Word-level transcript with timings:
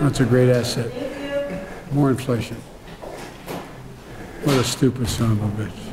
That's 0.00 0.20
a 0.20 0.24
great 0.24 0.56
asset. 0.56 0.92
More 1.92 2.10
inflation. 2.10 2.56
What 4.42 4.58
a 4.58 4.62
stupid 4.62 5.08
son 5.08 5.30
of 5.30 5.38
a 5.42 5.62
bitch. 5.62 5.92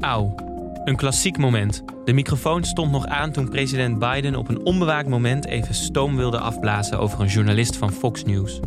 Auw, 0.00 0.34
een 0.84 0.96
klassiek 0.96 1.38
moment. 1.38 1.84
De 2.04 2.12
microfoon 2.12 2.64
stond 2.64 2.90
nog 2.90 3.06
aan 3.06 3.32
toen 3.32 3.48
president 3.48 3.98
Biden 3.98 4.34
op 4.34 4.48
een 4.48 4.64
onbewaakt 4.64 5.08
moment 5.08 5.46
even 5.46 5.74
stoom 5.74 6.16
wilde 6.16 6.38
afblazen 6.38 6.98
over 6.98 7.20
een 7.20 7.28
journalist 7.28 7.76
van 7.76 7.92
Fox 7.92 8.24
News. 8.24 8.60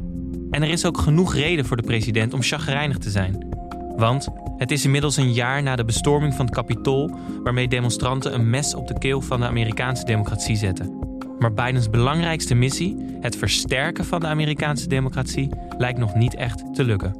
En 0.51 0.63
er 0.63 0.69
is 0.69 0.85
ook 0.85 0.97
genoeg 0.97 1.35
reden 1.35 1.65
voor 1.65 1.77
de 1.77 1.83
president 1.83 2.33
om 2.33 2.41
chagrijnig 2.41 2.97
te 2.97 3.09
zijn. 3.09 3.47
Want 3.95 4.27
het 4.57 4.71
is 4.71 4.85
inmiddels 4.85 5.17
een 5.17 5.33
jaar 5.33 5.63
na 5.63 5.75
de 5.75 5.85
bestorming 5.85 6.33
van 6.33 6.45
het 6.45 6.55
Capitool, 6.55 7.11
waarmee 7.43 7.67
demonstranten 7.67 8.33
een 8.33 8.49
mes 8.49 8.75
op 8.75 8.87
de 8.87 8.97
keel 8.97 9.21
van 9.21 9.39
de 9.39 9.45
Amerikaanse 9.45 10.05
democratie 10.05 10.55
zetten. 10.55 10.99
Maar 11.39 11.53
Bidens 11.53 11.89
belangrijkste 11.89 12.55
missie, 12.55 12.97
het 13.21 13.35
versterken 13.35 14.05
van 14.05 14.19
de 14.19 14.27
Amerikaanse 14.27 14.87
democratie, 14.87 15.49
lijkt 15.77 15.99
nog 15.99 16.15
niet 16.15 16.35
echt 16.35 16.75
te 16.75 16.83
lukken. 16.83 17.17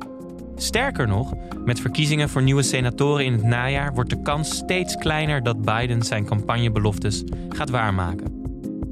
Sterker 0.56 1.08
nog, 1.08 1.34
met 1.66 1.80
verkiezingen 1.80 2.30
voor 2.30 2.42
nieuwe 2.42 2.64
senatoren 2.64 3.26
in 3.26 3.34
het 3.34 3.44
najaar 3.44 3.94
wordt 3.94 4.10
de 4.10 4.22
kans 4.22 4.56
steeds 4.56 4.96
kleiner 4.96 5.44
dat 5.44 5.62
Biden 5.62 6.04
zijn 6.04 6.26
campagnebeloftes 6.26 7.24
gaat 7.50 7.70
waarmaken. 7.70 8.46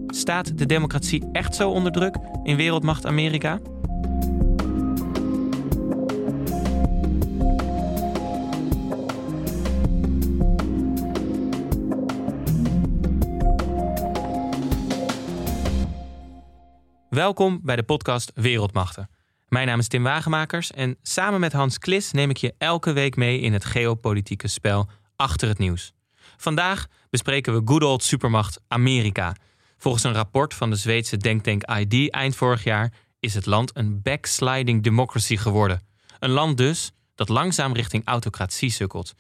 Staat 0.07 0.57
de 0.57 0.65
democratie 0.65 1.23
echt 1.31 1.55
zo 1.55 1.69
onder 1.69 1.91
druk 1.91 2.15
in 2.43 2.55
wereldmacht 2.55 3.05
Amerika? 3.05 3.59
Welkom 17.15 17.59
bij 17.63 17.75
de 17.75 17.83
podcast 17.83 18.31
Wereldmachten. 18.33 19.09
Mijn 19.47 19.67
naam 19.67 19.79
is 19.79 19.87
Tim 19.87 20.03
Wagemakers 20.03 20.71
en 20.71 20.97
samen 21.01 21.39
met 21.39 21.53
Hans 21.53 21.77
Klis 21.77 22.11
neem 22.11 22.29
ik 22.29 22.37
je 22.37 22.53
elke 22.57 22.93
week 22.93 23.15
mee 23.15 23.39
in 23.39 23.53
het 23.53 23.65
geopolitieke 23.65 24.47
spel 24.47 24.89
achter 25.15 25.47
het 25.47 25.57
nieuws. 25.57 25.93
Vandaag 26.37 26.87
bespreken 27.09 27.53
we 27.53 27.61
good 27.65 27.83
old 27.83 28.03
supermacht 28.03 28.61
Amerika. 28.67 29.35
Volgens 29.77 30.03
een 30.03 30.13
rapport 30.13 30.53
van 30.53 30.69
de 30.69 30.75
Zweedse 30.75 31.17
denktank 31.17 31.63
ID 31.63 32.09
eind 32.11 32.35
vorig 32.35 32.63
jaar 32.63 32.93
is 33.19 33.33
het 33.33 33.45
land 33.45 33.71
een 33.77 34.01
backsliding 34.01 34.83
democracy 34.83 35.37
geworden. 35.37 35.81
Een 36.19 36.31
land 36.31 36.57
dus 36.57 36.91
dat 37.15 37.29
langzaam 37.29 37.73
richting 37.73 38.05
autocratie 38.05 38.69
sukkelt. 38.69 39.13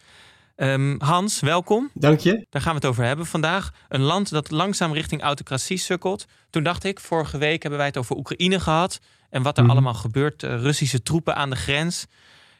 Um, 0.55 0.95
Hans, 1.01 1.39
welkom. 1.39 1.89
Dank 1.93 2.19
je. 2.19 2.45
Daar 2.49 2.61
gaan 2.61 2.71
we 2.71 2.77
het 2.77 2.85
over 2.87 3.03
hebben 3.03 3.25
vandaag. 3.25 3.71
Een 3.89 4.01
land 4.01 4.29
dat 4.29 4.51
langzaam 4.51 4.93
richting 4.93 5.21
autocratie 5.21 5.77
sukkelt. 5.77 6.25
Toen 6.49 6.63
dacht 6.63 6.83
ik, 6.83 6.99
vorige 6.99 7.37
week 7.37 7.61
hebben 7.61 7.79
wij 7.79 7.87
het 7.87 7.97
over 7.97 8.15
Oekraïne 8.15 8.59
gehad. 8.59 8.99
En 9.29 9.41
wat 9.41 9.57
er 9.57 9.63
Mhm. 9.63 9.71
allemaal 9.71 9.93
gebeurt. 9.93 10.43
eh, 10.43 10.61
Russische 10.61 11.01
troepen 11.03 11.35
aan 11.35 11.49
de 11.49 11.55
grens. 11.55 12.05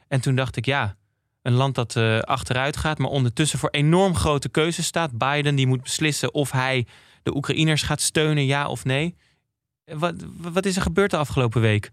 En 0.08 0.22
toen 0.22 0.36
dacht 0.36 0.56
ik, 0.56 0.66
ja, 0.66 0.96
een 1.42 1.54
land 1.54 1.76
dat 1.76 1.96
eh, 1.96 2.20
achteruit 2.20 2.78
gaat. 2.78 2.98
Maar 2.98 3.10
ondertussen 3.10 3.60
voor 3.60 3.70
enorm 3.70 4.16
grote 4.16 4.50
keuzes 4.50 4.86
staat. 4.86 5.18
Biden 5.18 5.56
die 5.56 5.68
moet 5.68 5.82
beslissen 5.84 6.34
of 6.34 6.52
hij 6.52 6.88
de 7.23 7.36
Oekraïners 7.36 7.82
gaat 7.84 8.02
steunen, 8.02 8.46
ja 8.46 8.68
of 8.68 8.84
nee. 8.86 9.16
Wat, 9.86 10.14
wat 10.38 10.66
is 10.66 10.76
er 10.76 10.82
gebeurd 10.82 11.12
de 11.12 11.18
afgelopen 11.18 11.62
week? 11.62 11.92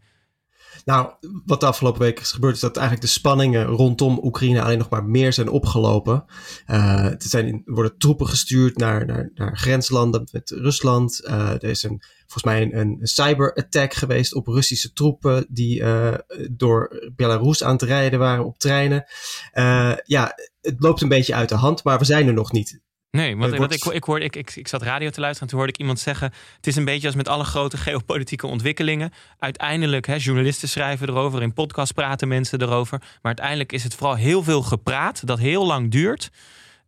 Nou, 0.85 1.13
wat 1.45 1.61
de 1.61 1.67
afgelopen 1.67 2.01
week 2.01 2.21
is 2.21 2.33
gebeurd, 2.33 2.55
is 2.55 2.61
dat 2.61 2.77
eigenlijk 2.77 3.07
de 3.07 3.13
spanningen 3.13 3.65
rondom 3.65 4.21
Oekraïne 4.23 4.63
alleen 4.63 4.79
nog 4.79 4.89
maar 4.89 5.05
meer 5.05 5.33
zijn 5.33 5.49
opgelopen. 5.49 6.25
Eh, 6.67 7.05
er, 7.05 7.17
zijn, 7.19 7.47
er 7.47 7.75
worden 7.75 7.99
troepen 7.99 8.27
gestuurd 8.29 8.77
naar, 8.77 9.07
naar, 9.07 9.31
naar 9.35 9.57
grenslanden 9.57 10.29
met 10.33 10.51
Rusland. 10.51 11.21
Eh, 11.25 11.49
er 11.49 11.65
is 11.65 11.83
een, 11.83 12.03
volgens 12.27 12.45
mij 12.45 12.63
een, 12.63 12.77
een 12.77 12.99
cyberattack 13.03 13.95
geweest 13.95 14.35
op 14.35 14.47
Russische 14.47 14.93
troepen 14.93 15.47
die 15.49 15.83
eh, 15.83 16.15
door 16.51 17.11
Belarus 17.17 17.63
aan 17.63 17.73
het 17.73 17.83
rijden 17.83 18.19
waren 18.19 18.45
op 18.45 18.59
treinen. 18.59 19.05
Eh, 19.51 19.93
ja, 20.05 20.35
het 20.61 20.77
loopt 20.79 21.01
een 21.01 21.09
beetje 21.09 21.35
uit 21.35 21.49
de 21.49 21.55
hand, 21.55 21.85
maar 21.85 21.99
we 21.99 22.05
zijn 22.05 22.27
er 22.27 22.33
nog 22.33 22.53
niet. 22.53 22.81
Nee, 23.17 23.37
want 23.37 23.57
wordt- 23.57 23.75
ik, 23.75 23.85
ik, 23.85 24.05
hoorde, 24.05 24.25
ik, 24.25 24.37
ik, 24.37 24.57
ik 24.57 24.69
zat 24.69 24.83
radio 24.83 25.11
te 25.11 25.21
luisteren 25.21 25.43
en 25.43 25.49
toen 25.49 25.59
hoorde 25.59 25.73
ik 25.73 25.79
iemand 25.79 26.01
zeggen... 26.01 26.33
het 26.57 26.67
is 26.67 26.77
een 26.77 26.85
beetje 26.85 27.07
als 27.07 27.17
met 27.17 27.29
alle 27.29 27.45
grote 27.45 27.77
geopolitieke 27.77 28.47
ontwikkelingen. 28.47 29.13
Uiteindelijk, 29.39 30.07
hè, 30.07 30.15
journalisten 30.15 30.69
schrijven 30.69 31.09
erover, 31.09 31.43
in 31.43 31.53
podcasts 31.53 31.93
praten 31.93 32.29
mensen 32.29 32.63
erover. 32.63 32.99
Maar 32.99 33.19
uiteindelijk 33.23 33.73
is 33.73 33.85
het 33.85 33.95
vooral 33.95 34.17
heel 34.17 34.43
veel 34.43 34.63
gepraat, 34.63 35.27
dat 35.27 35.39
heel 35.39 35.67
lang 35.67 35.91
duurt. 35.91 36.31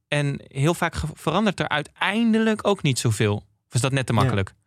En 0.09 0.41
heel 0.49 0.75
vaak 0.75 0.95
verandert 1.15 1.61
er 1.61 1.69
uiteindelijk 1.69 2.67
ook 2.67 2.83
niet 2.83 2.99
zoveel. 2.99 3.35
Of 3.69 3.75
is 3.75 3.81
dat 3.81 3.93
net 3.93 4.07
te 4.07 4.13
Ja. 4.15 4.64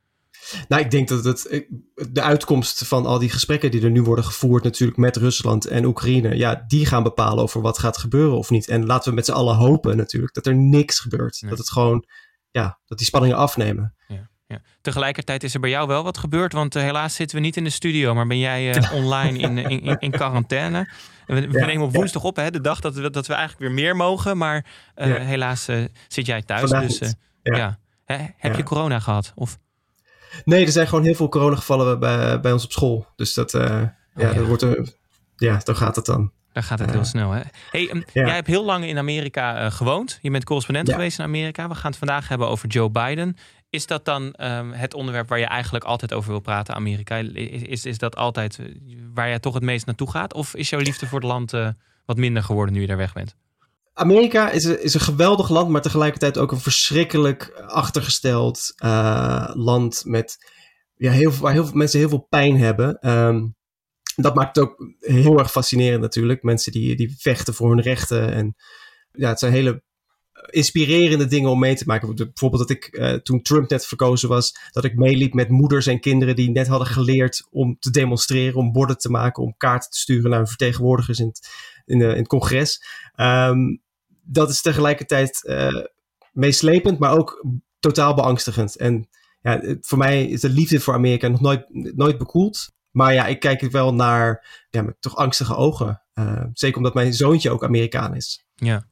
Nou, 0.67 0.81
ik 0.81 0.91
denk 0.91 1.07
dat 1.07 1.23
het, 1.23 1.65
de 2.11 2.21
uitkomst 2.21 2.87
van 2.87 3.05
al 3.05 3.19
die 3.19 3.29
gesprekken 3.29 3.71
die 3.71 3.81
er 3.83 3.89
nu 3.89 4.01
worden 4.01 4.25
gevoerd, 4.25 4.63
natuurlijk 4.63 4.97
met 4.97 5.15
Rusland 5.15 5.65
en 5.65 5.85
Oekraïne, 5.85 6.35
ja, 6.37 6.63
die 6.67 6.85
gaan 6.85 7.03
bepalen 7.03 7.43
over 7.43 7.61
wat 7.61 7.79
gaat 7.79 7.97
gebeuren 7.97 8.37
of 8.37 8.49
niet. 8.49 8.67
En 8.67 8.85
laten 8.85 9.09
we 9.09 9.15
met 9.15 9.25
z'n 9.25 9.31
allen 9.31 9.55
hopen 9.55 9.97
natuurlijk 9.97 10.33
dat 10.33 10.45
er 10.45 10.55
niks 10.55 10.99
gebeurt. 10.99 11.37
Nee. 11.41 11.49
Dat 11.49 11.59
het 11.59 11.69
gewoon, 11.71 12.05
ja, 12.51 12.79
dat 12.85 12.97
die 12.97 13.07
spanningen 13.07 13.37
afnemen. 13.37 13.91
Ja. 14.49 14.61
Tegelijkertijd 14.81 15.43
is 15.43 15.53
er 15.53 15.59
bij 15.59 15.69
jou 15.69 15.87
wel 15.87 16.03
wat 16.03 16.17
gebeurd, 16.17 16.53
want 16.53 16.75
eh, 16.75 16.83
helaas 16.83 17.15
zitten 17.15 17.37
we 17.37 17.43
niet 17.43 17.57
in 17.57 17.63
de 17.63 17.69
studio, 17.69 18.13
maar 18.13 18.27
ben 18.27 18.39
jij 18.39 18.71
eh, 18.73 18.93
online 19.03 19.37
in, 19.39 19.57
in, 19.57 19.79
in, 19.81 19.95
in 19.99 20.11
quarantaine. 20.11 20.89
We, 21.25 21.47
we 21.47 21.59
Ja, 21.59 21.65
nemen 21.65 21.85
op 21.85 21.91
ja. 21.91 21.97
woensdag 21.97 22.23
op, 22.23 22.35
hè, 22.35 22.51
de 22.51 22.61
dag 22.61 22.79
dat 22.79 22.95
we, 22.95 23.09
dat 23.09 23.27
we 23.27 23.33
eigenlijk 23.33 23.61
weer 23.61 23.83
meer 23.83 23.95
mogen, 23.95 24.37
maar 24.37 24.65
eh, 24.95 25.07
Ja. 25.07 25.15
helaas 25.15 25.67
eh, 25.67 25.83
zit 26.07 26.25
jij 26.25 26.41
thuis. 26.41 26.61
Vandaag 26.61 26.87
dus, 26.87 26.99
eh, 26.99 27.09
Ja. 27.41 27.55
ja. 27.57 27.79
Heb 28.37 28.51
Ja. 28.51 28.57
je 28.57 28.63
corona 28.63 28.99
gehad? 28.99 29.31
Of? 29.35 29.57
Nee, 30.45 30.65
er 30.65 30.71
zijn 30.71 30.87
gewoon 30.87 31.03
heel 31.03 31.13
veel 31.15 31.29
coronagevallen 31.29 31.99
bij, 31.99 32.39
bij 32.39 32.51
ons 32.51 32.63
op 32.63 32.71
school. 32.71 33.07
Dus 33.15 33.33
dat, 33.33 33.53
eh, 33.53 33.61
ja, 33.61 33.95
Oh, 34.15 34.21
ja. 34.23 34.33
dat 34.33 34.45
wordt 34.45 34.61
een, 34.61 34.89
ja, 35.35 35.59
dan 35.63 35.75
gaat 35.75 35.95
het 35.95 36.05
dan. 36.05 36.31
Daar 36.53 36.63
gaat 36.65 36.79
het 36.79 36.87
Ja. 36.89 36.93
heel 36.95 37.05
snel. 37.05 37.31
Hè? 37.31 37.41
Hey, 37.71 37.89
ehm, 37.89 37.97
Ja. 37.97 38.25
Jij 38.25 38.35
hebt 38.35 38.47
heel 38.47 38.65
lang 38.65 38.85
in 38.85 38.97
Amerika 38.97 39.57
eh, 39.65 39.71
gewoond. 39.71 40.19
Je 40.21 40.31
bent 40.31 40.43
correspondent 40.43 40.87
Ja. 40.87 40.93
geweest 40.93 41.19
in 41.19 41.25
Amerika. 41.25 41.67
We 41.67 41.75
gaan 41.75 41.89
het 41.89 41.99
vandaag 41.99 42.27
hebben 42.27 42.47
over 42.47 42.67
Joe 42.69 42.89
Biden. 42.89 43.37
Is 43.69 43.85
dat 43.87 44.05
dan 44.05 44.33
ehm, 44.33 44.71
het 44.71 44.93
onderwerp 44.93 45.27
waar 45.29 45.39
je 45.39 45.45
eigenlijk 45.45 45.85
altijd 45.85 46.13
over 46.13 46.29
wil 46.31 46.39
praten, 46.39 46.75
Amerika? 46.75 47.15
Is, 47.15 47.61
is, 47.61 47.85
is 47.85 47.97
dat 47.97 48.15
altijd 48.15 48.59
eh, 48.59 48.65
waar 49.13 49.27
jij 49.27 49.39
toch 49.39 49.53
het 49.53 49.63
meest 49.63 49.85
naartoe 49.85 50.11
gaat? 50.11 50.33
Of 50.33 50.55
is 50.55 50.69
jouw 50.69 50.79
liefde 50.79 51.07
voor 51.07 51.19
het 51.19 51.27
land 51.27 51.53
eh, 51.53 51.67
wat 52.05 52.17
minder 52.17 52.43
geworden 52.43 52.73
nu 52.73 52.81
je 52.81 52.87
daar 52.87 52.97
weg 52.97 53.13
bent? 53.13 53.35
Amerika 53.97 54.49
is 54.49 54.63
een, 54.63 54.83
is 54.83 54.93
een 54.93 54.99
geweldig 54.99 55.49
land, 55.49 55.69
maar 55.69 55.81
tegelijkertijd 55.81 56.37
ook 56.37 56.51
een 56.51 56.59
verschrikkelijk 56.59 57.63
achtergesteld 57.67 58.73
eh, 58.75 59.49
land 59.53 60.03
met, 60.05 60.37
ja, 60.95 61.11
heel, 61.11 61.31
waar 61.31 61.53
heel 61.53 61.65
veel 61.65 61.77
mensen 61.77 61.99
heel 61.99 62.09
veel 62.09 62.27
pijn 62.29 62.57
hebben. 62.57 62.99
Ehm, 62.99 63.47
dat 64.15 64.35
maakt 64.35 64.55
het 64.55 64.65
ook 64.65 64.93
heel 64.99 65.39
erg 65.39 65.51
fascinerend 65.51 66.01
natuurlijk. 66.01 66.43
Mensen 66.43 66.71
die, 66.71 66.95
die 66.95 67.15
vechten 67.17 67.53
voor 67.53 67.69
hun 67.69 67.81
rechten. 67.81 68.33
En 68.33 68.55
ja, 69.11 69.29
het 69.29 69.39
zijn 69.39 69.53
hele 69.53 69.83
inspirerende 70.49 71.25
dingen 71.25 71.49
om 71.49 71.59
mee 71.59 71.75
te 71.75 71.85
maken. 71.85 72.15
Bijvoorbeeld 72.15 72.67
dat 72.67 72.77
ik 72.77 72.85
eh, 72.85 73.13
toen 73.13 73.41
Trump 73.41 73.69
net 73.69 73.85
verkozen 73.85 74.29
was, 74.29 74.57
dat 74.71 74.83
ik 74.83 74.95
meeliep 74.95 75.33
met 75.33 75.49
moeders 75.49 75.87
en 75.87 75.99
kinderen 75.99 76.35
die 76.35 76.51
net 76.51 76.67
hadden 76.67 76.87
geleerd 76.87 77.47
om 77.49 77.77
te 77.79 77.89
demonstreren, 77.89 78.55
om 78.55 78.71
borden 78.71 78.97
te 78.97 79.09
maken, 79.09 79.43
om 79.43 79.57
kaarten 79.57 79.89
te 79.89 79.97
sturen 79.97 80.29
naar 80.29 80.39
hun 80.39 80.47
vertegenwoordigers 80.47 81.19
in 81.19 81.27
het, 81.27 81.49
in, 81.85 82.01
in 82.01 82.07
het 82.07 82.27
congres. 82.27 82.81
Ehm, 83.15 83.57
dat 84.27 84.49
is 84.49 84.61
tegelijkertijd 84.61 85.45
eh, 85.45 85.83
meeslepend, 86.31 86.99
maar 86.99 87.17
ook 87.17 87.45
totaal 87.79 88.13
beangstigend. 88.13 88.75
En 88.75 89.09
ja, 89.41 89.75
voor 89.81 89.97
mij 89.97 90.25
is 90.25 90.41
de 90.41 90.49
liefde 90.49 90.79
voor 90.79 90.93
Amerika 90.93 91.27
nog 91.27 91.41
nooit, 91.41 91.65
nooit 91.95 92.17
bekoeld. 92.17 92.71
Maar 92.91 93.13
ja, 93.13 93.25
ik 93.25 93.39
kijk 93.39 93.61
er 93.61 93.71
wel 93.71 93.93
naar 93.93 94.45
ja, 94.69 94.81
met 94.81 94.95
toch 94.99 95.15
angstige 95.15 95.55
ogen. 95.55 96.01
Eh, 96.13 96.43
zeker 96.53 96.77
omdat 96.77 96.93
mijn 96.93 97.13
zoontje 97.13 97.49
ook 97.49 97.63
Amerikaan 97.63 98.15
is. 98.15 98.45
Ja. 98.55 98.87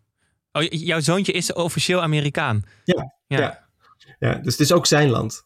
Oh, 0.52 0.64
jouw 0.70 1.00
zoontje 1.00 1.32
is 1.32 1.54
officieel 1.54 2.02
Amerikaan. 2.02 2.64
Ja, 2.84 3.14
Ja. 3.28 3.40
ja. 3.40 3.64
Ja, 4.20 4.34
dus 4.36 4.52
het 4.52 4.62
is 4.62 4.72
ook 4.72 4.86
zijn 4.86 5.10
land. 5.10 5.44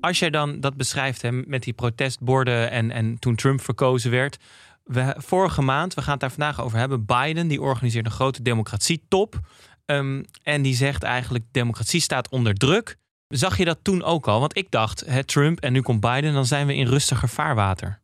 Als 0.00 0.18
jij 0.18 0.30
dan 0.30 0.60
dat 0.60 0.76
beschrijft 0.76 1.22
hè, 1.22 1.32
met 1.32 1.62
die 1.62 1.72
protestborden 1.72 2.70
en, 2.70 2.90
en 2.90 3.18
toen 3.18 3.34
Trump 3.34 3.60
verkozen 3.60 4.10
werd. 4.10 4.38
We, 4.86 5.14
vorige 5.18 5.62
maand, 5.62 5.94
we 5.94 6.02
gaan 6.02 6.12
het 6.12 6.20
daar 6.20 6.30
vandaag 6.30 6.60
over 6.60 6.78
hebben. 6.78 7.04
Biden 7.04 7.48
die 7.48 7.60
organiseert 7.60 8.06
een 8.06 8.12
grote 8.12 8.42
democratietop. 8.42 9.40
Ehm, 9.84 10.22
en 10.42 10.62
die 10.62 10.74
zegt 10.74 11.02
eigenlijk: 11.02 11.44
democratie 11.50 12.00
staat 12.00 12.28
onder 12.28 12.54
druk. 12.54 12.96
Zag 13.28 13.56
je 13.56 13.64
dat 13.64 13.78
toen 13.82 14.02
ook 14.02 14.28
al? 14.28 14.40
Want 14.40 14.56
ik 14.56 14.70
dacht, 14.70 15.04
hè, 15.06 15.24
Trump 15.24 15.60
en 15.60 15.72
nu 15.72 15.82
komt 15.82 16.00
Biden, 16.00 16.32
dan 16.32 16.46
zijn 16.46 16.66
we 16.66 16.74
in 16.74 16.86
rustiger 16.86 17.28
vaarwater. 17.28 18.00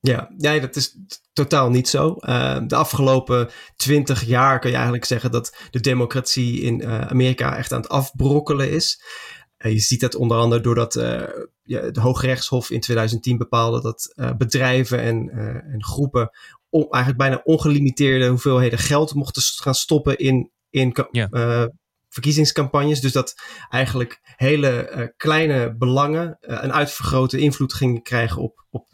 Ja, 0.00 0.30
ja, 0.36 0.58
dat 0.58 0.76
is 0.76 0.96
totaal 1.32 1.70
niet 1.70 1.88
zo. 1.88 2.14
Eh, 2.14 2.58
de 2.66 2.76
afgelopen 2.76 3.50
twintig 3.76 4.24
jaar 4.24 4.58
kun 4.58 4.68
je 4.70 4.74
eigenlijk 4.74 5.04
zeggen 5.04 5.30
dat 5.30 5.56
de 5.70 5.80
democratie 5.80 6.60
in 6.60 6.80
eh, 6.80 7.00
Amerika 7.00 7.56
echt 7.56 7.72
aan 7.72 7.80
het 7.80 7.88
afbrokkelen 7.88 8.70
is. 8.70 9.02
Je 9.72 9.78
ziet 9.78 10.00
dat 10.00 10.14
onder 10.14 10.36
andere 10.38 10.62
doordat 10.62 10.96
eh 10.96 11.22
ja, 11.62 11.80
het 11.80 11.96
Hooggerechtshof 11.96 12.70
in 12.70 12.80
2010 12.80 13.36
bepaalde 13.38 13.80
dat 13.82 14.12
eh, 14.14 14.32
bedrijven 14.36 15.00
en, 15.00 15.28
eh, 15.30 15.72
en 15.72 15.84
groepen 15.84 16.30
on- 16.68 16.90
eigenlijk 16.90 17.16
bijna 17.16 17.40
ongelimiteerde 17.44 18.26
hoeveelheden 18.26 18.78
geld 18.78 19.14
mochten 19.14 19.42
gaan 19.42 19.74
stoppen 19.74 20.16
in, 20.18 20.50
in 20.70 20.96
Ja. 21.10 21.28
verkiezingscampagnes. 22.08 23.00
Dus 23.00 23.12
dat 23.12 23.34
eigenlijk 23.70 24.20
hele 24.36 25.12
kleine 25.16 25.76
belangen 25.76 26.36
een 26.40 26.72
uitvergrote 26.72 27.38
invloed 27.38 27.74
gingen 27.74 28.02
krijgen 28.02 28.42
op, 28.42 28.66
op 28.70 28.86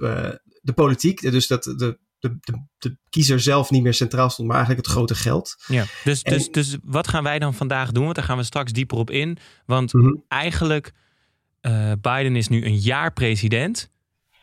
de 0.61 0.73
politiek. 0.75 1.21
Dus 1.21 1.47
dat 1.47 1.63
de, 1.65 1.99
de, 2.23 2.39
de, 2.41 2.67
de, 2.79 2.97
kiezer 3.09 3.41
zelf 3.41 3.71
niet 3.71 3.83
meer 3.83 3.95
centraal 3.95 4.31
stond, 4.31 4.49
maar 4.49 4.57
eigenlijk 4.57 4.87
het 4.87 4.97
grote 4.97 5.15
geld. 5.15 5.65
Ja, 5.67 5.85
dus, 6.05 6.23
dus, 6.23 6.51
dus 6.51 6.77
wat 6.83 7.09
gaan 7.09 7.23
wij 7.23 7.39
dan 7.39 7.55
vandaag 7.55 7.93
doen? 7.93 8.05
Want 8.05 8.17
daar 8.17 8.25
gaan 8.25 8.37
we 8.37 8.43
straks 8.43 8.73
dieper 8.73 8.99
op 8.99 9.11
in. 9.11 9.39
Want 9.67 9.93
mhm. 9.93 10.15
eigenlijk, 10.29 10.93
uh, 11.63 11.93
Biden 12.01 12.37
is 12.37 12.49
nu 12.49 12.65
een 12.65 12.79
jaar 12.79 13.13
president. 13.13 13.91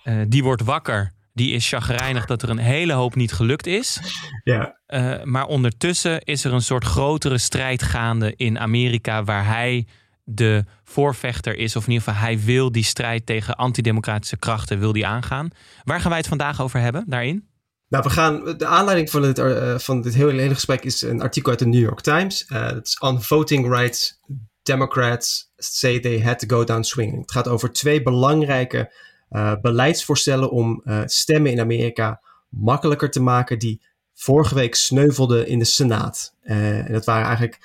Uh, 0.04 0.22
die 0.28 0.44
wordt 0.44 0.64
wakker. 0.64 1.12
Die 1.34 1.54
is 1.54 1.68
chagrijnig 1.68 2.26
dat 2.26 2.42
er 2.42 2.50
een 2.50 2.58
hele 2.58 2.94
hoop 2.94 3.16
niet 3.16 3.34
gelukt 3.34 3.68
is. 3.68 4.00
Ja. 4.44 4.80
Uh, 4.88 5.24
maar 5.24 5.46
ondertussen 5.46 6.22
is 6.22 6.44
er 6.44 6.54
een 6.54 6.62
soort 6.62 6.84
grotere 6.84 7.38
strijd 7.38 7.84
gaande 7.84 8.34
in 8.36 8.60
Amerika 8.60 9.24
waar 9.24 9.46
hij 9.46 9.88
de 10.24 10.66
voorvechter 10.84 11.58
is, 11.58 11.76
of 11.76 11.84
in 11.88 11.92
ieder 11.92 12.08
geval 12.08 12.22
hij 12.22 12.40
wil 12.40 12.72
die 12.72 12.84
strijd 12.84 13.26
tegen 13.26 13.56
antidemocratische 13.56 14.38
krachten 14.38 14.80
wil 14.80 14.92
die 14.92 15.06
aangaan. 15.06 15.50
Waar 15.84 16.00
gaan 16.00 16.10
wij 16.10 16.20
het 16.20 16.28
vandaag 16.28 16.62
over 16.62 16.80
hebben 16.80 17.04
daarin? 17.08 17.48
Nou, 17.90 18.04
we 18.04 18.10
gaan, 18.10 18.58
de 18.58 18.66
aanleiding 18.66 19.10
van 19.10 19.22
dit, 19.22 19.40
uh, 19.40 19.78
van 19.78 20.02
dit 20.02 20.14
hele, 20.14 20.42
hele 20.42 20.54
gesprek 20.54 20.84
is 20.84 21.02
een 21.02 21.22
artikel 21.22 21.50
uit 21.50 21.60
de 21.60 21.68
New 21.68 21.82
York 21.82 22.02
Times. 22.02 22.46
Uh, 22.50 22.70
dat 22.70 22.88
is 22.88 23.00
On 23.00 23.22
Voting 23.22 23.68
Rights, 23.68 24.20
Democrats 24.64 25.52
say 25.58 26.00
they 26.00 26.22
had 26.22 26.40
to 26.40 26.56
go 26.58 26.64
down 26.64 26.82
swinging. 26.82 27.22
Het 27.22 27.32
gaat 27.32 27.48
over 27.48 27.72
twee 27.72 28.02
belangrijke 28.02 28.94
uh, 29.32 29.54
beleidsvoorstellen 29.62 30.52
om 30.52 30.84
stemmen 31.06 31.52
in 31.52 31.60
Amerika 31.60 32.22
makkelijker 32.50 33.12
te 33.12 33.22
maken 33.22 33.60
die 33.60 33.82
vorige 34.14 34.56
week 34.56 34.76
sneuvelden 34.76 35.48
in 35.48 35.60
de 35.60 35.66
Senaat. 35.66 36.36
en 36.42 36.92
dat 36.92 37.06
waren 37.06 37.26
eigenlijk, 37.26 37.60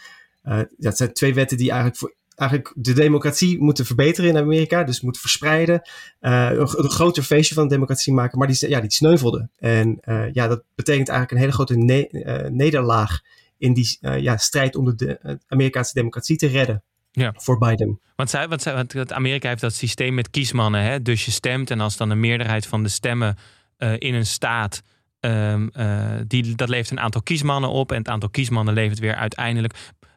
dat 0.76 0.96
zijn 0.96 1.12
twee 1.12 1.34
wetten 1.34 1.56
die 1.56 1.70
eigenlijk 1.70 1.98
voor 1.98 2.14
eigenlijk 2.34 2.72
de 2.76 2.92
democratie 2.92 3.58
moeten 3.62 3.86
verbeteren 3.86 4.30
in 4.30 4.36
Amerika. 4.36 4.84
Dus 4.84 5.00
moeten 5.00 5.20
verspreiden. 5.20 5.82
Uh, 6.20 6.50
een, 6.50 6.84
een, 6.84 6.90
groter 6.90 7.22
feestje 7.22 7.54
van 7.54 7.68
de 7.68 7.74
democratie 7.74 8.12
maken. 8.12 8.38
Maar 8.38 8.48
die, 8.48 8.68
ja, 8.68 8.80
die 8.80 8.92
sneuvelde. 8.92 9.48
En 9.58 9.98
uh, 10.04 10.32
ja, 10.32 10.46
dat 10.46 10.62
betekent 10.74 11.08
eigenlijk 11.08 11.30
een 11.30 11.38
hele 11.38 11.52
grote 11.52 11.76
ne 11.76 12.08
uh, 12.10 12.50
nederlaag 12.50 13.20
in 13.58 13.74
die 13.74 13.98
ja, 14.00 14.36
strijd 14.36 14.76
om 14.76 14.84
de, 14.84 14.94
de 14.94 15.38
Amerikaanse 15.48 15.94
democratie 15.94 16.36
te 16.36 16.46
redden. 16.46 16.82
Ja. 17.10 17.32
Voor 17.36 17.58
Biden. 17.58 18.00
Want, 18.16 18.30
zij, 18.30 18.48
want, 18.48 18.62
zij, 18.62 18.74
want 18.74 19.12
Amerika 19.12 19.48
heeft 19.48 19.60
dat 19.60 19.74
systeem 19.74 20.14
met 20.14 20.30
kiesmannen. 20.30 20.82
Hè? 20.82 21.02
Dus 21.02 21.24
je 21.24 21.30
stemt 21.30 21.70
en 21.70 21.80
als 21.80 21.96
dan 21.96 22.10
een 22.10 22.20
meerderheid 22.20 22.66
van 22.66 22.82
de 22.82 22.88
stemmen 22.88 23.36
in 23.98 24.14
een 24.14 24.26
staat. 24.26 24.82
Um, 25.20 25.70
die, 26.26 26.54
dat 26.54 26.68
levert 26.68 26.90
een 26.90 27.00
aantal 27.00 27.22
kiesmannen 27.22 27.70
op. 27.70 27.92
En 27.92 27.98
het 27.98 28.08
aantal 28.08 28.28
kiesmannen 28.28 28.74
levert 28.74 28.98
weer 28.98 29.14
uiteindelijk 29.14 29.74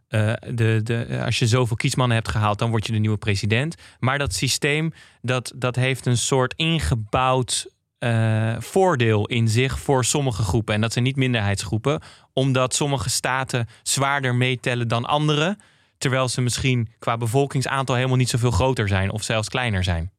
uh, 0.10 0.34
de, 0.54 0.80
de, 0.84 1.22
als 1.26 1.40
je 1.40 1.48
zoveel 1.48 1.76
kiesmannen 1.76 2.18
hebt 2.18 2.30
gehaald, 2.30 2.60
dan 2.60 2.70
word 2.70 2.86
je 2.86 2.92
de 2.92 3.00
nieuwe 3.00 3.18
president. 3.18 3.76
Maar 4.00 4.18
dat 4.18 4.34
systeem, 4.34 4.94
dat, 5.22 5.54
dat 5.56 5.76
heeft 5.76 6.06
een 6.06 6.18
soort 6.18 6.54
ingebouwd 6.56 7.68
uh, 8.00 8.56
voordeel 8.60 9.26
in 9.26 9.48
zich 9.48 9.80
voor 9.80 10.06
sommige 10.06 10.44
groepen. 10.44 10.74
En 10.74 10.82
dat 10.82 10.94
zijn 10.94 11.04
niet 11.04 11.16
minderheidsgroepen, 11.16 12.02
omdat 12.34 12.76
sommige 12.76 13.10
staten 13.10 13.68
zwaarder 13.84 14.36
meetellen 14.36 14.88
dan 14.88 15.06
andere. 15.06 15.58
Terwijl 15.98 16.28
ze 16.28 16.42
misschien 16.42 16.90
qua 17.00 17.18
bevolkingsaantal 17.18 17.96
helemaal 17.96 18.18
niet 18.18 18.30
zoveel 18.30 18.52
groter 18.52 18.88
zijn 18.88 19.12
of 19.12 19.24
zelfs 19.24 19.50
kleiner 19.50 19.84
zijn. 19.84 20.12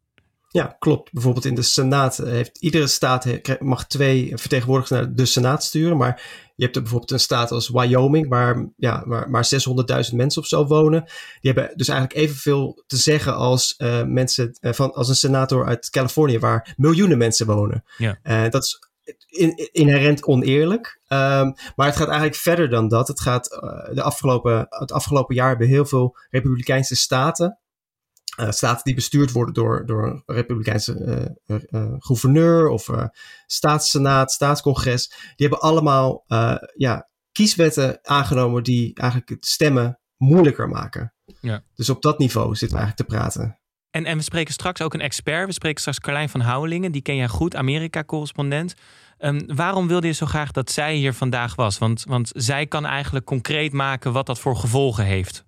Ja, 0.50 0.76
klopt. 0.78 1.12
Bijvoorbeeld 1.12 1.44
in 1.44 1.54
de 1.54 1.62
Senaat 1.62 2.16
heeft 2.16 2.58
iedere 2.58 2.86
staat 2.86 3.26
mag 3.60 3.86
twee 3.86 4.32
vertegenwoordigers 4.34 5.00
naar 5.00 5.14
de 5.14 5.24
Senaat 5.24 5.64
sturen. 5.64 5.96
Maar 5.96 6.22
je 6.54 6.64
hebt 6.64 6.76
er 6.76 6.82
bijvoorbeeld 6.82 7.10
een 7.10 7.20
staat 7.20 7.50
als 7.50 7.68
Wyoming, 7.68 8.28
waar, 8.28 8.68
ja, 8.76 9.04
waar 9.06 9.30
maar 9.30 9.48
600.000 10.10 10.14
mensen 10.14 10.42
of 10.42 10.48
zo 10.48 10.66
wonen. 10.66 11.04
Die 11.40 11.52
hebben 11.52 11.76
dus 11.76 11.88
eigenlijk 11.88 12.20
evenveel 12.20 12.82
te 12.86 12.96
zeggen 12.96 13.36
als, 13.36 13.74
uh, 13.78 14.02
mensen, 14.02 14.58
uh, 14.60 14.72
van, 14.72 14.92
als 14.92 15.08
een 15.08 15.14
senator 15.14 15.66
uit 15.66 15.90
Californië, 15.90 16.38
waar 16.38 16.74
miljoenen 16.76 17.18
mensen 17.18 17.46
wonen. 17.46 17.84
Ja. 17.96 18.18
Uh, 18.22 18.50
dat 18.50 18.64
is 18.64 18.78
in, 19.28 19.68
inherent 19.72 20.24
oneerlijk. 20.24 21.00
Um, 21.08 21.54
maar 21.76 21.86
het 21.86 21.96
gaat 21.96 22.08
eigenlijk 22.08 22.36
verder 22.36 22.68
dan 22.68 22.88
dat. 22.88 23.08
Het 23.08 23.20
gaat 23.20 23.48
de 23.92 24.02
afgelopen, 24.02 24.66
het 24.68 24.92
afgelopen 24.92 25.34
jaar 25.34 25.48
hebben 25.48 25.68
heel 25.68 25.86
veel 25.86 26.16
Republikeinse 26.30 26.96
staten 26.96 27.58
uh, 28.40 28.50
staten 28.50 28.84
die 28.84 28.94
bestuurd 28.94 29.32
worden 29.32 29.54
door, 29.54 29.86
door 29.86 30.06
een 30.06 30.22
republikeinse 30.26 31.36
uh, 31.46 31.56
uh, 31.70 31.94
gouverneur 31.98 32.68
of 32.68 32.90
staatssenaat, 33.46 34.32
staatscongres, 34.32 35.08
die 35.08 35.46
hebben 35.46 35.60
allemaal 35.60 36.24
ja, 36.74 37.08
kieswetten 37.32 37.98
aangenomen 38.02 38.62
die 38.62 38.94
eigenlijk 38.94 39.30
het 39.30 39.46
stemmen 39.46 40.00
moeilijker 40.16 40.68
maken. 40.68 41.14
Ja. 41.40 41.62
Dus 41.74 41.90
op 41.90 42.02
dat 42.02 42.18
niveau 42.18 42.54
zitten 42.54 42.78
we 42.78 42.84
eigenlijk 42.84 43.10
te 43.10 43.16
praten. 43.16 43.58
En, 43.90 44.04
en 44.04 44.16
we 44.16 44.22
spreken 44.22 44.52
straks 44.52 44.82
ook 44.82 44.94
een 44.94 45.00
expert. 45.00 45.46
We 45.46 45.52
spreken 45.52 45.80
straks 45.80 46.00
Carlijn 46.00 46.28
van 46.28 46.40
Houwelingen. 46.40 46.92
Die 46.92 47.02
ken 47.02 47.16
jij 47.16 47.28
goed, 47.28 47.56
Amerika-correspondent. 47.56 48.74
Um, 49.18 49.54
waarom 49.54 49.88
wilde 49.88 50.06
je 50.06 50.12
zo 50.12 50.26
graag 50.26 50.50
dat 50.50 50.70
zij 50.70 50.94
hier 50.94 51.12
vandaag 51.12 51.54
was? 51.54 51.78
Want, 51.78 52.04
want 52.08 52.30
zij 52.34 52.66
kan 52.66 52.86
eigenlijk 52.86 53.26
concreet 53.26 53.72
maken 53.72 54.12
wat 54.12 54.26
dat 54.26 54.40
voor 54.40 54.56
gevolgen 54.56 55.04
heeft 55.04 55.46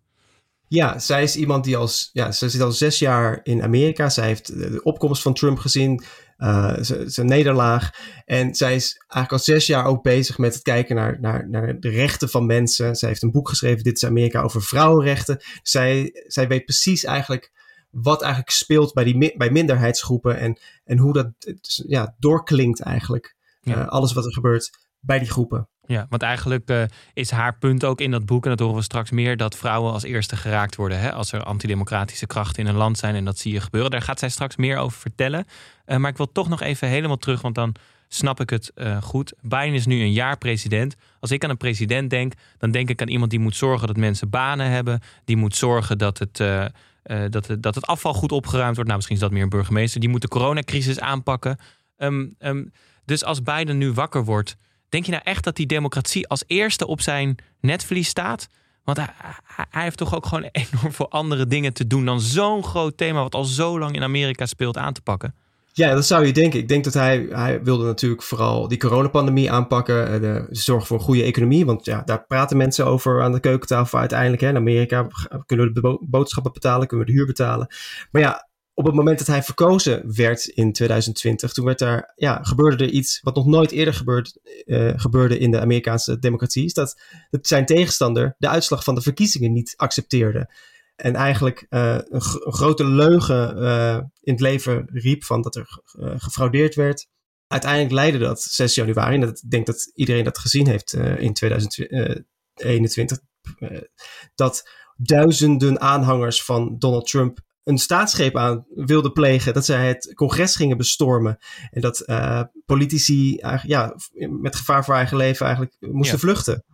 ja, 0.72 0.98
zij 0.98 1.22
is 1.22 1.36
iemand 1.36 1.64
die 1.64 1.76
als. 1.76 2.10
Ja, 2.12 2.32
ze 2.32 2.48
zit 2.48 2.60
al 2.60 2.72
zes 2.72 2.98
jaar 2.98 3.40
in 3.42 3.62
Amerika. 3.62 4.08
Zij 4.08 4.26
heeft 4.26 4.46
de 4.46 4.82
opkomst 4.82 5.22
van 5.22 5.34
Trump 5.34 5.58
gezien. 5.58 6.02
Uh, 6.38 6.76
zijn 7.06 7.26
nederlaag. 7.26 7.90
En 8.24 8.54
zij 8.54 8.74
is 8.74 8.94
eigenlijk 8.96 9.32
al 9.32 9.38
zes 9.54 9.66
jaar 9.66 9.84
ook 9.84 10.02
bezig 10.02 10.38
met 10.38 10.54
het 10.54 10.62
kijken 10.62 10.96
naar, 10.96 11.20
naar, 11.20 11.48
naar 11.48 11.80
de 11.80 11.88
rechten 11.88 12.28
van 12.28 12.46
mensen. 12.46 12.96
Zij 12.96 13.08
heeft 13.08 13.22
een 13.22 13.30
boek 13.30 13.48
geschreven, 13.48 13.84
Dit 13.84 13.96
is 13.96 14.04
Amerika, 14.04 14.40
over 14.42 14.62
vrouwenrechten. 14.62 15.42
Zij, 15.62 16.10
zij 16.26 16.48
weet 16.48 16.64
precies 16.64 17.04
eigenlijk 17.04 17.52
wat 17.90 18.22
eigenlijk 18.22 18.52
speelt 18.52 18.94
bij, 18.94 19.04
die, 19.04 19.36
bij 19.36 19.50
minderheidsgroepen. 19.50 20.38
En, 20.38 20.58
en 20.84 20.98
hoe 20.98 21.12
dat 21.12 21.30
ja, 21.86 22.14
doorklinkt 22.18 22.80
eigenlijk. 22.80 23.36
Uh, 23.62 23.86
alles 23.86 24.12
wat 24.12 24.24
er 24.24 24.32
gebeurt 24.32 24.70
bij 25.00 25.18
die 25.18 25.30
groepen. 25.30 25.68
Ja, 25.90 26.06
want 26.08 26.22
eigenlijk 26.22 26.70
uh, 26.70 26.82
is 27.14 27.30
haar 27.30 27.58
punt 27.58 27.84
ook 27.84 28.00
in 28.00 28.10
dat 28.10 28.26
boek, 28.26 28.44
en 28.44 28.50
dat 28.50 28.58
horen 28.58 28.76
we 28.76 28.82
straks 28.82 29.10
meer, 29.10 29.36
dat 29.36 29.56
vrouwen 29.56 29.92
als 29.92 30.02
eerste 30.02 30.36
geraakt 30.36 30.76
worden 30.76 31.00
hè, 31.00 31.12
als 31.12 31.32
er 31.32 31.42
antidemocratische 31.42 32.26
krachten 32.26 32.62
in 32.62 32.68
een 32.68 32.76
land 32.76 32.98
zijn. 32.98 33.14
En 33.14 33.24
dat 33.24 33.38
zie 33.38 33.52
je 33.52 33.60
gebeuren. 33.60 33.90
Daar 33.90 34.02
gaat 34.02 34.18
zij 34.18 34.28
straks 34.28 34.56
meer 34.56 34.76
over 34.76 35.00
vertellen. 35.00 35.46
Uh, 35.86 35.96
maar 35.96 36.10
ik 36.10 36.16
wil 36.16 36.32
toch 36.32 36.48
nog 36.48 36.60
even 36.60 36.88
helemaal 36.88 37.16
terug, 37.16 37.40
want 37.40 37.54
dan 37.54 37.74
snap 38.08 38.40
ik 38.40 38.50
het 38.50 38.72
uh, 38.74 39.02
goed. 39.02 39.32
Biden 39.40 39.74
is 39.74 39.86
nu 39.86 40.00
een 40.00 40.12
jaar 40.12 40.38
president. 40.38 40.96
Als 41.20 41.30
ik 41.30 41.44
aan 41.44 41.50
een 41.50 41.56
president 41.56 42.10
denk, 42.10 42.32
dan 42.58 42.70
denk 42.70 42.88
ik 42.88 43.00
aan 43.00 43.08
iemand 43.08 43.30
die 43.30 43.40
moet 43.40 43.56
zorgen 43.56 43.86
dat 43.86 43.96
mensen 43.96 44.30
banen 44.30 44.70
hebben. 44.70 45.00
Die 45.24 45.36
moet 45.36 45.56
zorgen 45.56 45.98
dat 45.98 46.18
het, 46.18 46.36
dat 47.32 47.46
het, 47.46 47.62
dat 47.62 47.74
het 47.74 47.86
afval 47.86 48.14
goed 48.14 48.32
opgeruimd 48.32 48.74
wordt. 48.74 48.84
Nou, 48.84 48.96
misschien 48.96 49.16
is 49.16 49.22
dat 49.22 49.30
meer 49.30 49.42
een 49.42 49.48
burgemeester. 49.48 50.00
Die 50.00 50.08
moet 50.08 50.22
de 50.22 50.28
coronacrisis 50.28 51.00
aanpakken. 51.00 51.58
Um, 51.98 52.34
um, 52.38 52.72
dus 53.04 53.24
als 53.24 53.42
Biden 53.42 53.78
nu 53.78 53.92
wakker 53.92 54.24
wordt 54.24 54.56
Denk 54.90 55.04
je 55.04 55.10
nou 55.10 55.22
echt 55.24 55.44
dat 55.44 55.56
die 55.56 55.66
democratie 55.66 56.28
als 56.28 56.44
eerste 56.46 56.86
op 56.86 57.00
zijn 57.00 57.36
netvlies 57.60 58.08
staat? 58.08 58.48
Want 58.84 58.96
hij, 58.98 59.08
hij, 59.70 59.82
heeft 59.82 59.96
toch 59.96 60.14
ook 60.14 60.26
gewoon 60.26 60.48
enorm 60.52 60.92
veel 60.92 61.10
andere 61.10 61.46
dingen 61.46 61.72
te 61.72 61.86
doen 61.86 62.04
dan 62.04 62.20
zo'n 62.20 62.64
groot 62.64 62.96
thema 62.96 63.22
wat 63.22 63.34
al 63.34 63.44
zo 63.44 63.78
lang 63.78 63.94
in 63.94 64.02
Amerika 64.02 64.46
speelt 64.46 64.76
aan 64.76 64.92
te 64.92 65.02
pakken. 65.02 65.34
Ja, 65.72 65.94
dat 65.94 66.06
zou 66.06 66.26
je 66.26 66.32
denken. 66.32 66.58
Ik 66.58 66.68
denk 66.68 66.84
dat 66.84 66.94
hij, 66.94 67.26
hij 67.30 67.62
wilde 67.62 67.84
natuurlijk 67.84 68.22
vooral 68.22 68.68
die 68.68 68.78
coronapandemie 68.78 69.50
aanpakken. 69.50 70.12
Eh, 70.12 70.20
de 70.20 70.46
zorg 70.50 70.86
voor 70.86 70.96
een 70.98 71.04
goede 71.04 71.22
economie. 71.22 71.66
Want 71.66 71.84
ja, 71.84 72.02
daar 72.04 72.24
praten 72.26 72.56
mensen 72.56 72.86
over 72.86 73.22
aan 73.22 73.32
de 73.32 73.40
keukentafel 73.40 73.98
uiteindelijk. 73.98 74.42
Hè. 74.42 74.48
In 74.48 74.56
Amerika 74.56 75.06
kunnen 75.46 75.66
we 75.66 75.80
de 75.80 75.98
boodschappen 76.00 76.52
betalen, 76.52 76.86
kunnen 76.86 77.06
we 77.06 77.12
de 77.12 77.18
huur 77.18 77.26
betalen. 77.26 77.66
Maar 78.10 78.22
ja, 78.22 78.48
op 78.80 78.86
het 78.86 78.94
moment 78.94 79.18
dat 79.18 79.26
hij 79.26 79.42
verkozen 79.42 80.14
werd 80.16 80.44
in 80.46 80.72
2020, 80.72 81.52
toen 81.52 81.64
werd 81.64 81.78
daar, 81.78 82.12
ja, 82.16 82.42
gebeurde 82.42 82.84
er 82.84 82.90
iets 82.90 83.20
wat 83.22 83.34
nog 83.34 83.46
nooit 83.46 83.70
eerder 83.70 83.94
gebeurd, 83.94 84.38
uh, 84.64 84.92
gebeurde 84.96 85.38
in 85.38 85.50
de 85.50 85.60
Amerikaanse 85.60 86.18
democratie. 86.18 86.64
Is 86.64 86.74
dat, 86.74 87.00
zijn 87.30 87.66
tegenstander 87.66 88.34
de 88.38 88.48
uitslag 88.48 88.84
van 88.84 88.94
de 88.94 89.00
verkiezingen 89.00 89.52
niet 89.52 89.74
accepteerde. 89.76 90.54
En 90.96 91.14
eigenlijk 91.14 91.66
uh, 91.70 91.98
een, 92.08 92.20
grote 92.52 92.84
leugen 92.84 93.62
uh, 93.62 93.98
in 94.20 94.32
het 94.32 94.40
leven 94.40 94.88
riep 94.92 95.24
van 95.24 95.42
dat 95.42 95.56
er 95.56 95.80
gefraudeerd 96.16 96.74
werd. 96.74 97.08
Uiteindelijk 97.46 97.92
leidde 97.92 98.18
dat 98.18 98.42
6 98.42 98.74
januari, 98.74 99.14
en 99.14 99.20
dat, 99.20 99.42
ik 99.42 99.50
denk 99.50 99.66
dat 99.66 99.90
iedereen 99.94 100.24
dat 100.24 100.38
gezien 100.38 100.66
heeft 100.66 100.92
in 101.18 101.32
2021, 101.32 103.18
dat 104.34 104.70
duizenden 104.96 105.80
aanhangers 105.80 106.42
van 106.44 106.78
Donald 106.78 107.06
Trump 107.06 107.48
een 107.70 107.78
staatsgreep 107.78 108.36
aan 108.36 108.64
wilden 108.74 109.12
plegen. 109.12 109.54
Dat 109.54 109.64
zij 109.64 109.88
het 109.88 110.12
congres 110.14 110.56
gingen 110.56 110.76
bestormen. 110.76 111.38
En 111.70 111.80
dat 111.80 112.02
uh, 112.06 112.42
politici 112.66 113.36
ja, 113.62 113.94
met 114.40 114.56
gevaar 114.56 114.84
voor 114.84 114.94
eigen 114.94 115.16
leven 115.16 115.46
eigenlijk 115.46 115.76
moesten 115.80 116.18
vluchten. 116.18 116.64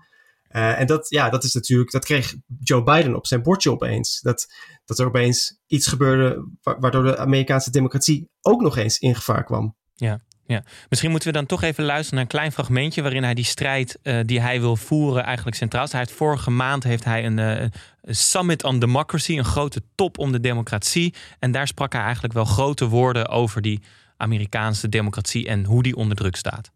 Uh, 0.50 0.80
en 0.80 0.86
dat, 0.86 1.08
ja, 1.08 1.30
dat 1.30 1.44
is 1.44 1.54
natuurlijk, 1.54 1.90
dat 1.90 2.04
kreeg 2.04 2.34
Joe 2.60 2.82
Biden 2.82 3.16
op 3.16 3.26
zijn 3.26 3.42
bordje 3.42 3.70
opeens. 3.70 4.20
Dat, 4.20 4.46
dat 4.84 4.98
er 4.98 5.06
opeens 5.06 5.58
iets 5.66 5.86
gebeurde 5.86 6.48
waardoor 6.62 7.02
de 7.02 7.18
Amerikaanse 7.18 7.70
democratie 7.70 8.28
ook 8.40 8.60
nog 8.60 8.76
eens 8.76 8.98
in 8.98 9.14
gevaar 9.14 9.44
kwam. 9.44 9.76
Ja, 9.94 10.20
Ja, 10.46 10.62
misschien 10.88 11.10
moeten 11.10 11.28
we 11.28 11.34
dan 11.34 11.46
toch 11.46 11.62
even 11.62 11.84
luisteren 11.84 12.14
naar 12.14 12.22
een 12.22 12.38
klein 12.38 12.52
fragmentje 12.52 13.02
waarin 13.02 13.22
hij 13.22 13.34
die 13.34 13.44
strijd 13.44 13.98
uh, 14.02 14.20
die 14.24 14.40
hij 14.40 14.60
wil 14.60 14.76
voeren 14.76 15.24
eigenlijk 15.24 15.56
centraal 15.56 15.86
staat. 15.86 16.10
Vorige 16.10 16.50
maand 16.50 16.84
heeft 16.84 17.04
hij 17.04 17.24
een, 17.24 17.38
uh, 17.38 17.60
een 18.02 18.16
summit 18.16 18.64
on 18.64 18.78
democracy, 18.78 19.38
een 19.38 19.44
grote 19.44 19.82
top 19.94 20.18
om 20.18 20.32
de 20.32 20.40
democratie. 20.40 21.14
En 21.38 21.50
daar 21.50 21.66
sprak 21.66 21.92
hij 21.92 22.02
eigenlijk 22.02 22.34
wel 22.34 22.44
grote 22.44 22.88
woorden 22.88 23.28
over 23.28 23.62
die 23.62 23.82
Amerikaanse 24.16 24.88
democratie 24.88 25.46
en 25.46 25.64
hoe 25.64 25.82
die 25.82 25.96
onder 25.96 26.16
druk 26.16 26.36
staat. 26.36 26.70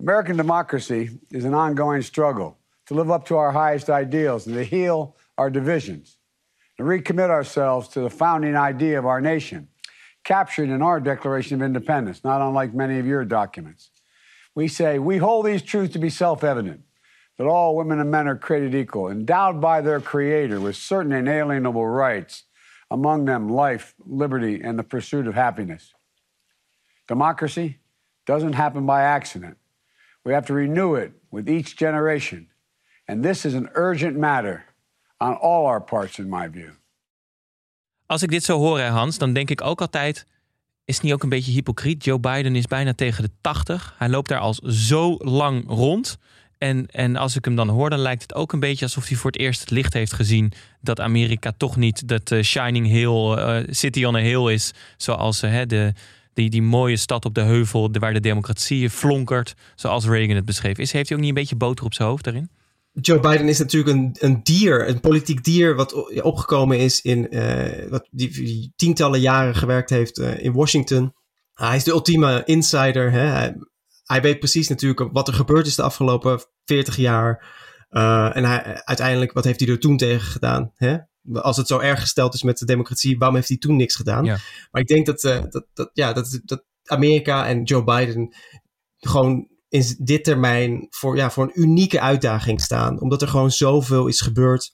American 0.00 0.36
democracy 0.36 1.18
is 1.28 1.44
an 1.44 1.54
ongoing 1.54 2.04
struggle 2.04 2.54
to 2.84 2.94
live 2.94 3.12
up 3.12 3.24
to 3.24 3.36
our 3.36 3.52
highest 3.52 3.88
ideals 3.88 4.46
and 4.46 4.54
to 4.56 4.76
heal 4.76 5.16
our 5.34 5.52
divisions, 5.52 6.18
to 6.76 6.84
recommit 6.84 7.28
ourselves 7.28 7.88
to 7.88 8.08
the 8.08 8.16
founding 8.16 8.56
idea 8.56 8.98
of 8.98 9.04
our 9.04 9.20
nation, 9.20 9.68
captured 10.28 10.68
in 10.68 10.82
our 10.82 11.00
Declaration 11.00 11.54
of 11.56 11.64
Independence, 11.64 12.22
not 12.22 12.42
unlike 12.42 12.74
many 12.74 12.98
of 12.98 13.06
your 13.06 13.24
documents. 13.24 13.88
We 14.54 14.68
say, 14.68 14.98
we 14.98 15.16
hold 15.16 15.46
these 15.46 15.62
truths 15.62 15.94
to 15.94 15.98
be 15.98 16.10
self 16.10 16.44
evident 16.44 16.82
that 17.38 17.46
all 17.46 17.74
women 17.74 17.98
and 17.98 18.10
men 18.10 18.28
are 18.28 18.36
created 18.36 18.74
equal, 18.74 19.08
endowed 19.08 19.58
by 19.58 19.80
their 19.80 20.00
Creator 20.00 20.60
with 20.60 20.76
certain 20.76 21.12
inalienable 21.12 21.86
rights, 21.86 22.44
among 22.90 23.24
them 23.24 23.48
life, 23.48 23.94
liberty, 24.04 24.60
and 24.62 24.78
the 24.78 24.82
pursuit 24.82 25.26
of 25.26 25.34
happiness. 25.34 25.94
Democracy 27.06 27.78
doesn't 28.26 28.52
happen 28.52 28.84
by 28.84 29.00
accident. 29.00 29.56
We 30.24 30.34
have 30.34 30.44
to 30.48 30.52
renew 30.52 30.94
it 30.94 31.12
with 31.30 31.48
each 31.48 31.74
generation. 31.74 32.48
And 33.06 33.24
this 33.24 33.46
is 33.46 33.54
an 33.54 33.70
urgent 33.72 34.14
matter 34.18 34.66
on 35.22 35.36
all 35.36 35.64
our 35.64 35.80
parts, 35.80 36.18
in 36.18 36.28
my 36.28 36.48
view. 36.48 36.72
Als 38.08 38.22
ik 38.22 38.30
dit 38.30 38.44
zo 38.44 38.58
hoor, 38.58 38.80
Hans, 38.80 39.18
dan 39.18 39.32
denk 39.32 39.50
ik 39.50 39.62
ook 39.62 39.80
altijd: 39.80 40.26
is 40.84 40.94
het 40.94 41.04
niet 41.04 41.12
ook 41.12 41.22
een 41.22 41.28
beetje 41.28 41.52
hypocriet? 41.52 42.04
Joe 42.04 42.18
Biden 42.18 42.56
is 42.56 42.66
bijna 42.66 42.94
tegen 42.94 43.24
de 43.24 43.30
80. 43.40 43.94
Hij 43.98 44.08
loopt 44.08 44.28
daar 44.28 44.38
al 44.38 44.54
zo 44.64 45.16
lang 45.18 45.64
rond. 45.66 46.18
En, 46.58 46.86
en 46.86 47.16
als 47.16 47.36
ik 47.36 47.44
hem 47.44 47.56
dan 47.56 47.68
hoor, 47.68 47.90
dan 47.90 47.98
lijkt 47.98 48.22
het 48.22 48.34
ook 48.34 48.52
een 48.52 48.60
beetje 48.60 48.84
alsof 48.84 49.08
hij 49.08 49.16
voor 49.16 49.30
het 49.30 49.40
eerst 49.40 49.60
het 49.60 49.70
licht 49.70 49.92
heeft 49.92 50.12
gezien 50.12 50.52
dat 50.80 51.00
Amerika 51.00 51.52
toch 51.56 51.76
niet 51.76 52.08
dat 52.08 52.30
uh, 52.30 52.42
Shining 52.42 52.86
Hill, 52.86 53.36
uh, 53.38 53.66
City 53.70 54.04
on 54.04 54.16
a 54.16 54.20
Hill 54.20 54.52
is, 54.52 54.72
zoals 54.96 55.42
uh, 55.42 55.60
de, 55.66 55.92
die, 56.32 56.50
die 56.50 56.62
mooie 56.62 56.96
stad 56.96 57.24
op 57.24 57.34
de 57.34 57.40
heuvel 57.40 57.90
waar 57.92 58.12
de 58.12 58.20
democratie 58.20 58.90
flonkert, 58.90 59.54
zoals 59.74 60.06
Reagan 60.06 60.36
het 60.36 60.44
beschreef. 60.44 60.78
Is, 60.78 60.92
heeft 60.92 61.08
hij 61.08 61.16
ook 61.16 61.24
niet 61.24 61.34
een 61.34 61.40
beetje 61.40 61.56
boter 61.56 61.84
op 61.84 61.94
zijn 61.94 62.08
hoofd 62.08 62.24
daarin? 62.24 62.50
Joe 62.92 63.20
Biden 63.20 63.48
is 63.48 63.58
natuurlijk 63.58 63.96
een, 63.96 64.16
een 64.18 64.42
dier, 64.42 64.88
een 64.88 65.00
politiek 65.00 65.44
dier, 65.44 65.74
wat 65.74 66.22
opgekomen 66.22 66.78
is 66.78 67.00
in 67.00 67.28
wat 67.90 68.08
die, 68.10 68.30
die, 68.30 68.72
tientallen 68.76 69.20
jaren 69.20 69.54
gewerkt 69.54 69.90
heeft 69.90 70.18
in 70.18 70.52
Washington. 70.52 71.14
hij 71.54 71.76
is 71.76 71.84
de 71.84 71.90
ultieme 71.90 72.42
insider. 72.44 73.10
Hè? 73.10 73.26
Hij, 73.26 73.54
hij 74.04 74.20
weet 74.20 74.38
precies 74.38 74.68
natuurlijk 74.68 75.08
wat 75.12 75.28
er 75.28 75.34
gebeurd 75.34 75.66
is 75.66 75.74
de 75.74 75.82
afgelopen 75.82 76.40
40 76.64 76.96
jaar. 76.96 77.46
Uh, 77.90 78.36
en 78.36 78.44
hij, 78.44 78.82
uiteindelijk, 78.84 79.32
wat 79.32 79.44
heeft 79.44 79.60
hij 79.60 79.68
er 79.68 79.78
toen 79.78 79.96
tegen 79.96 80.30
gedaan? 80.30 80.72
Hè? 80.74 80.96
Als 81.32 81.56
het 81.56 81.66
zo 81.66 81.78
erg 81.78 82.00
gesteld 82.00 82.34
is 82.34 82.42
met 82.42 82.58
de 82.58 82.66
democratie, 82.66 83.18
waarom 83.18 83.36
heeft 83.36 83.48
hij 83.48 83.56
toen 83.56 83.76
niks 83.76 83.94
gedaan? 83.94 84.24
Ja. 84.24 84.36
Maar 84.70 84.82
ik 84.82 84.88
denk 84.88 85.06
dat, 85.06 85.20
dat, 85.20 85.66
dat, 85.72 85.90
ja, 85.92 86.12
dat, 86.12 86.40
dat 86.44 86.64
Amerika 86.84 87.46
en 87.46 87.62
Joe 87.62 87.84
Biden 87.84 88.34
gewoon 88.96 89.48
in 89.68 89.96
dit 89.98 90.24
termijn 90.24 90.86
voor, 90.90 91.16
ja, 91.16 91.30
voor 91.30 91.44
een 91.44 91.60
unieke 91.60 92.00
uitdaging 92.00 92.60
staan. 92.60 93.00
Omdat 93.00 93.22
er 93.22 93.28
gewoon 93.28 93.50
zoveel 93.50 94.06
is 94.06 94.20
gebeurd. 94.20 94.72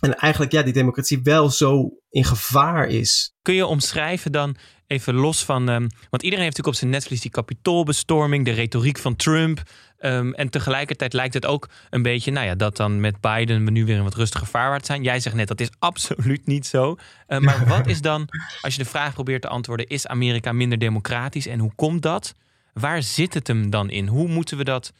En 0.00 0.14
eigenlijk 0.14 0.52
ja, 0.52 0.62
die 0.62 0.72
democratie 0.72 1.22
wel 1.22 1.50
zo 1.50 1.90
in 2.10 2.24
gevaar 2.24 2.88
is. 2.88 3.34
Kun 3.42 3.54
je 3.54 3.66
omschrijven 3.66 4.32
dan 4.32 4.56
even 4.86 5.14
los 5.14 5.44
van. 5.44 5.68
Um, 5.68 5.88
want 6.10 6.22
iedereen 6.22 6.44
heeft 6.44 6.56
natuurlijk 6.56 6.66
op 6.66 6.74
zijn 6.74 6.90
netvlies 6.90 7.20
die 7.20 7.30
kapitoolbestorming, 7.30 8.44
de 8.44 8.50
retoriek 8.50 8.98
van 8.98 9.16
Trump. 9.16 9.62
Um, 10.00 10.34
en 10.34 10.48
tegelijkertijd 10.48 11.12
lijkt 11.12 11.34
het 11.34 11.46
ook 11.46 11.68
een 11.90 12.02
beetje, 12.02 12.30
nou 12.30 12.46
ja, 12.46 12.54
dat 12.54 12.76
dan 12.76 13.00
met 13.00 13.20
Biden 13.20 13.64
we 13.64 13.70
nu 13.70 13.84
weer 13.84 13.96
in 13.96 14.02
wat 14.02 14.14
rustiger 14.14 14.46
vaarwaard 14.46 14.86
zijn. 14.86 15.02
Jij 15.02 15.20
zegt 15.20 15.36
net 15.36 15.48
dat 15.48 15.60
is 15.60 15.70
absoluut 15.78 16.46
niet 16.46 16.66
zo. 16.66 16.96
Uh, 17.28 17.38
maar 17.38 17.66
wat 17.76 17.86
is 17.86 18.00
dan, 18.00 18.28
als 18.60 18.74
je 18.74 18.82
de 18.82 18.88
vraag 18.88 19.14
probeert 19.14 19.42
te 19.42 19.48
antwoorden, 19.48 19.86
is 19.86 20.06
Amerika 20.06 20.52
minder 20.52 20.78
democratisch 20.78 21.46
en 21.46 21.58
hoe 21.58 21.74
komt 21.74 22.02
dat? 22.02 22.34
Waar 22.80 23.02
zit 23.02 23.34
het 23.34 23.46
hem 23.46 23.70
dan 23.70 23.90
in? 23.90 24.06
Hoe 24.06 24.28
moeten 24.28 24.56
we 24.56 24.64
dat 24.64 24.92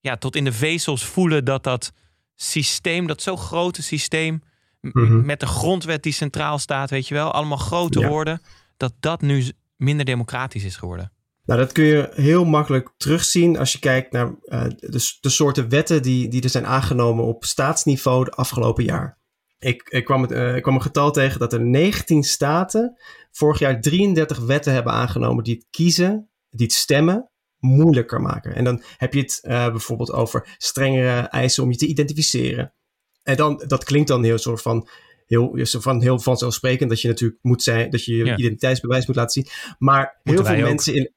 ja, 0.00 0.16
tot 0.16 0.36
in 0.36 0.44
de 0.44 0.52
vezels 0.52 1.04
voelen 1.04 1.44
dat 1.44 1.64
dat 1.64 1.92
systeem, 2.34 3.06
dat 3.06 3.22
zo 3.22 3.36
grote 3.36 3.82
systeem, 3.82 4.42
mm 4.80 4.92
-hmm. 4.92 5.26
met 5.26 5.40
de 5.40 5.46
grondwet 5.46 6.02
die 6.02 6.12
centraal 6.12 6.58
staat, 6.58 6.90
weet 6.90 7.08
je 7.08 7.14
wel, 7.14 7.32
allemaal 7.32 7.56
grote 7.56 8.00
ja. 8.00 8.08
woorden 8.08 8.42
dat 8.76 8.92
dat 9.00 9.20
nu 9.20 9.52
minder 9.76 10.04
democratisch 10.04 10.64
is 10.64 10.76
geworden? 10.76 11.12
Nou, 11.44 11.60
dat 11.60 11.72
kun 11.72 11.84
je 11.84 12.10
heel 12.14 12.44
makkelijk 12.44 12.90
terugzien 12.96 13.58
als 13.58 13.72
je 13.72 13.78
kijkt 13.78 14.12
naar 14.12 14.26
uh, 14.26 14.64
de, 14.76 15.16
de, 15.20 15.28
soorten 15.28 15.68
wetten 15.68 16.02
die, 16.02 16.28
die 16.28 16.42
er 16.42 16.50
zijn 16.50 16.66
aangenomen 16.66 17.24
op 17.24 17.44
staatsniveau 17.44 18.24
de 18.24 18.30
afgelopen 18.30 18.84
jaar. 18.84 19.18
Ik, 19.58 19.88
ik, 19.88 20.04
kwam 20.04 20.22
het, 20.22 20.30
uh, 20.30 20.56
ik 20.56 20.62
kwam 20.62 20.74
een 20.74 20.82
getal 20.82 21.10
tegen 21.10 21.38
dat 21.38 21.52
er 21.52 21.60
19 21.60 22.22
staten 22.22 22.98
vorig 23.30 23.58
jaar 23.58 23.80
33 23.80 24.38
wetten 24.38 24.72
hebben 24.72 24.92
aangenomen 24.92 25.44
die 25.44 25.54
het 25.54 25.66
kiezen, 25.70 26.28
die 26.50 26.66
het 26.66 26.72
stemmen, 26.72 27.30
moeilijker 27.58 28.20
maken. 28.20 28.54
En 28.54 28.64
dan 28.64 28.82
heb 28.96 29.14
je 29.14 29.20
het 29.20 29.40
uh, 29.42 29.70
bijvoorbeeld 29.70 30.12
over 30.12 30.54
strengere 30.58 31.20
eisen 31.20 31.62
om 31.62 31.70
je 31.70 31.76
te 31.76 31.86
identificeren. 31.86 32.74
En 33.22 33.36
dan, 33.36 33.64
dat 33.66 33.84
klinkt 33.84 34.08
dan 34.08 34.24
heel 34.24 34.38
soort 34.38 34.62
van 34.62 34.88
heel, 35.26 35.58
van, 35.62 36.02
heel 36.02 36.18
vanzelfsprekend 36.18 36.90
dat 36.90 37.00
je 37.00 37.08
natuurlijk 37.08 37.38
moet 37.42 37.62
zijn, 37.62 37.90
dat 37.90 38.04
je 38.04 38.16
je 38.16 38.24
ja. 38.24 38.36
identiteitsbewijs 38.36 39.06
moet 39.06 39.16
laten 39.16 39.42
zien. 39.42 39.52
Maar 39.78 40.20
heel 40.22 40.44
veel 40.44 40.60
mensen 40.60 40.94
in. 40.94 41.12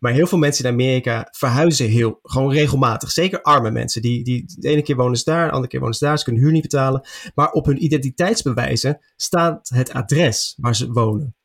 Maar 0.00 0.12
heel 0.12 0.26
veel 0.26 0.38
mensen 0.38 0.64
in 0.64 0.70
Amerika 0.70 1.28
verhuizen 1.30 1.88
heel, 1.88 2.18
gewoon 2.22 2.52
regelmatig. 2.52 3.10
Zeker 3.10 3.42
arme 3.42 3.70
mensen. 3.70 4.02
Die, 4.02 4.24
die, 4.24 4.44
de 4.58 4.68
ene 4.68 4.82
keer 4.82 4.96
wonen 4.96 5.18
ze 5.18 5.24
daar, 5.24 5.44
de 5.44 5.50
andere 5.50 5.70
keer 5.70 5.80
wonen 5.80 5.94
ze 5.94 6.04
daar. 6.04 6.18
Ze 6.18 6.24
kunnen 6.24 6.42
huur 6.42 6.52
niet 6.52 6.62
betalen. 6.62 7.06
Maar 7.34 7.50
op 7.50 7.66
hun 7.66 7.84
identiteitsbewijzen 7.84 8.98
staat 9.16 9.68
het 9.68 9.92
adres 9.92 10.54
waar 10.60 10.76
ze 10.76 10.92
wonen. 10.92 11.36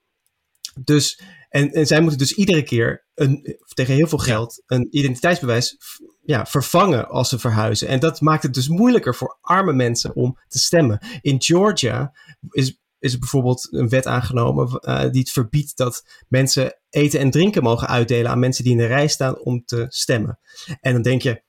Dus, 0.83 1.21
en, 1.49 1.71
en 1.71 1.87
zij 1.87 2.01
moeten 2.01 2.19
dus 2.19 2.33
iedere 2.33 2.63
keer 2.63 3.05
een, 3.15 3.57
tegen 3.73 3.93
heel 3.93 4.07
veel 4.07 4.17
geld 4.17 4.63
een 4.65 4.87
identiteitsbewijs 4.91 5.77
ja, 6.21 6.45
vervangen 6.45 7.07
als 7.07 7.29
ze 7.29 7.39
verhuizen. 7.39 7.87
En 7.87 7.99
dat 7.99 8.21
maakt 8.21 8.43
het 8.43 8.53
dus 8.53 8.67
moeilijker 8.67 9.15
voor 9.15 9.37
arme 9.41 9.73
mensen 9.73 10.15
om 10.15 10.37
te 10.47 10.59
stemmen. 10.59 10.99
In 11.21 11.41
Georgia 11.41 12.13
is, 12.49 12.79
is 12.99 13.13
er 13.13 13.19
bijvoorbeeld 13.19 13.67
een 13.71 13.89
wet 13.89 14.05
aangenomen 14.05 14.79
uh, 14.81 15.01
die 15.01 15.19
het 15.19 15.31
verbiedt 15.31 15.77
dat 15.77 16.23
mensen 16.27 16.79
eten 16.89 17.19
en 17.19 17.31
drinken 17.31 17.63
mogen 17.63 17.87
uitdelen 17.87 18.31
aan 18.31 18.39
mensen 18.39 18.63
die 18.63 18.73
in 18.73 18.79
de 18.79 18.85
rij 18.85 19.07
staan 19.07 19.39
om 19.39 19.65
te 19.65 19.85
stemmen. 19.87 20.39
En 20.81 20.93
dan 20.93 21.01
denk 21.01 21.21
je, 21.21 21.43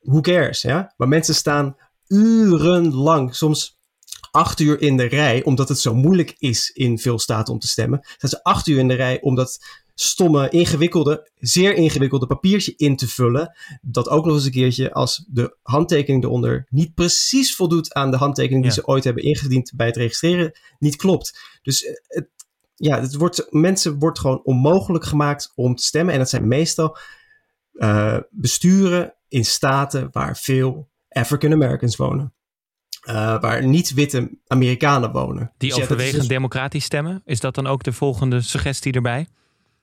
who 0.00 0.20
cares? 0.20 0.62
Ja? 0.62 0.94
Maar 0.96 1.08
mensen 1.08 1.34
staan 1.34 1.76
urenlang, 2.06 3.34
soms 3.34 3.77
acht 4.30 4.60
uur 4.60 4.80
in 4.80 4.96
de 4.96 5.04
rij, 5.04 5.44
omdat 5.44 5.68
het 5.68 5.78
zo 5.78 5.94
moeilijk 5.94 6.34
is 6.38 6.70
in 6.70 6.98
veel 6.98 7.18
staten 7.18 7.52
om 7.52 7.58
te 7.58 7.68
stemmen. 7.68 8.00
Staan 8.02 8.30
ze 8.30 8.42
acht 8.42 8.66
uur 8.66 8.78
in 8.78 8.88
de 8.88 8.94
rij 8.94 9.20
omdat 9.20 9.58
stomme, 9.94 10.48
ingewikkelde, 10.48 11.30
zeer 11.38 11.74
ingewikkelde 11.74 12.26
papiertje 12.26 12.74
in 12.76 12.96
te 12.96 13.08
vullen. 13.08 13.56
Dat 13.82 14.08
ook 14.08 14.24
nog 14.24 14.34
eens 14.34 14.44
een 14.44 14.50
keertje 14.50 14.92
als 14.92 15.24
de 15.28 15.56
handtekening 15.62 16.24
eronder 16.24 16.66
niet 16.70 16.94
precies 16.94 17.54
voldoet 17.54 17.94
aan 17.94 18.10
de 18.10 18.16
handtekening 18.16 18.62
die 18.62 18.74
ja. 18.74 18.80
ze 18.80 18.86
ooit 18.86 19.04
hebben 19.04 19.22
ingediend 19.22 19.72
bij 19.76 19.86
het 19.86 19.96
registreren, 19.96 20.58
niet 20.78 20.96
klopt. 20.96 21.58
Dus 21.62 21.84
eh, 21.84 21.94
het, 22.06 22.28
ja, 22.74 23.00
het 23.00 23.14
wordt, 23.14 23.46
mensen 23.50 23.98
wordt 23.98 24.18
gewoon 24.18 24.40
onmogelijk 24.44 25.04
gemaakt 25.04 25.52
om 25.54 25.74
te 25.74 25.82
stemmen. 25.82 26.12
En 26.12 26.18
dat 26.18 26.30
zijn 26.30 26.48
meestal 26.48 26.96
uh, 27.72 28.18
besturen 28.30 29.14
in 29.28 29.44
staten 29.44 30.08
waar 30.12 30.36
veel 30.36 30.88
African 31.08 31.52
Americans 31.52 31.96
wonen. 31.96 32.32
Uh, 33.04 33.40
waar 33.40 33.66
niet-witte 33.66 34.30
Amerikanen 34.46 35.12
wonen. 35.12 35.52
Die 35.56 35.70
dus 35.70 35.82
overwegend 35.82 36.18
dus... 36.18 36.28
democratisch 36.28 36.84
stemmen? 36.84 37.22
Is 37.24 37.40
dat 37.40 37.54
dan 37.54 37.66
ook 37.66 37.82
de 37.82 37.92
volgende 37.92 38.40
suggestie 38.40 38.92
erbij? 38.92 39.26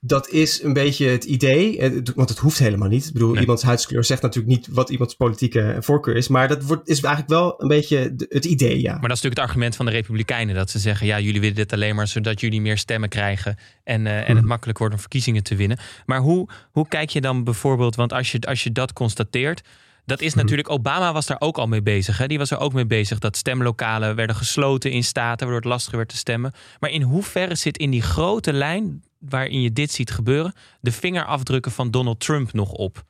dat 0.07 0.29
is 0.29 0.63
een 0.63 0.73
beetje 0.73 1.07
het 1.07 1.23
idee, 1.23 1.91
want 2.15 2.29
het 2.29 2.37
hoeft 2.37 2.59
helemaal 2.59 2.87
niet. 2.87 3.05
Ik 3.05 3.13
bedoel, 3.13 3.31
nee. 3.31 3.41
iemands 3.41 3.63
huidskleur 3.63 4.03
zegt 4.03 4.21
natuurlijk 4.21 4.55
niet 4.55 4.67
wat 4.71 4.89
iemands 4.89 5.15
politieke 5.15 5.77
voorkeur 5.79 6.15
is, 6.15 6.27
maar 6.27 6.47
dat 6.47 6.63
wordt, 6.63 6.89
is 6.89 7.01
eigenlijk 7.01 7.33
wel 7.33 7.61
een 7.61 7.67
beetje 7.67 8.15
het 8.29 8.45
idee, 8.45 8.81
ja. 8.81 8.91
Maar 8.91 9.01
dat 9.01 9.17
is 9.17 9.21
natuurlijk 9.23 9.35
het 9.35 9.49
argument 9.49 9.75
van 9.75 9.85
de 9.85 9.91
Republikeinen, 9.91 10.55
dat 10.55 10.69
ze 10.69 10.79
zeggen, 10.79 11.07
ja, 11.07 11.19
jullie 11.19 11.39
willen 11.39 11.55
dit 11.55 11.73
alleen 11.73 11.95
maar 11.95 12.07
zodat 12.07 12.39
jullie 12.39 12.61
meer 12.61 12.77
stemmen 12.77 13.09
krijgen 13.09 13.57
en, 13.83 14.05
uh, 14.05 14.17
en 14.17 14.27
het 14.27 14.37
hmm. 14.37 14.47
makkelijk 14.47 14.77
wordt 14.77 14.93
om 14.93 14.99
verkiezingen 14.99 15.43
te 15.43 15.55
winnen. 15.55 15.77
Maar 16.05 16.19
hoe, 16.19 16.49
hoe 16.71 16.87
kijk 16.87 17.09
je 17.09 17.21
dan 17.21 17.43
bijvoorbeeld, 17.43 17.95
want 17.95 18.13
als 18.13 18.31
je, 18.31 18.39
als 18.39 18.63
je 18.63 18.71
dat 18.71 18.93
constateert, 18.93 19.61
dat 20.05 20.21
is 20.21 20.33
natuurlijk, 20.33 20.69
Obama 20.69 21.13
was 21.13 21.25
daar 21.25 21.41
ook 21.41 21.57
al 21.57 21.67
mee 21.67 21.81
bezig. 21.81 22.17
Hè? 22.17 22.27
Die 22.27 22.37
was 22.37 22.51
er 22.51 22.59
ook 22.59 22.73
mee 22.73 22.85
bezig 22.85 23.19
dat 23.19 23.37
stemlokalen 23.37 24.15
werden 24.15 24.35
gesloten 24.35 24.91
in 24.91 25.03
staten, 25.03 25.37
waardoor 25.37 25.55
het 25.55 25.71
lastiger 25.71 25.97
werd 25.97 26.09
te 26.09 26.17
stemmen. 26.17 26.53
Maar 26.79 26.89
in 26.89 27.01
hoeverre 27.01 27.55
zit 27.55 27.77
in 27.77 27.89
die 27.89 28.01
grote 28.01 28.53
lijn 28.53 29.03
waarin 29.19 29.61
je 29.61 29.73
dit 29.73 29.91
ziet 29.91 30.11
gebeuren, 30.11 30.53
de 30.79 30.91
vingerafdrukken 30.91 31.71
van 31.71 31.91
Donald 31.91 32.19
Trump 32.19 32.53
nog 32.53 32.71
op. 32.71 33.03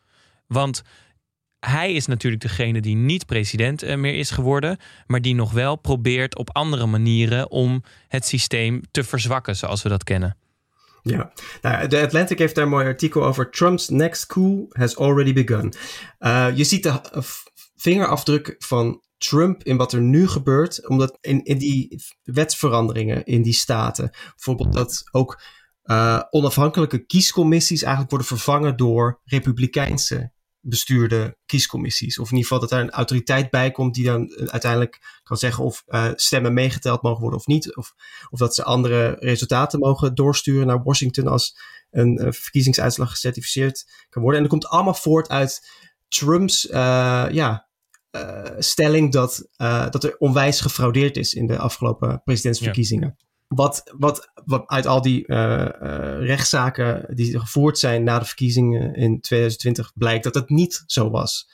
Want 0.47 0.81
hij 1.59 1.93
is 1.93 2.05
natuurlijk 2.05 2.41
degene 2.41 2.81
die 2.81 2.95
niet 2.95 3.25
president 3.25 3.83
eh, 3.83 3.97
meer 3.97 4.15
is 4.15 4.31
geworden, 4.31 4.77
maar 5.07 5.21
die 5.21 5.35
nog 5.35 5.51
wel 5.51 5.75
probeert 5.75 6.37
op 6.37 6.55
andere 6.55 6.85
manieren 6.85 7.51
om 7.51 7.83
het 8.07 8.25
systeem 8.25 8.81
te 8.91 9.03
verzwakken 9.03 9.55
zoals 9.55 9.81
we 9.83 9.89
dat 9.89 10.03
kennen. 10.03 10.37
Ja, 11.07 11.31
nou, 11.61 11.87
de 11.87 12.01
Atlantic 12.01 12.39
heeft 12.39 12.55
daar 12.55 12.63
een 12.63 12.69
mooi 12.69 12.85
artikel 12.85 13.25
over. 13.25 13.49
Trump's 13.49 13.89
next 13.89 14.25
coup 14.25 14.75
has 14.75 14.97
already 14.97 15.33
begun. 15.33 15.73
Uh, 16.19 16.47
je 16.55 16.63
ziet 16.63 16.83
de 16.83 17.01
vingerafdruk 17.75 18.55
van 18.57 19.01
Trump 19.17 19.63
in 19.63 19.77
wat 19.77 19.93
er 19.93 20.01
nu 20.01 20.27
gebeurt, 20.27 20.87
omdat 20.87 21.17
in, 21.21 21.43
in 21.43 21.57
die 21.57 22.01
wetsveranderingen 22.23 23.25
in 23.25 23.41
die 23.41 23.53
staten, 23.53 24.09
bijvoorbeeld 24.09 24.73
dat 24.73 25.03
ook 25.11 25.41
uh, 25.83 26.21
onafhankelijke 26.29 27.05
kiescommissies 27.05 27.81
eigenlijk 27.81 28.11
worden 28.11 28.27
vervangen 28.27 28.77
door 28.77 29.21
republikeinse 29.23 30.31
bestuurde 30.67 31.37
kiescommissies. 31.45 32.19
Of 32.19 32.31
in 32.31 32.37
ieder 32.37 32.51
geval 32.51 32.67
dat 32.67 32.77
er 32.77 32.83
een 32.83 32.91
autoriteit 32.91 33.49
bij 33.49 33.71
komt 33.71 33.93
die 33.93 34.05
dan 34.05 34.35
uiteindelijk 34.35 35.19
kan 35.23 35.37
zeggen 35.37 35.63
of 35.63 35.83
uh, 35.87 36.11
stemmen 36.15 36.53
meegeteld 36.53 37.01
mogen 37.01 37.21
worden 37.21 37.39
of 37.39 37.45
niet. 37.45 37.75
Of, 37.75 37.93
of 38.29 38.39
dat 38.39 38.55
ze 38.55 38.63
andere 38.63 39.15
resultaten 39.19 39.79
mogen 39.79 40.15
doorsturen 40.15 40.67
naar 40.67 40.83
Washington 40.83 41.27
als 41.27 41.57
een 41.91 42.21
uh, 42.21 42.31
verkiezingsuitslag 42.31 43.09
gecertificeerd 43.09 44.05
kan 44.09 44.21
worden. 44.21 44.41
En 44.41 44.47
dat 44.49 44.59
komt 44.59 44.71
allemaal 44.71 44.93
voort 44.93 45.29
uit 45.29 45.69
Trumps 46.07 46.61
ja, 47.31 47.67
stelling 48.57 49.11
dat, 49.11 49.47
dat 49.89 50.03
er 50.03 50.17
onwijs 50.17 50.61
gefraudeerd 50.61 51.17
is 51.17 51.33
in 51.33 51.47
de 51.47 51.57
afgelopen 51.57 52.21
presidentsverkiezingen. 52.23 53.17
Wat, 53.55 53.93
wat, 53.97 54.31
wat 54.45 54.67
uit 54.67 54.85
al 54.85 55.01
die 55.01 55.27
uh, 55.27 55.37
uh, 55.37 55.69
rechtszaken 56.19 57.15
die 57.15 57.39
gevoerd 57.39 57.77
zijn 57.79 58.03
na 58.03 58.19
de 58.19 58.25
verkiezingen 58.25 58.95
in 58.95 59.21
2020 59.21 59.91
blijkt 59.95 60.23
dat 60.23 60.35
het 60.35 60.49
niet 60.49 60.83
zo 60.85 61.09
was. 61.09 61.49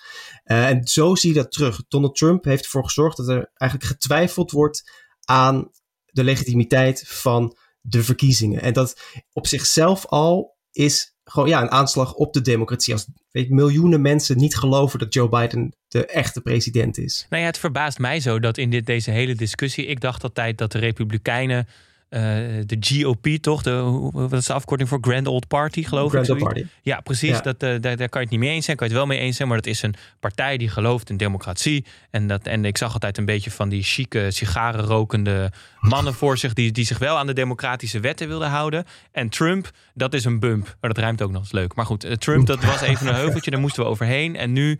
Uh, 0.45 0.69
en 0.69 0.87
zo 0.87 1.15
zie 1.15 1.33
je 1.33 1.41
dat 1.41 1.51
terug. 1.51 1.81
Donald 1.87 2.15
Trump 2.15 2.43
heeft 2.43 2.63
ervoor 2.63 2.83
gezorgd 2.83 3.17
dat 3.17 3.27
er 3.27 3.51
eigenlijk 3.55 3.91
getwijfeld 3.91 4.51
wordt 4.51 4.91
aan 5.23 5.69
de 6.05 6.23
legitimiteit 6.23 7.03
van 7.07 7.57
de 7.81 8.03
verkiezingen. 8.03 8.61
En 8.61 8.73
dat 8.73 9.01
op 9.33 9.47
zichzelf 9.47 10.05
al 10.05 10.57
is 10.71 11.15
gewoon 11.23 11.49
ja, 11.49 11.61
een 11.61 11.71
aanslag 11.71 12.13
op 12.13 12.33
de 12.33 12.41
democratie. 12.41 12.93
Als 12.93 13.07
weet, 13.31 13.49
miljoenen 13.49 14.01
mensen 14.01 14.37
niet 14.37 14.57
geloven 14.57 14.99
dat 14.99 15.13
Joe 15.13 15.29
Biden 15.29 15.75
de 15.87 16.05
echte 16.05 16.41
president 16.41 16.97
is. 16.97 17.25
Nou 17.29 17.41
ja, 17.41 17.47
het 17.47 17.57
verbaast 17.57 17.99
mij 17.99 18.19
zo 18.19 18.39
dat 18.39 18.57
in 18.57 18.69
dit, 18.69 18.85
deze 18.85 19.11
hele 19.11 19.35
discussie. 19.35 19.85
Ik 19.85 19.99
dacht 19.99 20.23
altijd 20.23 20.57
dat 20.57 20.71
de 20.71 20.79
Republikeinen. 20.79 21.67
Uh, 22.13 22.19
de 22.65 22.77
GOP, 22.79 23.27
toch? 23.27 23.61
De, 23.61 24.09
wat 24.11 24.33
is 24.33 24.45
de 24.45 24.53
afkorting 24.53 24.89
voor 24.89 24.97
Grand 25.01 25.27
Old 25.27 25.47
Party, 25.47 25.83
geloof 25.83 26.11
Grand 26.11 26.27
ik? 26.27 26.33
Old 26.33 26.43
Party. 26.43 26.65
Ja, 26.81 27.01
precies. 27.01 27.29
Ja. 27.29 27.41
Dat, 27.41 27.63
uh, 27.63 27.69
daar, 27.69 27.97
daar 27.97 28.09
kan 28.09 28.21
je 28.21 28.27
het 28.27 28.29
niet 28.29 28.39
mee 28.39 28.49
eens 28.49 28.65
zijn. 28.65 28.77
Kan 28.77 28.87
je 28.87 28.93
het 28.93 29.01
wel 29.01 29.11
mee 29.11 29.19
eens 29.19 29.35
zijn. 29.35 29.47
Maar 29.47 29.57
dat 29.57 29.65
is 29.65 29.81
een 29.81 29.95
partij 30.19 30.57
die 30.57 30.69
gelooft 30.69 31.09
in 31.09 31.17
democratie. 31.17 31.85
En, 32.09 32.27
dat, 32.27 32.45
en 32.45 32.65
ik 32.65 32.77
zag 32.77 32.93
altijd 32.93 33.17
een 33.17 33.25
beetje 33.25 33.51
van 33.51 33.69
die 33.69 33.83
chique, 33.83 34.31
sigarenrokende 34.31 35.51
mannen 35.79 36.13
voor 36.13 36.37
zich. 36.37 36.53
Die, 36.53 36.71
die 36.71 36.85
zich 36.85 36.97
wel 36.97 37.17
aan 37.17 37.27
de 37.27 37.33
democratische 37.33 37.99
wetten 37.99 38.27
wilden 38.27 38.49
houden. 38.49 38.85
En 39.11 39.29
Trump, 39.29 39.71
dat 39.93 40.13
is 40.13 40.25
een 40.25 40.39
bump. 40.39 40.75
Maar 40.81 40.93
dat 40.93 41.03
ruimt 41.03 41.21
ook 41.21 41.31
nog 41.31 41.41
eens 41.41 41.51
leuk. 41.51 41.75
Maar 41.75 41.85
goed, 41.85 42.05
uh, 42.05 42.11
Trump, 42.11 42.47
dat 42.47 42.63
was 42.63 42.81
even 42.81 43.07
een 43.07 43.15
heuveltje. 43.15 43.51
Daar 43.51 43.59
moesten 43.59 43.83
we 43.83 43.89
overheen. 43.89 44.35
En 44.35 44.53
nu 44.53 44.79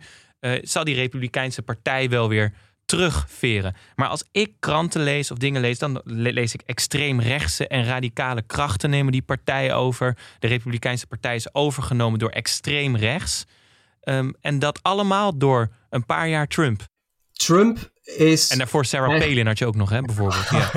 zal 0.62 0.84
die 0.84 0.94
Republikeinse 0.94 1.62
partij 1.62 2.08
wel 2.08 2.28
weer 2.28 2.52
terugveren. 2.92 3.74
Maar 3.94 4.08
als 4.08 4.24
ik 4.32 4.52
kranten 4.60 5.02
lees 5.02 5.30
of 5.30 5.38
dingen 5.38 5.60
lees, 5.60 5.78
dan 5.78 6.00
lees 6.04 6.54
ik 6.54 6.62
extreem 6.66 7.20
rechtse 7.20 7.66
en 7.66 7.84
radicale 7.84 8.42
krachten 8.42 8.90
nemen 8.90 9.12
die 9.12 9.22
partij 9.22 9.74
over. 9.74 10.16
De 10.38 10.46
Republikeinse 10.46 11.06
partij 11.06 11.34
is 11.34 11.54
overgenomen 11.54 12.18
door 12.18 12.30
extreem 12.30 12.96
rechts. 12.96 13.44
Um, 14.04 14.34
en 14.40 14.58
dat 14.58 14.82
allemaal 14.82 15.38
door 15.38 15.68
een 15.90 16.06
paar 16.06 16.28
jaar 16.28 16.46
Trump. 16.46 16.84
Trump 17.32 17.90
is. 18.02 18.50
En 18.50 18.58
daarvoor 18.58 18.84
Sarah 18.84 19.18
Palin 19.18 19.46
had 19.46 19.58
je 19.58 19.66
ook 19.66 19.76
nog, 19.76 19.90
hè, 19.90 20.00
bijvoorbeeld. 20.00 20.48
Ja, 20.50 20.70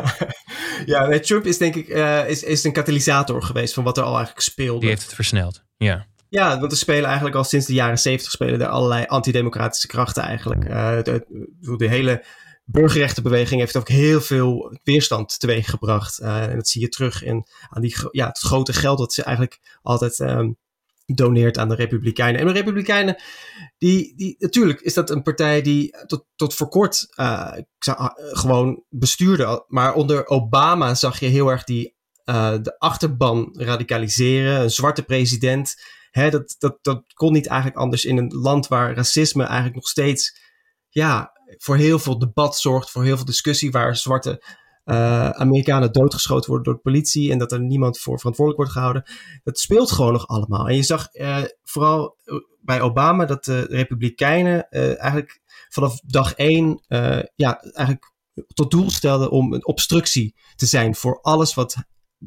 ja 0.96 1.08
nee, 1.08 1.20
Trump 1.20 1.46
is 1.46 1.58
denk 1.58 1.76
ik 1.76 1.88
uh, 1.88 2.30
is, 2.30 2.44
is 2.44 2.64
een 2.64 2.74
katalysator 2.74 3.44
geweest 3.44 3.74
van 3.74 3.84
wat 3.84 3.98
er 3.98 4.04
al 4.04 4.16
eigenlijk 4.16 4.46
speelde. 4.46 4.80
Die 4.80 4.90
heeft 4.90 5.04
het 5.04 5.14
versneld. 5.14 5.64
Ja. 5.78 6.06
Ja, 6.36 6.60
want 6.60 6.72
er 6.72 6.78
spelen 6.78 7.06
eigenlijk 7.06 7.36
al 7.36 7.44
sinds 7.44 7.66
de 7.66 7.74
jaren 7.74 8.00
zeventig 8.00 8.32
spelen 8.32 8.62
er 8.62 8.68
allerlei 8.68 9.06
antidemocratische 9.06 9.88
krachten 9.88 10.24
eigenlijk. 10.24 10.64
Uh, 10.70 11.02
de, 11.02 11.26
de, 11.78 11.88
hele 11.88 12.26
burgerrechtenbeweging 12.66 13.60
heeft 13.60 13.76
ook 13.76 13.88
heel 13.88 14.22
veel 14.22 14.78
weerstand 14.84 15.40
teweeggebracht. 15.40 16.22
Uh, 16.22 16.44
en 16.44 16.56
dat 16.56 16.68
zie 16.68 16.82
je 16.82 16.90
terug 16.90 17.24
in 17.24 17.48
aan 17.70 17.82
die, 17.82 17.96
ja, 18.12 18.28
het 18.28 18.40
grote 18.40 18.74
geld 18.74 18.98
dat 18.98 19.14
ze 19.14 19.24
eigenlijk 19.24 19.60
altijd 19.82 20.20
um, 20.20 20.58
doneert 21.06 21.58
aan 21.58 21.70
de 21.70 21.76
Republikeinen. 21.76 22.42
En 22.42 22.48
de 22.48 22.54
Republikeinen, 22.54 23.16
die, 23.78 24.14
die, 24.16 24.36
natuurlijk 24.40 24.82
is 24.82 24.94
dat 24.94 25.10
een 25.10 25.24
partij 25.24 25.62
die 25.62 25.98
tot, 26.06 26.26
tot 26.36 26.54
voor 26.54 26.70
kort 26.70 27.08
uh, 27.20 27.52
gewoon 28.18 28.84
bestuurde. 28.90 29.66
Maar 29.68 29.94
onder 29.94 30.28
Obama 30.28 30.96
zag 30.96 31.20
je 31.20 31.28
heel 31.28 31.50
erg 31.50 31.64
die, 31.64 31.96
de 32.62 32.76
achterban 32.78 33.56
radicaliseren. 33.58 34.62
Een 34.62 34.72
zwarte 34.72 35.04
president. 35.04 35.76
Hè, 36.16 36.30
dat, 36.30 36.56
dat, 36.60 36.78
dat 36.82 37.14
kon 37.14 37.34
niet 37.34 37.48
eigenlijk 37.48 37.80
anders 37.80 38.06
in 38.06 38.18
een 38.18 38.34
land 38.34 38.68
waar 38.68 38.96
racisme 38.96 39.44
eigenlijk 39.44 39.76
nog 39.76 39.88
steeds 39.88 40.40
ja, 40.90 41.32
voor 41.58 41.76
heel 41.76 42.00
veel 42.00 42.20
debat 42.20 42.58
zorgt, 42.58 42.92
voor 42.92 43.04
heel 43.04 43.16
veel 43.16 43.26
discussie, 43.26 43.72
waar 43.72 43.96
zwarte 43.96 44.44
uh, 44.86 45.30
Amerikanen 45.30 45.92
doodgeschoten 45.92 46.50
worden 46.50 46.66
door 46.66 46.74
de 46.74 46.90
politie 46.90 47.32
en 47.32 47.38
dat 47.38 47.52
er 47.52 47.60
niemand 47.60 48.00
voor 48.00 48.18
verantwoordelijk 48.18 48.64
wordt 48.64 48.78
gehouden. 48.78 49.04
Dat 49.44 49.60
speelt 49.60 49.92
gewoon 49.92 50.12
nog 50.12 50.28
allemaal. 50.28 50.68
En 50.68 50.76
je 50.76 50.84
zag 50.84 51.14
uh, 51.14 51.44
vooral 51.64 52.18
bij 52.62 52.82
Obama 52.82 53.26
dat 53.26 53.46
de 53.46 53.62
Republikeinen 53.62 54.68
uh, 54.70 55.02
eigenlijk 55.02 55.42
vanaf 55.70 56.00
dag 56.00 56.34
één 56.34 56.84
ja, 57.36 57.60
eigenlijk 57.62 58.14
tot 58.54 58.72
doel 58.72 58.90
stelden 58.90 59.32
om 59.32 59.54
een 59.54 59.66
obstructie 59.66 60.36
te 60.56 60.66
zijn 60.66 60.96
voor 60.96 61.22
alles 61.22 61.54
wat 61.54 61.76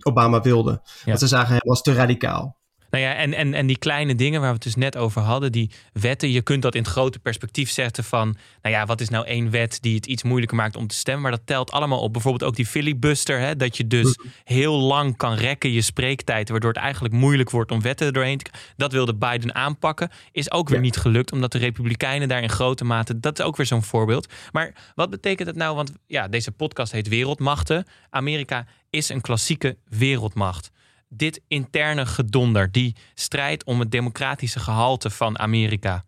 Obama 0.03 0.41
wilde. 0.41 0.71
Ja. 0.71 1.05
Want 1.05 1.19
ze 1.19 1.27
zagen 1.27 1.49
hij 1.49 1.61
was 1.65 1.83
te 1.83 1.93
radicaal. 1.93 2.58
Nou 2.91 3.05
ja, 3.05 3.15
en, 3.15 3.35
en, 3.35 3.55
en 3.55 3.67
die 3.67 3.79
kleine 3.79 4.15
dingen 4.15 4.41
waar 4.41 4.49
we 4.49 4.55
het 4.55 4.65
dus 4.65 4.75
net 4.75 4.97
over 4.97 5.23
hadden, 5.23 5.53
die 5.53 5.71
wetten, 5.93 6.31
je 6.31 6.43
kunt 6.43 6.63
dat 6.63 6.75
in 6.75 6.83
het 6.83 6.91
grote 6.91 7.19
perspectief 7.19 7.71
zetten 7.71 8.05
van, 8.05 8.37
nou 8.63 8.75
ja, 8.75 8.87
wat 8.87 9.01
is 9.01 9.09
nou 9.09 9.27
één 9.27 9.51
wet 9.51 9.79
die 9.81 9.95
het 9.95 10.07
iets 10.07 10.23
moeilijker 10.23 10.57
maakt 10.57 10.77
om 10.77 10.87
te 10.87 10.97
stemmen, 10.97 11.23
maar 11.23 11.31
dat 11.31 11.47
telt 11.47 11.71
allemaal 11.71 12.01
op. 12.01 12.13
Bijvoorbeeld 12.13 12.51
ook 12.51 12.57
die 12.57 12.67
filibuster, 12.67 13.41
hè, 13.41 13.57
dat 13.57 13.77
je 13.77 13.87
dus 13.87 14.19
heel 14.45 14.79
lang 14.79 15.17
kan 15.17 15.35
rekken 15.35 15.73
je 15.73 15.83
spreektijd, 15.83 16.49
waardoor 16.49 16.73
het 16.73 16.83
eigenlijk 16.83 17.15
moeilijk 17.15 17.51
wordt 17.51 17.71
om 17.71 17.83
wetten 17.83 18.07
er 18.07 18.13
doorheen 18.13 18.39
te 18.39 18.51
Dat 18.77 18.93
wilde 18.93 19.15
Biden 19.15 19.55
aanpakken, 19.55 20.11
is 20.33 20.51
ook 20.51 20.69
weer 20.69 20.79
ja. 20.79 20.85
niet 20.85 20.97
gelukt, 20.97 21.33
omdat 21.33 21.53
de 21.53 21.59
Republikeinen 21.59 22.29
daar 22.29 22.43
in 22.43 22.49
grote 22.49 22.85
mate, 22.85 23.21
dat 23.21 23.39
is 23.39 23.45
ook 23.45 23.57
weer 23.57 23.67
zo'n 23.67 23.83
voorbeeld. 23.83 24.33
Maar 24.53 24.93
wat 24.95 25.11
betekent 25.11 25.49
het 25.49 25.57
nou, 25.57 25.77
want 25.77 25.93
ja, 26.07 26.29
deze 26.29 26.53
podcast 26.53 26.93
heet 26.93 27.09
Wereldmachten. 27.09 27.87
Amerika 28.11 28.67
is 28.91 29.09
een 29.09 29.21
klassieke 29.21 29.77
wereldmacht 29.89 30.71
dit 31.09 31.41
interne 31.49 32.07
gedonder, 32.07 32.73
die 32.73 32.97
strijd 33.15 33.65
om 33.65 33.81
het 33.81 33.91
democratische 33.91 34.61
gehalte 34.61 35.11
van 35.11 35.39
Amerika, 35.39 36.05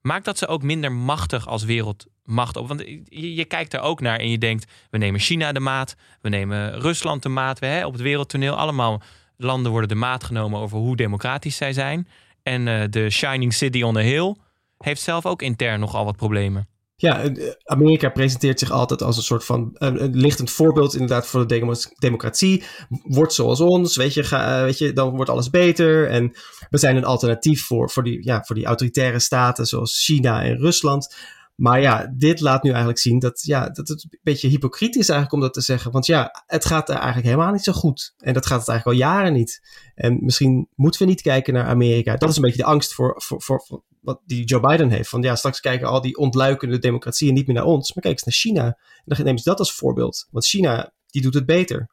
maakt 0.00 0.24
dat 0.24 0.38
ze 0.38 0.46
ook 0.46 0.62
minder 0.62 0.92
machtig 0.92 1.48
als 1.48 1.64
wereldmacht 1.64 2.56
op? 2.56 2.68
Want 2.68 2.84
je, 3.08 3.44
kijkt 3.44 3.74
er 3.74 3.80
ook 3.80 4.00
naar 4.00 4.18
en 4.18 4.30
je 4.30 4.38
denkt: 4.38 4.72
we 4.90 4.98
nemen 4.98 5.20
China 5.20 5.52
de 5.52 5.60
maat, 5.60 5.94
we 6.20 6.28
nemen 6.28 6.80
Rusland 6.80 7.22
de 7.22 7.28
maat, 7.28 7.58
we, 7.58 7.66
hè, 7.66 7.86
op 7.86 7.92
het 7.92 8.02
wereldtoneel 8.02 8.56
allemaal 8.56 9.02
landen 9.36 9.70
worden 9.70 9.88
de 9.88 9.94
maat 9.94 10.24
genomen 10.24 10.60
over 10.60 10.78
hoe 10.78 10.96
democratisch 10.96 11.56
zij 11.56 11.72
zijn. 11.72 12.08
En 12.42 12.66
uh, 12.66 12.82
de 12.90 13.10
Shining 13.10 13.54
City 13.54 13.82
on 13.82 13.94
the 13.94 14.00
Hill 14.00 14.36
heeft 14.78 15.00
zelf 15.00 15.26
ook 15.26 15.42
intern 15.42 15.80
nogal 15.80 16.04
wat 16.04 16.16
problemen. 16.16 16.68
Ja, 17.02 17.32
Amerika 17.64 18.08
presenteert 18.08 18.58
zich 18.58 18.70
altijd 18.70 19.02
als 19.02 19.16
een 19.16 19.22
soort 19.22 19.44
van 19.44 19.70
een, 19.74 20.16
lichtend 20.16 20.50
voorbeeld 20.50 20.92
inderdaad 20.92 21.26
voor 21.26 21.46
de 21.46 21.84
democratie. 21.98 22.62
Wordt 23.02 23.32
zoals 23.32 23.60
ons, 23.60 23.96
weet 23.96 24.14
je, 24.14 24.24
ga, 24.24 24.64
weet 24.64 24.78
je, 24.78 24.92
dan 24.92 25.16
wordt 25.16 25.30
alles 25.30 25.50
beter. 25.50 26.08
En 26.08 26.32
we 26.70 26.78
zijn 26.78 26.96
een 26.96 27.04
alternatief 27.04 27.64
voor, 27.66 27.90
voor, 27.90 28.02
die, 28.02 28.24
ja, 28.24 28.42
voor 28.42 28.56
die 28.56 28.64
autoritaire 28.64 29.18
staten 29.18 29.66
zoals 29.66 30.04
China 30.04 30.42
en 30.42 30.58
Rusland. 30.58 31.14
Maar 31.54 31.80
ja, 31.80 32.12
dit 32.16 32.40
laat 32.40 32.62
nu 32.62 32.68
eigenlijk 32.68 32.98
zien 32.98 33.18
dat, 33.18 33.42
ja, 33.42 33.68
dat 33.68 33.88
het 33.88 34.02
een 34.02 34.18
beetje 34.22 34.48
hypocriet 34.48 34.96
is 34.96 35.08
eigenlijk 35.08 35.32
om 35.32 35.40
dat 35.40 35.54
te 35.54 35.60
zeggen. 35.60 35.92
Want 35.92 36.06
ja, 36.06 36.44
het 36.46 36.64
gaat 36.64 36.88
er 36.88 36.94
eigenlijk 36.94 37.26
helemaal 37.26 37.52
niet 37.52 37.64
zo 37.64 37.72
goed. 37.72 38.14
En 38.18 38.32
dat 38.32 38.46
gaat 38.46 38.60
het 38.60 38.68
eigenlijk 38.68 39.00
al 39.00 39.08
jaren 39.08 39.32
niet. 39.32 39.60
En 39.94 40.18
misschien 40.24 40.68
moeten 40.74 41.00
we 41.02 41.08
niet 41.08 41.22
kijken 41.22 41.54
naar 41.54 41.66
Amerika. 41.66 42.16
Dat 42.16 42.28
is 42.28 42.36
een 42.36 42.42
beetje 42.42 42.62
de 42.62 42.64
angst 42.64 42.94
voor, 42.94 43.14
voor, 43.16 43.42
voor 43.42 43.82
wat 44.02 44.20
die 44.24 44.44
Joe 44.44 44.60
Biden 44.60 44.90
heeft. 44.90 45.08
Van 45.08 45.22
ja, 45.22 45.36
straks 45.36 45.60
kijken 45.60 45.88
al 45.88 46.00
die 46.00 46.16
ontluikende 46.16 46.78
democratieën 46.78 47.34
niet 47.34 47.46
meer 47.46 47.56
naar 47.56 47.64
ons. 47.64 47.94
Maar 47.94 48.02
kijk 48.02 48.14
eens 48.14 48.24
naar 48.24 48.34
China. 48.34 48.64
En 48.64 49.02
dan 49.04 49.24
nemen 49.24 49.38
ze 49.38 49.48
dat 49.48 49.58
als 49.58 49.72
voorbeeld. 49.72 50.26
Want 50.30 50.46
China, 50.46 50.92
die 51.06 51.22
doet 51.22 51.34
het 51.34 51.46
beter. 51.46 51.90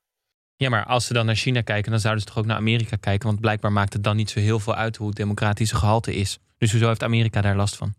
Ja, 0.56 0.69
maar 0.69 0.86
als 0.86 1.06
ze 1.06 1.13
dan 1.13 1.26
naar 1.26 1.36
China 1.36 1.62
kijken, 1.62 1.91
dan 1.91 2.00
zouden 2.00 2.24
ze 2.24 2.28
toch 2.28 2.38
ook 2.38 2.45
naar 2.45 2.58
Amerika 2.58 2.95
kijken. 2.95 3.28
Want 3.28 3.39
blijkbaar 3.39 3.72
maakt 3.72 3.93
het 3.93 4.04
dan 4.04 4.15
niet 4.15 4.30
zo 4.30 4.39
heel 4.39 4.60
veel 4.60 4.76
uit 4.76 4.95
hoe 4.95 5.08
het 5.08 5.15
democratische 5.15 5.76
gehalte 5.76 6.15
is. 6.15 6.39
Dus 6.58 6.72
hoezo 6.72 6.88
heeft 6.88 7.04
Amerika 7.04 7.41
daar 7.41 7.56
last 7.56 7.76
van? 7.76 7.93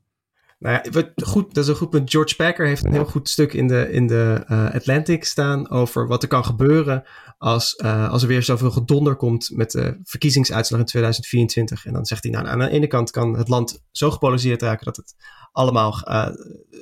Nou 0.61 0.81
ja, 0.83 1.03
goed, 1.25 1.55
dat 1.55 1.65
is 1.65 1.71
een 1.71 1.77
goed 1.77 1.91
punt. 1.91 2.11
George 2.11 2.37
Packer 2.37 2.67
heeft 2.67 2.85
een 2.85 2.93
heel 2.93 3.05
goed 3.05 3.29
stuk 3.29 3.53
in 3.53 3.67
de, 3.67 3.93
in 3.93 4.07
de 4.07 4.45
uh, 4.51 4.75
Atlantic 4.75 5.25
staan 5.25 5.71
over 5.71 6.07
wat 6.07 6.23
er 6.23 6.29
kan 6.29 6.45
gebeuren 6.45 7.05
als, 7.39 7.75
uh, 7.85 8.11
als 8.11 8.23
er 8.23 8.29
weer 8.29 8.43
zoveel 8.43 8.71
gedonder 8.71 9.17
komt 9.17 9.51
met 9.53 9.71
de 9.71 10.01
verkiezingsuitslag 10.03 10.81
in 10.81 10.87
2024. 10.87 11.87
En 11.87 11.93
dan 11.93 12.05
zegt 12.05 12.23
hij, 12.23 12.33
nou, 12.33 12.47
aan 12.47 12.59
de 12.59 12.71
ene 12.71 12.87
kant 12.87 13.11
kan 13.11 13.37
het 13.37 13.49
land 13.49 13.83
zo 13.91 14.11
gepolariseerd 14.11 14.63
raken 14.63 14.85
dat 14.85 14.97
het 14.97 15.15
allemaal, 15.53 16.03
uh, 16.09 16.29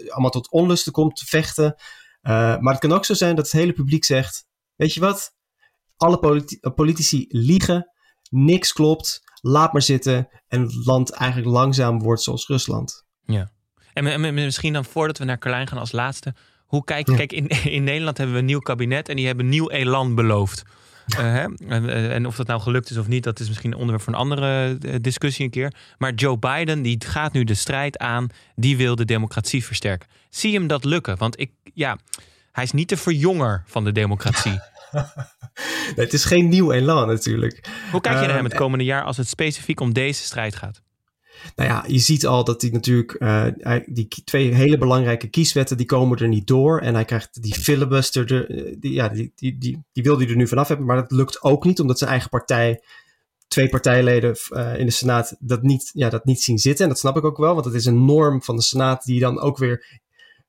allemaal 0.08 0.30
tot 0.30 0.50
onlusten 0.50 0.92
komt, 0.92 1.20
vechten. 1.20 1.74
maar 2.22 2.72
het 2.72 2.78
kan 2.78 2.92
ook 2.92 3.04
zo 3.04 3.14
zijn 3.14 3.36
dat 3.36 3.44
het 3.44 3.60
hele 3.60 3.72
publiek 3.72 4.04
zegt, 4.04 4.46
weet 4.76 4.94
je 4.94 5.00
wat, 5.00 5.34
alle 5.96 6.18
politi 6.18 6.58
politici 6.74 7.24
liegen. 7.28 7.90
niks 8.30 8.72
klopt, 8.72 9.22
laat 9.40 9.72
maar 9.72 9.82
zitten 9.82 10.28
en 10.48 10.62
het 10.62 10.86
land 10.86 11.10
eigenlijk 11.10 11.50
langzaam 11.50 12.02
wordt 12.02 12.22
zoals 12.22 12.46
Rusland. 12.46 13.06
Ja. 13.24 13.56
En 14.06 14.34
misschien 14.34 14.72
dan 14.72 14.84
voordat 14.84 15.18
we 15.18 15.24
naar 15.24 15.38
Carlijn 15.38 15.68
gaan 15.68 15.78
als 15.78 15.92
laatste. 15.92 16.34
Hoe 16.66 16.84
kijk, 16.84 17.06
kijk 17.06 17.32
in, 17.32 17.48
in 17.78 17.84
Nederland 17.84 18.16
hebben 18.16 18.34
we 18.34 18.40
een 18.40 18.46
nieuw 18.46 18.58
kabinet 18.58 19.08
en 19.08 19.16
die 19.16 19.26
hebben 19.26 19.48
nieuw 19.48 19.70
elan 19.70 20.14
beloofd. 20.14 20.62
Uh, 21.08 21.18
hè? 21.18 21.46
En 22.08 22.26
of 22.26 22.36
dat 22.36 22.46
nou 22.46 22.60
gelukt 22.60 22.90
is 22.90 22.96
of 22.96 23.06
niet, 23.06 23.24
dat 23.24 23.40
is 23.40 23.48
misschien 23.48 23.72
een 23.72 23.78
onderwerp 23.78 24.04
voor 24.04 24.12
een 24.12 24.18
andere 24.18 24.78
eh, 24.80 24.94
discussie 25.00 25.44
een 25.44 25.50
keer. 25.50 25.72
Maar 25.98 26.14
Joe 26.14 26.38
Biden, 26.38 26.82
die 26.82 27.04
gaat 27.06 27.32
nu 27.32 27.44
de 27.44 27.54
strijd 27.54 27.98
aan, 27.98 28.28
die 28.54 28.76
wil 28.76 28.96
de 28.96 29.04
democratie 29.04 29.64
versterken. 29.64 30.08
Zie 30.28 30.54
hem 30.54 30.66
dat 30.66 30.84
lukken? 30.84 31.16
Want 31.16 31.40
ik, 31.40 31.50
ja, 31.74 31.98
hij 32.52 32.64
is 32.64 32.72
niet 32.72 32.88
de 32.88 32.96
verjonger 32.96 33.62
van 33.66 33.84
de 33.84 33.92
democratie. 33.92 34.50
nee, 34.92 36.04
het 36.04 36.12
is 36.12 36.24
geen 36.24 36.48
nieuw 36.48 36.72
elan 36.72 37.06
natuurlijk. 37.06 37.68
Hoe 37.90 38.00
kijk 38.00 38.20
je 38.20 38.26
naar 38.26 38.34
hem 38.34 38.44
het 38.44 38.54
komende 38.54 38.84
jaar 38.84 39.02
als 39.02 39.16
het 39.16 39.28
specifiek 39.28 39.80
om 39.80 39.92
deze 39.92 40.22
strijd 40.22 40.56
gaat? 40.56 40.82
Nou 41.56 41.68
ja, 41.68 41.84
je 41.86 41.98
ziet 41.98 42.26
al 42.26 42.44
dat 42.44 42.62
hij 42.62 42.70
natuurlijk, 42.70 43.16
uh, 43.18 43.44
die 43.86 44.08
twee 44.24 44.54
hele 44.54 44.78
belangrijke 44.78 45.28
kieswetten, 45.28 45.76
die 45.76 45.86
komen 45.86 46.18
er 46.18 46.28
niet 46.28 46.46
door. 46.46 46.80
En 46.80 46.94
hij 46.94 47.04
krijgt 47.04 47.42
die 47.42 47.54
filibuster, 47.54 48.50
eh, 48.50 48.76
die, 48.78 48.92
ja, 48.92 49.08
die, 49.08 49.32
die, 49.34 49.58
die, 49.58 49.84
die 49.92 50.02
wil 50.02 50.18
hij 50.18 50.28
er 50.28 50.36
nu 50.36 50.48
vanaf 50.48 50.68
hebben. 50.68 50.86
Maar 50.86 50.96
dat 50.96 51.10
lukt 51.10 51.42
ook 51.42 51.64
niet, 51.64 51.80
omdat 51.80 51.98
zijn 51.98 52.10
eigen 52.10 52.28
partij, 52.28 52.82
twee 53.48 53.68
partijleden 53.68 54.36
uh, 54.50 54.78
in 54.78 54.86
de 54.86 54.92
Senaat, 54.92 55.36
dat 55.38 55.62
niet, 55.62 55.90
ja, 55.92 56.08
dat 56.08 56.24
niet 56.24 56.42
zien 56.42 56.58
zitten. 56.58 56.84
En 56.84 56.90
dat 56.90 57.00
snap 57.00 57.16
ik 57.16 57.24
ook 57.24 57.38
wel, 57.38 57.54
want 57.54 57.64
het 57.64 57.74
is 57.74 57.84
een 57.84 58.04
norm 58.04 58.42
van 58.42 58.56
de 58.56 58.62
Senaat 58.62 59.04
die 59.04 59.20
dan 59.20 59.40
ook 59.40 59.58
weer, 59.58 60.00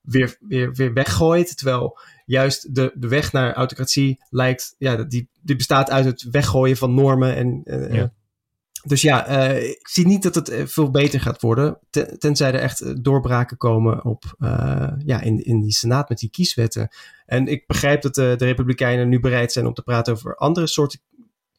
weer, 0.02 0.38
weer, 0.40 0.74
weer 0.74 0.94
weggooit. 0.94 1.58
Terwijl 1.58 2.00
juist 2.26 2.76
de, 2.76 2.92
de 2.96 3.08
weg 3.08 3.32
naar 3.32 3.54
autocratie 3.54 4.24
lijkt, 4.30 4.76
ja, 4.78 4.96
die, 4.96 5.30
die 5.42 5.56
bestaat 5.56 5.90
uit 5.90 6.06
het 6.06 6.28
weggooien 6.32 6.78
van 6.78 6.94
normen 6.94 7.36
en 7.36 7.62
ja. 7.92 8.14
Dus 8.84 9.02
ja, 9.02 9.30
uh, 9.30 9.70
ik 9.70 9.88
zie 9.88 10.08
niet 10.08 10.24
dat 10.24 10.36
het 10.36 10.50
eh, 10.50 10.66
veel 10.66 10.92
beter 10.92 11.22
gaat 11.22 11.42
worden. 11.42 11.80
tenzij 12.18 12.54
er 12.54 12.60
echt 12.60 12.82
eh, 12.82 12.94
doorbraken 13.02 13.58
komen 13.58 14.06
op, 14.06 14.36
ja, 15.06 15.22
in, 15.22 15.44
in 15.46 15.62
die 15.62 15.72
Senaat 15.72 16.10
met 16.10 16.18
die 16.18 16.30
kieswetten. 16.30 16.90
En 17.26 17.48
ik 17.48 17.68
begrijp 17.68 18.02
dat 18.02 18.16
de, 18.16 18.34
de 18.38 18.46
Republikeinen 18.46 19.10
nu 19.10 19.20
bereid 19.20 19.52
zijn 19.52 19.66
om 19.66 19.74
te 19.74 19.82
praten 19.82 20.14
over 20.14 20.36
andere 20.36 20.68
soorten 20.68 21.00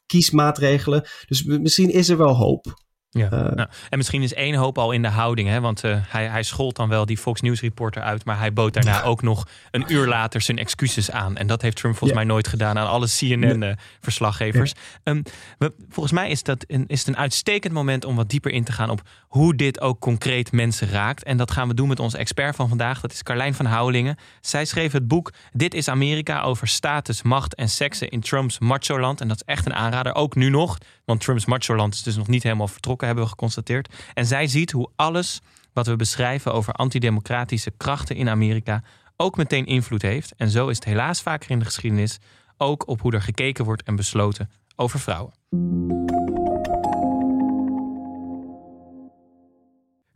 kiesmaatregelen. 0.07 1.09
Dus 1.27 1.45
misschien 1.45 1.91
is 1.91 2.09
er 2.09 2.17
wel 2.17 2.37
hoop. 2.37 2.83
Ja. 3.13 3.25
Uh, 3.25 3.31
nou, 3.31 3.69
en 3.89 3.97
misschien 3.99 4.23
is 4.23 4.35
één 4.35 4.55
hoop 4.55 4.79
al 4.79 4.93
in 4.93 5.03
de 5.03 5.09
houding. 5.09 5.49
Hè? 5.49 5.61
Want 5.61 5.85
uh, 5.85 5.97
hij, 6.01 6.27
hij 6.27 6.43
schold 6.43 6.77
dan 6.77 6.89
wel 6.89 7.07
die 7.07 7.19
Fox 7.19 7.41
News 7.41 7.61
reporter 7.61 8.03
uit. 8.03 8.25
Maar 8.25 8.39
hij 8.39 8.53
bood 8.53 8.73
daarna 8.73 9.03
ook 9.03 9.23
nog 9.23 9.47
een 9.71 9.85
uur 9.89 10.07
later 10.07 10.41
zijn 10.41 10.59
excuses 10.59 11.11
aan. 11.11 11.37
En 11.37 11.47
dat 11.47 11.63
heeft 11.63 11.77
Trump 11.77 11.97
volgens 11.97 12.19
mij 12.19 12.29
nooit 12.29 12.49
gedaan 12.49 12.79
aan 12.79 12.89
alle 12.89 13.07
CNN-verslaggevers. 13.07 14.73
Nee. 15.05 15.23
Um, 15.59 15.75
volgens 15.89 16.15
mij 16.15 16.31
is, 16.31 16.43
dat 16.43 16.65
een, 16.69 16.85
is 16.87 16.99
het 16.99 17.09
een 17.09 17.17
uitstekend 17.17 17.73
moment 17.73 18.05
om 18.05 18.17
wat 18.17 18.29
dieper 18.29 18.51
in 18.51 18.65
te 18.65 18.73
gaan 18.73 18.91
op 18.91 19.03
hoe 19.29 19.55
dit 19.55 19.81
ook 19.81 20.01
concreet 20.01 20.53
mensen 20.53 20.89
raakt. 20.89 21.23
En 21.23 21.37
dat 21.37 21.51
gaan 21.51 21.69
we 21.69 21.75
doen 21.75 21.89
met 21.89 22.01
onze 22.01 22.19
expert 22.19 22.57
van 22.57 22.69
vandaag. 22.69 23.01
Dat 23.01 23.13
is 23.13 23.23
Carlijn 23.23 23.55
van 23.55 23.67
Houwelingen. 23.67 24.17
Zij 24.41 24.65
schreef 24.65 24.93
het 24.93 25.09
boek 25.09 25.33
Dit 25.53 25.75
is 25.75 25.89
Amerika 25.89 26.43
over 26.43 26.69
status, 26.69 27.23
macht 27.23 27.55
en 27.55 27.69
seksen 27.69 28.09
in 28.09 28.21
Trumps 28.21 28.59
macho-land. 28.59 29.21
En 29.21 29.29
dat 29.29 29.37
is 29.37 29.55
echt 29.55 29.67
een 29.67 29.75
aanrader, 29.75 30.15
ook 30.15 30.35
nu 30.35 30.51
nog. 30.51 30.79
Want 31.05 31.21
Trumps 31.21 31.45
macho-land 31.45 31.95
is 31.95 32.03
dus 32.03 32.17
nog 32.17 32.29
niet 32.29 32.43
helemaal 32.43 32.69
vertrokken, 32.69 33.00
hebben 33.07 33.25
we 33.25 33.31
geconstateerd. 33.31 33.95
En 34.15 34.27
zij 34.27 34.47
ziet 34.47 34.71
hoe 34.71 34.91
alles 34.97 35.41
wat 35.73 35.87
we 35.87 35.97
beschrijven 35.97 36.53
over 36.53 36.73
antidemocratische 36.73 37.73
krachten 37.77 38.17
in 38.17 38.29
Amerika 38.29 38.83
ook 39.17 39.37
meteen 39.37 39.67
invloed 39.67 40.03
heeft. 40.03 40.35
En 40.37 40.51
zo 40.51 40.69
is 40.69 40.77
het 40.77 40.85
helaas 40.85 41.23
vaker 41.23 41.51
in 41.51 41.59
de 41.59 41.65
geschiedenis 41.65 42.19
ook 42.57 42.89
op 42.89 43.01
hoe 43.01 43.13
er 43.13 43.23
gekeken 43.23 43.65
wordt 43.65 43.83
en 43.83 43.97
besloten 43.97 44.51
over 44.77 45.01
vrouwen. 45.01 45.33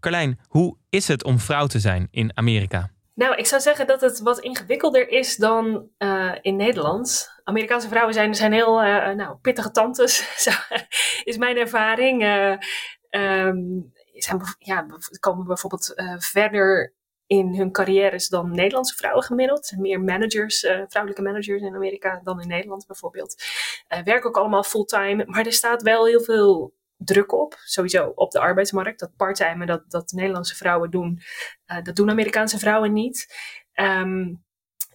Carlijn, 0.00 0.38
hoe 0.48 0.76
is 0.90 1.08
het 1.08 1.24
om 1.24 1.38
vrouw 1.38 1.66
te 1.66 1.80
zijn 1.80 2.08
in 2.10 2.36
Amerika? 2.36 2.93
Nou, 3.14 3.34
ik 3.34 3.46
zou 3.46 3.60
zeggen 3.60 3.86
dat 3.86 4.00
het 4.00 4.20
wat 4.20 4.40
ingewikkelder 4.40 5.08
is 5.08 5.36
dan 5.36 5.88
uh, 5.98 6.34
in 6.40 6.56
Nederland. 6.56 7.30
Amerikaanse 7.44 7.88
vrouwen 7.88 8.14
zijn, 8.14 8.34
zijn 8.34 8.52
heel 8.52 8.84
uh, 8.84 9.10
nou, 9.10 9.36
pittige 9.36 9.70
tantes, 9.70 10.44
is 11.24 11.36
mijn 11.36 11.56
ervaring. 11.56 12.22
Uh, 12.22 12.56
um, 13.10 13.92
zijn, 14.12 14.40
ja, 14.58 14.86
komen 15.20 15.46
bijvoorbeeld 15.46 15.92
verder 16.18 16.94
in 17.26 17.54
hun 17.54 17.72
carrières 17.72 18.28
dan 18.28 18.50
Nederlandse 18.50 18.96
vrouwen 18.96 19.22
gemiddeld. 19.22 19.70
Er 19.70 19.80
meer 19.80 20.00
managers, 20.00 20.60
vrouwelijke 20.88 21.22
managers 21.22 21.62
in 21.62 21.74
Amerika 21.74 22.20
dan 22.24 22.40
in 22.40 22.48
Nederland 22.48 22.86
bijvoorbeeld. 22.86 23.42
werken 24.04 24.28
ook 24.28 24.36
allemaal 24.36 24.62
fulltime, 24.62 25.24
maar 25.26 25.46
er 25.46 25.52
staat 25.52 25.82
wel 25.82 26.06
heel 26.06 26.20
veel 26.20 26.74
druk 26.96 27.32
op. 27.32 27.54
Sowieso 27.64 28.12
op 28.14 28.30
de 28.30 28.40
arbeidsmarkt. 28.40 29.00
Dat 29.00 29.16
parttime 29.16 29.66
dat, 29.66 29.90
dat 29.90 30.12
Nederlandse 30.12 30.56
vrouwen 30.56 30.90
doen, 30.90 31.20
uh, 31.66 31.82
dat 31.82 31.96
doen 31.96 32.10
Amerikaanse 32.10 32.58
vrouwen 32.58 32.92
niet. 32.92 33.34
Um, 33.74 34.44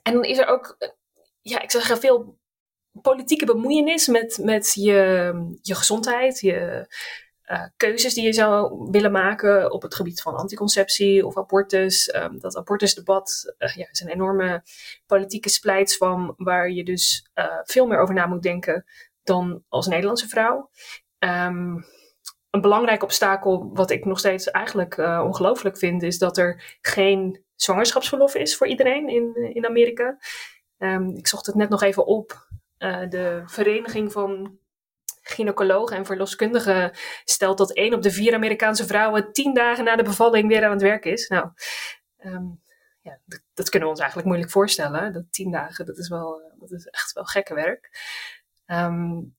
en 0.02 0.14
dan 0.14 0.24
is 0.24 0.38
er 0.38 0.48
ook, 0.48 0.78
ja, 1.42 1.62
ik 1.62 1.72
zeggen, 1.72 2.00
veel 2.00 2.38
politieke 3.02 3.46
bemoeienis 3.46 4.08
met, 4.08 4.40
met 4.42 4.74
je, 4.74 5.58
je 5.62 5.76
gezondheid, 5.76 6.40
je 6.40 6.88
uh, 7.46 7.66
keuzes 7.78 8.14
die 8.14 8.24
je 8.24 8.34
zou 8.34 8.88
willen 8.92 9.12
maken 9.12 9.72
op 9.72 9.82
het 9.82 9.96
gebied 9.96 10.22
van 10.22 10.36
anticonceptie 10.36 11.26
of 11.26 11.38
abortus. 11.38 12.14
Um, 12.16 12.40
dat 12.40 12.56
abortusdebat 12.56 13.56
ja, 13.58 13.88
is 13.92 14.02
een 14.02 14.08
enorme 14.08 14.64
politieke 15.06 15.50
splijtswam 15.50 16.34
waar 16.38 16.70
je 16.70 16.84
dus 16.84 17.30
veel 17.64 17.88
meer 17.88 18.00
over 18.00 18.14
na 18.14 18.26
moet 18.26 18.44
denken 18.44 18.86
dan 19.24 19.64
als 19.68 19.88
Nederlandse 19.88 20.28
vrouw. 20.28 20.70
Um, 21.20 21.86
een 22.50 22.62
belangrijk 22.62 23.04
obstakel, 23.04 23.70
wat 23.74 23.92
ik 23.92 24.06
nog 24.06 24.20
steeds 24.20 24.52
eigenlijk 24.52 24.98
uh, 24.98 25.24
ongelooflijk 25.26 25.78
vind, 25.78 26.04
is 26.04 26.18
dat 26.18 26.38
er 26.38 26.78
geen 26.82 27.44
zwangerschapsverlof 27.56 28.36
is 28.36 28.58
voor 28.58 28.68
iedereen 28.68 29.10
in, 29.10 29.54
in 29.54 29.66
Amerika. 29.66 30.18
Um, 30.78 31.16
ik 31.16 31.28
zocht 31.28 31.46
het 31.46 31.56
net 31.56 31.70
nog 31.70 31.82
even 31.82 32.06
op. 32.06 32.48
Uh, 32.78 33.10
de 33.10 33.42
Vereniging 33.46 34.12
van 34.12 34.58
Gynaecologen 35.22 35.98
en 35.98 36.06
Verloskundigen 36.06 36.92
stelt 37.24 37.58
dat 37.58 37.74
één 37.74 37.94
op 37.94 38.02
de 38.02 38.12
vier 38.12 38.34
Amerikaanse 38.34 38.86
vrouwen 38.86 39.32
tien 39.32 39.54
dagen 39.54 39.84
na 39.84 39.96
de 39.96 40.04
bevalling 40.04 40.48
weer 40.48 40.66
aan 40.66 40.72
het 40.72 40.82
werk 40.82 41.06
is. 41.06 41.28
Nou, 41.28 41.50
um, 42.18 42.62
ja, 43.02 43.20
dat, 43.26 43.42
dat, 43.54 43.70
kunnen 43.70 43.88
we 43.88 43.94
ons 43.94 44.00
eigenlijk 44.00 44.30
moeilijk 44.30 44.52
voorstellen. 44.52 45.14
Dat 45.14 45.24
tien 45.30 45.52
dagen, 45.52 45.86
dat 45.86 45.98
is, 45.98 46.10
wel, 46.10 46.54
dat 46.60 46.72
is 46.72 46.86
echt 46.86 47.14
wel 47.14 47.26
gekke 47.26 47.54
werk. 47.54 47.90
Um, 48.66 49.38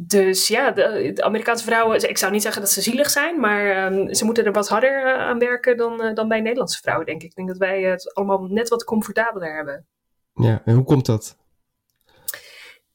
dus 0.00 0.48
ja, 0.48 0.70
de, 0.70 1.14
Amerikaanse 1.22 1.64
vrouwen, 1.64 2.08
ik 2.08 2.18
zou 2.18 2.32
niet 2.32 2.42
zeggen 2.42 2.62
dat 2.62 2.70
ze 2.70 2.80
zielig 2.80 3.10
zijn, 3.10 3.40
maar 3.40 3.92
um, 3.92 4.14
ze 4.14 4.24
moeten 4.24 4.44
er 4.44 4.52
wat 4.52 4.68
harder 4.68 5.04
uh, 5.04 5.12
aan 5.12 5.38
werken 5.38 5.76
dan, 5.76 6.04
uh, 6.04 6.14
dan 6.14 6.28
bij 6.28 6.40
Nederlandse 6.40 6.80
vrouwen, 6.80 7.06
denk 7.06 7.22
ik. 7.22 7.28
Ik 7.28 7.34
denk 7.34 7.48
dat 7.48 7.56
wij 7.56 7.82
het 7.82 8.14
allemaal 8.14 8.42
net 8.42 8.68
wat 8.68 8.84
comfortabeler 8.84 9.54
hebben. 9.54 9.86
Ja, 10.34 10.62
en 10.64 10.74
hoe 10.74 10.84
komt 10.84 11.06
dat? 11.06 11.36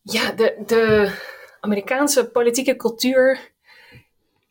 Ja, 0.01 0.31
de, 0.31 0.63
de 0.65 1.13
Amerikaanse 1.59 2.29
politieke 2.29 2.75
cultuur 2.75 3.51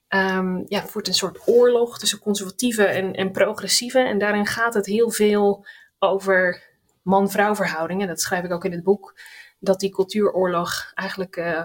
um, 0.09 0.65
ja, 0.67 0.87
voert 0.87 1.09
een 1.09 1.15
soort 1.15 1.49
oorlog 1.49 1.99
tussen 1.99 2.19
conservatieve 2.19 2.85
en, 2.85 3.13
en 3.13 3.31
progressieve. 3.31 3.99
En 3.99 4.19
daarin 4.19 4.47
gaat 4.47 4.75
het 4.75 4.87
heel 4.87 5.11
veel 5.11 5.67
over 5.99 6.63
man-vrouw 7.03 7.55
verhoudingen. 7.55 8.09
Dat 8.09 8.21
schrijf 8.21 8.45
ik 8.45 8.53
ook 8.53 8.65
in 8.65 8.73
het 8.73 8.83
boek. 8.83 9.15
Dat 9.59 9.81
die 9.81 9.91
cultuuroorlog 9.91 10.93
eigenlijk. 10.95 11.37
Uh, 11.37 11.63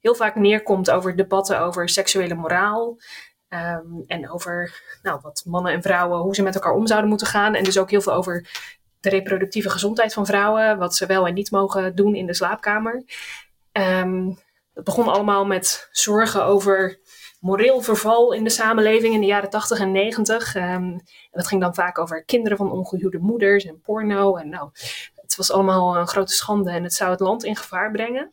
heel 0.00 0.14
vaak 0.14 0.34
neerkomt 0.34 0.90
over 0.90 1.16
debatten 1.16 1.60
over 1.60 1.88
seksuele 1.88 2.34
moraal. 2.34 2.98
Um, 3.48 4.04
en 4.06 4.30
over 4.30 4.82
nou, 5.02 5.18
wat 5.22 5.42
mannen 5.46 5.72
en 5.72 5.82
vrouwen, 5.82 6.18
hoe 6.18 6.34
ze 6.34 6.42
met 6.42 6.54
elkaar 6.54 6.72
om 6.72 6.86
zouden 6.86 7.08
moeten 7.08 7.26
gaan. 7.26 7.54
En 7.54 7.64
dus 7.64 7.78
ook 7.78 7.90
heel 7.90 8.00
veel 8.00 8.12
over 8.12 8.48
de 9.00 9.08
reproductieve 9.08 9.70
gezondheid 9.70 10.12
van 10.12 10.26
vrouwen, 10.26 10.78
wat 10.78 10.94
ze 10.94 11.06
wel 11.06 11.26
en 11.26 11.34
niet 11.34 11.50
mogen 11.50 11.94
doen 11.94 12.14
in 12.14 12.26
de 12.26 12.34
slaapkamer. 12.34 13.04
Um, 13.72 14.38
het 14.74 14.84
begon 14.84 15.08
allemaal 15.08 15.46
met 15.46 15.88
zorgen 15.92 16.44
over 16.44 16.98
moreel 17.40 17.80
verval 17.80 18.32
in 18.32 18.44
de 18.44 18.50
samenleving 18.50 19.14
in 19.14 19.20
de 19.20 19.26
jaren 19.26 19.50
80 19.50 19.78
en 19.78 19.92
90. 19.92 20.54
Um, 20.54 20.62
en 20.62 21.02
dat 21.30 21.46
ging 21.46 21.60
dan 21.60 21.74
vaak 21.74 21.98
over 21.98 22.24
kinderen 22.24 22.56
van 22.56 22.72
ongehuwde 22.72 23.18
moeders 23.18 23.64
en 23.64 23.80
porno. 23.80 24.36
En 24.36 24.48
nou, 24.48 24.70
het 25.14 25.36
was 25.36 25.52
allemaal 25.52 25.96
een 25.96 26.08
grote 26.08 26.32
schande 26.32 26.70
en 26.70 26.82
het 26.82 26.94
zou 26.94 27.10
het 27.10 27.20
land 27.20 27.44
in 27.44 27.56
gevaar 27.56 27.90
brengen. 27.90 28.32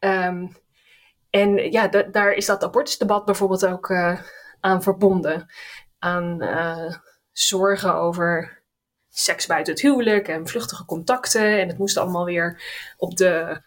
Um, 0.00 0.56
en 1.30 1.70
ja, 1.70 1.88
daar 1.88 2.32
is 2.32 2.46
dat 2.46 2.64
abortusdebat 2.64 3.24
bijvoorbeeld 3.24 3.66
ook 3.66 3.88
uh, 3.88 4.20
aan 4.60 4.82
verbonden. 4.82 5.46
Aan 5.98 6.42
uh, 6.42 6.94
zorgen 7.32 7.94
over 7.94 8.62
seks 9.10 9.46
buiten 9.46 9.72
het 9.72 9.82
huwelijk 9.82 10.28
en 10.28 10.48
vluchtige 10.48 10.84
contacten. 10.84 11.60
En 11.60 11.68
het 11.68 11.78
moest 11.78 11.96
allemaal 11.96 12.24
weer 12.24 12.62
op 12.96 13.16
de 13.16 13.60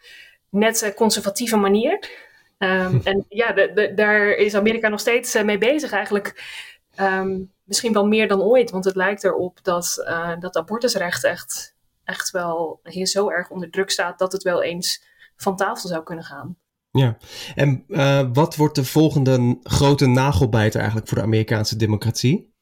nette 0.49 0.93
conservatieve 0.95 1.57
manier. 1.57 2.09
Um, 2.57 3.01
en 3.03 3.25
ja, 3.29 3.51
de, 3.51 3.71
de, 3.73 3.93
daar 3.93 4.27
is 4.27 4.55
Amerika 4.55 4.87
nog 4.87 4.99
steeds 4.99 5.35
uh, 5.35 5.43
mee 5.43 5.57
bezig 5.57 5.91
eigenlijk. 5.91 6.57
Um, 6.99 7.51
misschien 7.63 7.93
wel 7.93 8.07
meer 8.07 8.27
dan 8.27 8.41
ooit, 8.41 8.71
want 8.71 8.85
het 8.85 8.95
lijkt 8.95 9.23
erop 9.23 9.59
dat 9.63 10.05
dat 10.39 10.55
abortusrecht 10.55 11.23
echt, 11.23 11.75
echt 12.03 12.31
wel 12.31 12.79
hier 12.83 13.07
zo 13.07 13.29
erg 13.29 13.49
onder 13.49 13.69
druk 13.69 13.89
staat 13.89 14.19
dat 14.19 14.31
het 14.31 14.43
wel 14.43 14.63
eens 14.63 15.08
van 15.41 15.55
tafel 15.55 15.89
zou 15.89 16.03
kunnen 16.03 16.25
gaan. 16.25 16.57
Ja, 16.91 17.17
en 17.55 17.83
uh, 17.87 18.29
wat 18.33 18.55
wordt 18.55 18.75
de 18.75 18.85
volgende 18.85 19.57
grote 19.63 20.05
nagelbijter 20.05 20.79
eigenlijk 20.79 21.09
voor 21.09 21.17
de 21.17 21.23
Amerikaanse 21.23 21.75
democratie? 21.75 22.53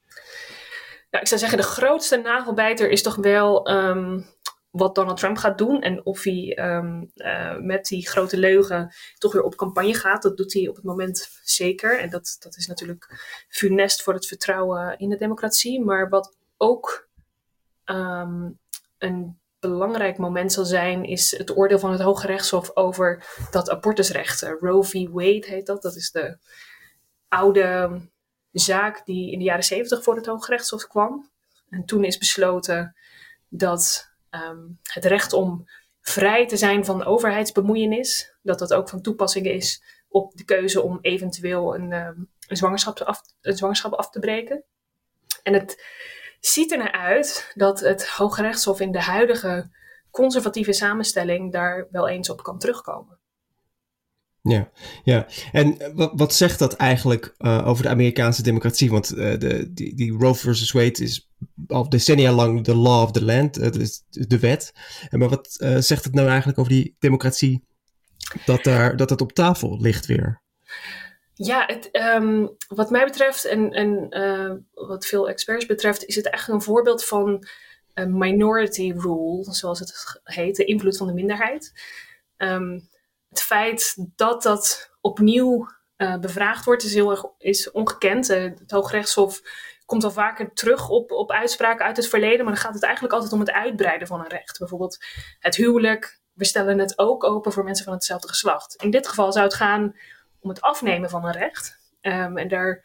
Nou, 1.10 1.24
ik 1.24 1.28
zou 1.28 1.40
zeggen, 1.40 1.58
de 1.58 1.64
grootste 1.64 2.18
nagelbijter 2.18 2.90
is 2.90 3.02
toch 3.02 3.16
wel 3.16 3.72
um, 3.72 4.26
wat 4.70 4.96
Donald 4.96 5.18
Trump 5.18 5.38
gaat 5.38 5.58
doen. 5.58 5.82
En 5.82 6.06
of 6.06 6.24
hij 6.24 6.60
um, 6.60 7.12
uh, 7.16 7.58
met 7.58 7.86
die 7.86 8.08
grote 8.08 8.38
leugen 8.38 8.94
toch 9.18 9.34
weer 9.34 9.44
op 9.44 9.56
campagne 9.56 9.94
gaat. 9.94 10.22
Dat 10.22 10.38
doet 10.38 10.54
hij 10.54 10.68
op 10.68 10.76
het 10.76 10.84
moment 10.84 11.30
zeker. 11.44 12.00
En 12.00 12.10
dat, 12.10 12.36
dat 12.40 12.56
is 12.56 12.68
natuurlijk 12.68 13.20
funest 13.50 14.04
voor 14.04 14.14
het 14.14 14.26
vertrouwen 14.26 14.98
in 14.98 15.10
de 15.10 15.18
democratie. 15.18 15.84
Maar 15.84 16.10
wat 16.10 16.36
ook 16.58 17.10
um, 17.86 18.60
een 18.98 19.40
belangrijk 19.70 20.18
moment 20.18 20.54
zal 20.54 20.66
zijn, 20.66 21.04
is 21.04 21.38
het 21.38 21.58
oordeel 21.58 21.80
van 21.80 21.92
het 21.92 22.02
Hoge 22.02 22.28
Rechtshof 22.28 22.76
over 22.76 23.26
dat 23.52 23.70
abortusrechten. 23.70 24.58
Roe 24.60 24.84
v. 24.84 25.08
Wade 25.10 25.46
heet 25.48 25.66
dat. 25.66 25.82
Dat 25.82 25.96
is 25.96 26.12
de 26.12 26.38
oude 27.28 28.00
zaak 28.52 29.06
die 29.06 29.32
in 29.32 29.40
de 29.40 29.46
jaren 29.46 29.64
zeventig 29.64 30.04
voor 30.04 30.16
het 30.16 30.26
Hoge 30.26 30.52
Rechtshof 30.52 30.88
kwam. 30.88 31.30
En 31.70 31.86
toen 31.86 32.04
is 32.04 32.18
besloten 32.18 32.96
dat 33.50 34.12
um, 34.32 34.80
het 34.84 35.06
recht 35.06 35.34
om 35.34 35.66
vrij 36.02 36.48
te 36.48 36.58
zijn 36.58 36.86
van 36.86 37.04
overheidsbemoeienis, 37.04 38.36
dat 38.42 38.60
dat 38.60 38.74
ook 38.74 38.90
van 38.90 39.02
toepassing 39.02 39.46
is 39.46 39.84
op 40.08 40.36
de 40.36 40.44
keuze 40.44 40.82
om 40.82 41.00
eventueel 41.02 41.76
een, 41.76 41.92
um, 41.92 42.30
zwangerschap, 42.48 43.00
af, 43.00 43.22
een 43.42 43.58
zwangerschap 43.58 43.94
af 43.94 44.10
te 44.10 44.20
breken. 44.20 44.64
En 45.44 45.54
het 45.54 45.84
ziet 46.40 46.72
er 46.72 46.78
naar 46.78 46.92
uit 46.92 47.52
dat 47.54 47.80
het 47.80 48.08
Hoge 48.08 48.42
Rechtshof 48.42 48.80
in 48.80 48.92
de 48.92 49.02
huidige 49.02 49.70
conservatieve 50.12 50.74
samenstelling 50.74 51.52
daar 51.52 51.88
wel 51.92 52.08
eens 52.08 52.30
op 52.30 52.44
kan 52.44 52.60
terugkomen. 52.60 53.20
Ja, 54.42 54.70
ja. 55.04 55.28
En 55.52 55.96
wat, 55.96 56.12
wat 56.16 56.34
zegt 56.34 56.60
dat 56.60 56.76
eigenlijk 56.76 57.36
uh, 57.38 57.68
over 57.68 57.84
de 57.84 57.90
Amerikaanse 57.90 58.44
democratie? 58.44 58.92
Want 58.92 59.12
uh, 59.12 59.18
de, 59.18 59.72
die, 59.74 59.96
die 59.96 60.12
Roe 60.12 60.36
versus 60.36 60.72
Wade 60.72 61.04
is 61.04 61.30
al 61.68 61.90
decennia 61.90 62.32
lang 62.32 62.64
de 62.64 62.76
law 62.76 63.04
of 63.04 63.12
the 63.12 63.24
land, 63.24 63.60
uh, 63.60 63.72
dus 63.72 64.04
de 64.10 64.40
wet. 64.40 64.74
Maar 65.10 65.30
wat 65.30 65.48
zegt 65.80 66.04
het 66.04 66.14
nou 66.14 66.28
eigenlijk 66.28 66.60
over 66.60 66.72
die 66.72 66.96
democratie 67.00 67.66
dat, 68.46 68.64
daar, 68.64 68.96
dat 68.98 69.10
het 69.10 69.22
op 69.22 69.32
tafel 69.32 69.82
ligt 69.82 70.06
weer? 70.06 70.42
Ja, 71.40 71.64
het, 71.66 71.90
um, 71.92 72.56
wat 72.68 72.90
mij 72.90 73.06
betreft 73.06 73.46
en, 73.46 73.72
en 73.72 74.10
wat 74.74 75.06
veel 75.06 75.30
experts 75.30 75.66
betreft, 75.66 76.06
is 76.06 76.16
het 76.16 76.26
eigenlijk 76.26 76.60
een 76.60 76.74
voorbeeld 76.74 77.06
van 77.06 77.48
een 77.94 78.18
minority 78.18 78.94
rule, 78.98 79.54
zoals 79.54 79.80
het 79.80 80.20
heet, 80.24 80.56
de 80.56 80.66
invloed 80.66 80.98
van 80.98 81.08
de 81.08 81.14
minderheid. 81.14 81.74
Um, 82.38 82.90
het 83.30 83.42
feit 83.42 83.96
dat 84.16 84.44
dat 84.44 84.92
opnieuw 85.02 85.70
uh, 85.98 86.18
bevraagd 86.18 86.66
wordt, 86.66 86.84
is 86.84 86.94
heel 86.94 87.12
erg 87.12 87.26
is 87.38 87.72
ongekend. 87.72 88.30
Uh, 88.30 88.44
het 88.44 88.72
Hoogrechtshof 88.72 89.42
komt 89.86 90.04
al 90.04 90.12
vaker 90.12 90.54
terug 90.54 90.90
op, 90.90 91.12
op 91.12 91.32
uitspraken 91.32 91.86
uit 91.86 91.98
het 91.98 92.08
verleden, 92.08 92.46
maar 92.46 92.54
dan 92.54 92.64
gaat 92.64 92.74
het 92.74 92.84
eigenlijk 92.84 93.14
altijd 93.14 93.34
om 93.34 93.40
het 93.40 93.52
uitbreiden 93.52 94.08
van 94.08 94.20
een 94.20 94.28
recht. 94.28 94.60
Bijvoorbeeld 94.60 95.06
het 95.40 95.56
huwelijk. 95.56 96.20
We 96.34 96.46
stellen 96.46 96.80
het 96.80 97.00
ook 97.00 97.24
open 97.24 97.52
voor 97.52 97.64
mensen 97.64 97.86
van 97.86 97.94
hetzelfde 97.94 98.28
geslacht. 98.28 98.76
In 98.76 98.92
dit 98.92 99.08
geval 99.08 99.32
zou 99.32 99.46
het 99.46 99.54
gaan 99.54 99.96
om 100.48 100.54
het 100.54 100.62
afnemen 100.62 101.10
van 101.10 101.26
een 101.26 101.32
recht. 101.32 101.80
Um, 102.02 102.38
en 102.38 102.48
daar 102.48 102.84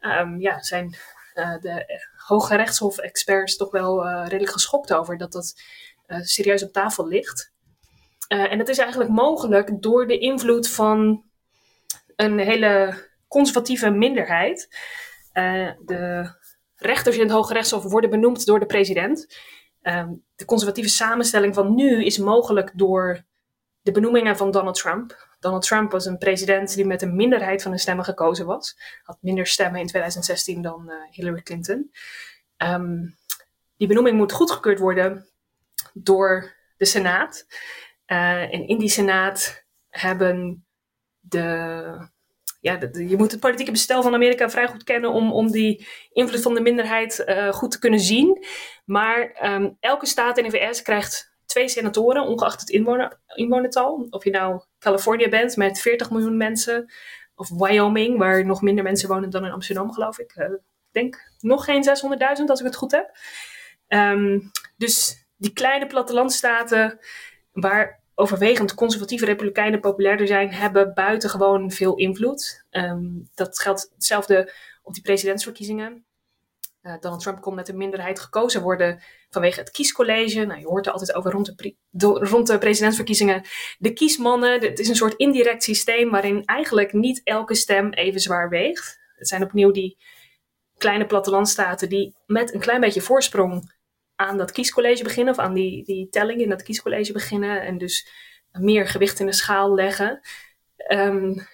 um, 0.00 0.40
ja, 0.40 0.62
zijn 0.62 0.96
uh, 1.34 1.58
de 1.60 2.00
Hoge 2.26 2.56
Rechtshof-experts 2.56 3.56
toch 3.56 3.70
wel 3.70 4.24
redelijk 4.24 4.52
geschokt 4.52 4.92
over 4.92 5.16
dat 5.18 5.32
dat 5.32 5.62
serieus 6.06 6.62
op 6.62 6.72
tafel 6.72 7.08
ligt. 7.08 7.52
En 8.28 8.58
dat 8.58 8.68
is 8.68 8.78
eigenlijk 8.78 9.10
mogelijk 9.10 9.82
door 9.82 10.06
de 10.06 10.18
invloed 10.18 10.68
van 10.68 11.24
een 12.16 12.38
hele 12.38 13.04
conservatieve 13.28 13.90
minderheid. 13.90 14.68
De 15.84 16.30
rechters 16.76 17.16
in 17.16 17.22
het 17.22 17.30
Hoge 17.30 17.52
Rechtshof 17.52 17.82
worden 17.82 18.10
benoemd 18.10 18.46
door 18.46 18.60
de 18.60 18.66
president. 18.66 19.36
Uh, 19.82 20.08
de 20.36 20.44
conservatieve 20.44 20.88
samenstelling 20.88 21.54
van 21.54 21.74
nu 21.74 22.04
is 22.04 22.18
mogelijk 22.18 22.70
door 22.74 23.24
de 23.82 23.92
benoemingen 23.92 24.36
van 24.36 24.50
Donald 24.50 24.76
Trump. 24.76 25.28
Donald 25.40 25.62
Trump 25.62 25.90
was 25.90 26.06
een 26.06 26.18
president 26.18 26.74
die 26.74 26.86
met 26.86 27.02
een 27.02 27.16
minderheid 27.16 27.62
van 27.62 27.72
de 27.72 27.78
stemmen 27.78 28.04
gekozen 28.04 28.46
was. 28.46 28.78
Had 29.02 29.18
minder 29.20 29.46
stemmen 29.46 29.80
in 29.80 29.86
2016 29.86 30.62
dan 30.62 30.84
uh, 30.88 30.94
Hillary 31.10 31.42
Clinton. 31.42 31.90
Um, 32.56 33.16
die 33.76 33.88
benoeming 33.88 34.16
moet 34.16 34.32
goedgekeurd 34.32 34.78
worden 34.78 35.28
door 35.92 36.56
de 36.76 36.84
Senaat. 36.84 37.46
Uh, 38.06 38.42
en 38.42 38.66
in 38.66 38.78
die 38.78 38.88
Senaat 38.88 39.64
hebben 39.88 40.66
de. 41.20 42.08
Ja, 42.60 42.78
je 42.92 43.16
moet 43.16 43.30
het 43.30 43.40
politieke 43.40 43.70
bestel 43.70 44.02
van 44.02 44.14
Amerika 44.14 44.50
vrij 44.50 44.68
goed 44.68 44.84
kennen 44.84 45.10
om, 45.12 45.32
om 45.32 45.50
die 45.50 45.88
invloed 46.12 46.42
van 46.42 46.54
de 46.54 46.60
minderheid 46.60 47.24
uh, 47.26 47.52
goed 47.52 47.70
te 47.70 47.78
kunnen 47.78 48.00
zien. 48.00 48.46
Maar 48.84 49.38
um, 49.42 49.76
elke 49.80 50.06
staat 50.06 50.38
in 50.38 50.44
de 50.44 50.50
VS 50.50 50.82
krijgt 50.82 51.34
twee 51.46 51.68
senatoren, 51.68 52.26
ongeacht 52.26 52.60
het 52.60 52.70
inwoner, 52.70 53.20
inwonertal. 53.34 54.06
Of 54.10 54.24
je 54.24 54.30
nou 54.30 54.62
Californië 54.80 55.28
bent 55.28 55.56
met 55.56 55.80
40 55.80 56.10
miljoen 56.10 56.36
mensen, 56.36 56.92
of 57.34 57.48
Wyoming, 57.48 58.18
waar 58.18 58.46
nog 58.46 58.62
minder 58.62 58.84
mensen 58.84 59.08
wonen 59.08 59.30
dan 59.30 59.44
in 59.44 59.52
Amsterdam, 59.52 59.92
geloof 59.92 60.18
ik. 60.18 60.36
Uh, 60.36 60.44
ik 60.52 60.60
denk 60.90 61.30
nog 61.40 61.64
geen 61.64 61.84
600.000 61.84 62.44
als 62.46 62.60
ik 62.60 62.66
het 62.66 62.76
goed 62.76 62.90
heb. 62.90 63.16
Um, 63.88 64.50
dus 64.76 65.24
die 65.36 65.52
kleine 65.52 65.86
plattelandstaten 65.86 66.98
waar 67.52 68.02
overwegend 68.14 68.74
conservatieve 68.74 69.24
republikeinen 69.24 69.80
populairder 69.80 70.26
zijn, 70.26 70.52
hebben 70.52 70.94
buitengewoon 70.94 71.70
veel 71.70 71.96
invloed. 71.96 72.64
Um, 72.70 73.28
dat 73.34 73.58
geldt 73.58 73.90
hetzelfde 73.94 74.52
op 74.82 74.94
die 74.94 75.02
presidentsverkiezingen. 75.02 76.04
Uh, 76.82 76.94
Donald 77.00 77.22
Trump 77.22 77.40
kon 77.40 77.54
met 77.54 77.68
een 77.68 77.76
minderheid 77.76 78.20
gekozen 78.20 78.62
worden 78.62 79.02
vanwege 79.30 79.60
het 79.60 79.70
kiescollege. 79.70 80.44
Nou, 80.44 80.60
je 80.60 80.66
hoort 80.66 80.86
er 80.86 80.92
altijd 80.92 81.14
over 81.14 81.30
rond 81.30 81.54
de, 81.90 82.08
rond 82.08 82.46
de 82.46 82.58
presidentsverkiezingen. 82.58 83.42
De 83.78 83.92
kiesmannen, 83.92 84.60
het 84.60 84.78
is 84.78 84.88
een 84.88 84.96
soort 84.96 85.14
indirect 85.14 85.62
systeem 85.62 86.10
waarin 86.10 86.44
eigenlijk 86.44 86.92
niet 86.92 87.20
elke 87.24 87.54
stem 87.54 87.92
even 87.92 88.20
zwaar 88.20 88.48
weegt. 88.48 88.98
Het 89.16 89.28
zijn 89.28 89.42
opnieuw 89.42 89.70
die 89.70 89.98
kleine 90.78 91.06
plattelandstaten 91.06 91.88
die 91.88 92.14
met 92.26 92.54
een 92.54 92.60
klein 92.60 92.80
beetje 92.80 93.00
voorsprong 93.00 93.78
aan 94.16 94.38
dat 94.38 94.52
kiescollege 94.52 95.02
beginnen, 95.02 95.34
of 95.34 95.40
aan 95.40 95.54
die, 95.54 95.84
die 95.84 96.08
telling 96.08 96.40
in 96.40 96.48
dat 96.48 96.62
kiescollege 96.62 97.12
beginnen 97.12 97.62
en 97.62 97.78
dus 97.78 98.08
meer 98.52 98.86
gewicht 98.86 99.20
in 99.20 99.26
de 99.26 99.32
schaal 99.32 99.74
leggen. 99.74 100.20
Um, 100.88 101.46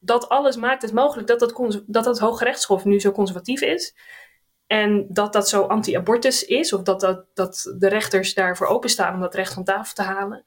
dat 0.00 0.28
alles 0.28 0.56
maakt 0.56 0.82
het 0.82 0.92
mogelijk 0.92 1.28
dat 1.28 1.40
dat, 1.40 1.82
dat 1.86 2.04
dat 2.04 2.18
Hoge 2.18 2.44
Rechtshof 2.44 2.84
nu 2.84 3.00
zo 3.00 3.12
conservatief 3.12 3.60
is. 3.60 3.94
En 4.66 5.06
dat 5.08 5.32
dat 5.32 5.48
zo 5.48 5.62
anti-abortus 5.62 6.44
is, 6.44 6.72
of 6.72 6.82
dat, 6.82 7.00
dat, 7.00 7.24
dat 7.34 7.74
de 7.78 7.88
rechters 7.88 8.34
daarvoor 8.34 8.66
openstaan 8.66 9.14
om 9.14 9.20
dat 9.20 9.34
recht 9.34 9.54
van 9.54 9.64
tafel 9.64 9.94
te 9.94 10.02
halen. 10.02 10.44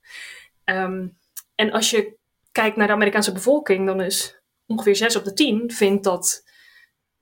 Um, 0.65 1.17
en 1.55 1.71
als 1.71 1.89
je 1.89 2.15
kijkt 2.51 2.75
naar 2.77 2.87
de 2.87 2.93
Amerikaanse 2.93 3.31
bevolking, 3.31 3.85
dan 3.85 4.01
is 4.01 4.41
ongeveer 4.65 4.95
6 4.95 5.15
op 5.15 5.23
de 5.23 5.33
10 5.33 5.71
vindt 5.71 6.03
dat 6.03 6.43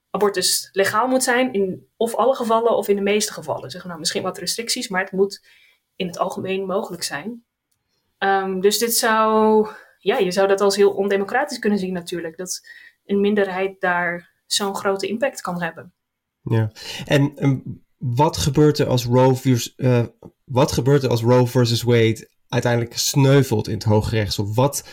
abortus 0.10 0.70
legaal 0.72 1.08
moet 1.08 1.24
zijn 1.24 1.54
in 1.54 1.88
of 1.98 2.16
alle 2.16 2.36
gevallen 2.36 2.76
of 2.76 2.88
in 2.88 2.96
de 2.96 3.02
meeste 3.02 3.34
gevallen. 3.34 3.70
Zeggen 3.70 3.90
nou 3.90 4.00
misschien 4.00 4.24
wat 4.24 4.38
restricties, 4.38 4.88
maar 4.88 5.02
het 5.02 5.12
moet 5.12 5.46
in 5.96 6.08
het 6.08 6.18
algemeen 6.18 6.66
mogelijk 6.66 7.04
zijn. 7.04 7.46
Um, 8.20 8.62
dus 8.62 8.78
dit 8.78 8.96
zou, 8.96 9.68
ja, 10.02 10.18
je 10.18 10.32
zou 10.32 10.48
dat 10.48 10.62
als 10.62 10.76
heel 10.76 10.92
ondemocratisch 10.92 11.60
kunnen 11.60 11.80
zien 11.80 11.94
natuurlijk. 11.94 12.38
Dat 12.38 12.68
een 13.06 13.22
minderheid 13.22 13.82
daar 13.82 14.32
zo'n 14.46 14.76
grote 14.76 15.08
impact 15.08 15.42
kan 15.42 15.62
hebben. 15.62 15.94
Ja, 16.42 16.72
en 17.06 17.44
um, 17.44 17.84
wat 17.98 18.38
gebeurt 18.38 18.78
er 18.78 18.88
als 18.88 19.06
Roe, 19.06 19.36
versus, 19.36 19.74
uh, 19.78 20.06
wat 20.44 20.72
gebeurt 20.72 21.04
er 21.04 21.10
als 21.10 21.22
Roe 21.22 21.48
versus 21.48 21.82
Wade 21.82 22.30
uiteindelijk 22.48 22.98
sneuvelt 22.98 23.68
in 23.68 23.74
het 23.74 23.84
Hooggerechtshof? 23.84 24.56
Wat, 24.56 24.88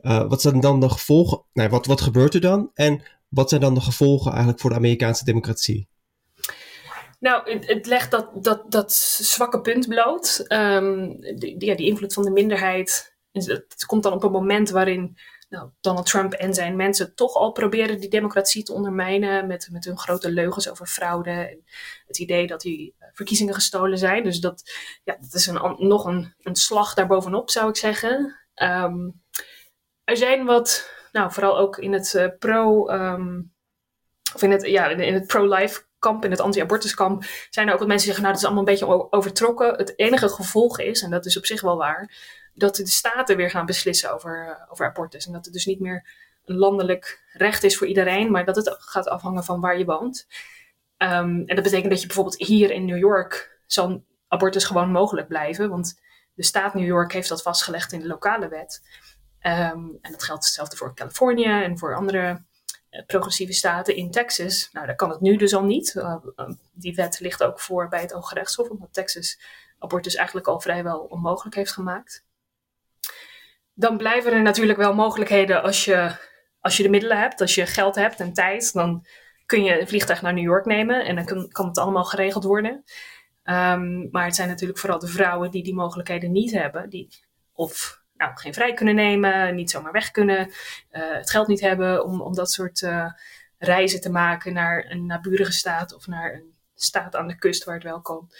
uh, 0.00 0.28
wat 0.28 0.40
zijn 0.40 0.60
dan 0.60 0.80
de 0.80 0.88
gevolgen? 0.88 1.42
Nee, 1.52 1.68
wat, 1.68 1.86
wat 1.86 2.00
gebeurt 2.00 2.34
er 2.34 2.40
dan? 2.40 2.70
En 2.74 3.02
wat 3.28 3.48
zijn 3.48 3.60
dan 3.60 3.74
de 3.74 3.80
gevolgen 3.80 4.30
eigenlijk 4.30 4.60
voor 4.60 4.70
de 4.70 4.76
Amerikaanse 4.76 5.24
democratie? 5.24 5.88
Nou, 7.18 7.50
het, 7.50 7.66
het 7.66 7.86
legt 7.86 8.10
dat, 8.10 8.44
dat, 8.44 8.72
dat 8.72 8.92
zwakke 8.92 9.60
punt 9.60 9.88
bloot. 9.88 10.44
Um, 10.48 11.20
die, 11.20 11.64
ja, 11.64 11.74
die 11.74 11.86
invloed 11.86 12.12
van 12.12 12.24
de 12.24 12.30
minderheid. 12.30 13.09
Het 13.32 13.84
komt 13.86 14.02
dan 14.02 14.12
op 14.12 14.22
een 14.22 14.30
moment 14.30 14.70
waarin 14.70 15.18
nou, 15.48 15.70
Donald 15.80 16.06
Trump 16.06 16.32
en 16.32 16.54
zijn 16.54 16.76
mensen 16.76 17.14
toch 17.14 17.34
al 17.34 17.52
proberen 17.52 18.00
die 18.00 18.10
democratie 18.10 18.62
te 18.62 18.72
ondermijnen 18.72 19.46
met, 19.46 19.68
met 19.72 19.84
hun 19.84 19.98
grote 19.98 20.30
leugens 20.30 20.70
over 20.70 20.86
fraude 20.86 21.30
en 21.30 21.64
het 22.06 22.18
idee 22.18 22.46
dat 22.46 22.60
die 22.60 22.94
verkiezingen 23.12 23.54
gestolen 23.54 23.98
zijn. 23.98 24.22
Dus 24.24 24.40
dat, 24.40 24.72
ja, 25.04 25.16
dat 25.20 25.34
is 25.34 25.46
een, 25.46 25.76
nog 25.78 26.04
een, 26.04 26.34
een 26.42 26.56
slag 26.56 26.94
daarbovenop, 26.94 27.50
zou 27.50 27.68
ik 27.68 27.76
zeggen. 27.76 28.38
Um, 28.54 29.22
er 30.04 30.16
zijn 30.16 30.44
wat 30.44 30.90
nou, 31.12 31.32
vooral 31.32 31.58
ook 31.58 31.78
in 31.78 31.92
het 31.92 32.14
uh, 32.14 32.26
pro, 32.38 32.88
um, 32.88 33.52
of 34.34 34.42
in 34.42 34.50
het, 34.50 34.66
ja, 34.66 34.88
in 34.88 35.14
het 35.14 35.26
pro-life 35.26 35.82
kamp, 35.98 36.24
in 36.24 36.30
het 36.30 36.40
anti-abortuskamp, 36.40 37.24
zijn 37.50 37.66
er 37.66 37.72
ook 37.72 37.78
wat 37.78 37.88
mensen 37.88 38.06
die 38.06 38.16
zeggen, 38.16 38.22
nou, 38.22 38.32
dat 38.32 38.42
is 38.42 38.44
allemaal 38.44 38.64
een 38.66 38.78
beetje 38.78 39.12
overtrokken. 39.12 39.76
Het 39.76 39.98
enige 39.98 40.28
gevolg 40.28 40.80
is, 40.80 41.02
en 41.02 41.10
dat 41.10 41.26
is 41.26 41.36
op 41.36 41.46
zich 41.46 41.60
wel 41.60 41.76
waar, 41.76 42.14
dat 42.60 42.76
de 42.76 42.86
staten 42.86 43.36
weer 43.36 43.50
gaan 43.50 43.66
beslissen 43.66 44.12
over, 44.12 44.46
uh, 44.46 44.72
over 44.72 44.86
abortus. 44.86 45.26
En 45.26 45.32
dat 45.32 45.44
het 45.44 45.54
dus 45.54 45.66
niet 45.66 45.80
meer 45.80 46.04
een 46.44 46.56
landelijk 46.56 47.22
recht 47.32 47.64
is 47.64 47.76
voor 47.76 47.86
iedereen, 47.86 48.30
maar 48.30 48.44
dat 48.44 48.56
het 48.56 48.76
gaat 48.78 49.08
afhangen 49.08 49.44
van 49.44 49.60
waar 49.60 49.78
je 49.78 49.84
woont. 49.84 50.26
Um, 50.98 51.42
en 51.46 51.54
dat 51.54 51.64
betekent 51.64 51.90
dat 51.90 52.00
je 52.00 52.06
bijvoorbeeld 52.06 52.38
hier 52.38 52.70
in 52.70 52.84
New 52.84 52.98
York 52.98 53.58
zal 53.66 54.04
abortus 54.28 54.64
gewoon 54.64 54.90
mogelijk 54.90 55.28
blijven, 55.28 55.68
want 55.68 56.00
de 56.34 56.42
staat 56.42 56.74
New 56.74 56.86
York 56.86 57.12
heeft 57.12 57.28
dat 57.28 57.42
vastgelegd 57.42 57.92
in 57.92 58.00
de 58.00 58.06
lokale 58.06 58.48
wet. 58.48 58.82
Um, 59.42 59.98
en 60.00 60.12
dat 60.12 60.22
geldt 60.22 60.44
hetzelfde 60.44 60.76
voor 60.76 60.94
Californië 60.94 61.62
en 61.62 61.78
voor 61.78 61.96
andere 61.96 62.42
uh, 62.90 63.06
progressieve 63.06 63.52
staten 63.52 63.96
in 63.96 64.10
Texas. 64.10 64.68
Nou, 64.72 64.86
daar 64.86 64.96
kan 64.96 65.10
het 65.10 65.20
nu 65.20 65.36
dus 65.36 65.54
al 65.54 65.64
niet. 65.64 65.94
Uh, 65.94 66.16
die 66.72 66.94
wet 66.94 67.20
ligt 67.20 67.42
ook 67.42 67.60
voor 67.60 67.88
bij 67.88 68.00
het 68.00 68.12
Hoge 68.12 68.34
Rechtshof, 68.34 68.68
omdat 68.68 68.92
Texas 68.92 69.40
abortus 69.78 70.14
eigenlijk 70.14 70.46
al 70.46 70.60
vrijwel 70.60 70.98
onmogelijk 70.98 71.56
heeft 71.56 71.72
gemaakt. 71.72 72.24
Dan 73.80 73.96
blijven 73.96 74.32
er 74.32 74.42
natuurlijk 74.42 74.78
wel 74.78 74.94
mogelijkheden 74.94 75.62
als 75.62 75.84
je, 75.84 76.16
als 76.60 76.76
je 76.76 76.82
de 76.82 76.88
middelen 76.88 77.20
hebt, 77.20 77.40
als 77.40 77.54
je 77.54 77.66
geld 77.66 77.94
hebt 77.94 78.20
en 78.20 78.32
tijd. 78.32 78.72
Dan 78.72 79.06
kun 79.46 79.64
je 79.64 79.80
een 79.80 79.88
vliegtuig 79.88 80.22
naar 80.22 80.34
New 80.34 80.44
York 80.44 80.64
nemen 80.64 81.04
en 81.04 81.14
dan 81.16 81.24
kan, 81.24 81.48
kan 81.48 81.66
het 81.66 81.78
allemaal 81.78 82.04
geregeld 82.04 82.44
worden. 82.44 82.84
Um, 83.44 84.08
maar 84.10 84.24
het 84.24 84.34
zijn 84.34 84.48
natuurlijk 84.48 84.78
vooral 84.78 84.98
de 84.98 85.06
vrouwen 85.06 85.50
die 85.50 85.62
die 85.62 85.74
mogelijkheden 85.74 86.32
niet 86.32 86.52
hebben, 86.52 86.90
die 86.90 87.08
of 87.52 88.02
nou, 88.14 88.32
geen 88.34 88.54
vrij 88.54 88.74
kunnen 88.74 88.94
nemen, 88.94 89.54
niet 89.54 89.70
zomaar 89.70 89.92
weg 89.92 90.10
kunnen, 90.10 90.46
uh, 90.46 91.12
het 91.12 91.30
geld 91.30 91.46
niet 91.46 91.60
hebben 91.60 92.04
om, 92.04 92.20
om 92.20 92.34
dat 92.34 92.50
soort 92.50 92.80
uh, 92.80 93.10
reizen 93.58 94.00
te 94.00 94.10
maken 94.10 94.52
naar 94.52 94.86
een 94.88 95.06
naburige 95.06 95.52
staat 95.52 95.94
of 95.94 96.06
naar 96.06 96.34
een 96.34 96.54
staat 96.74 97.16
aan 97.16 97.28
de 97.28 97.38
kust 97.38 97.64
waar 97.64 97.74
het 97.74 97.84
wel 97.84 98.00
kan. 98.00 98.30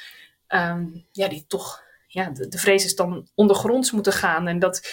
Um, 0.48 1.06
ja, 1.12 1.28
die 1.28 1.44
toch, 1.46 1.82
ja, 2.06 2.30
de, 2.30 2.48
de 2.48 2.58
vrees 2.58 2.84
is 2.84 2.96
dan 2.96 3.28
ondergronds 3.34 3.90
moeten 3.90 4.12
gaan. 4.12 4.48
En 4.48 4.58
dat 4.58 4.88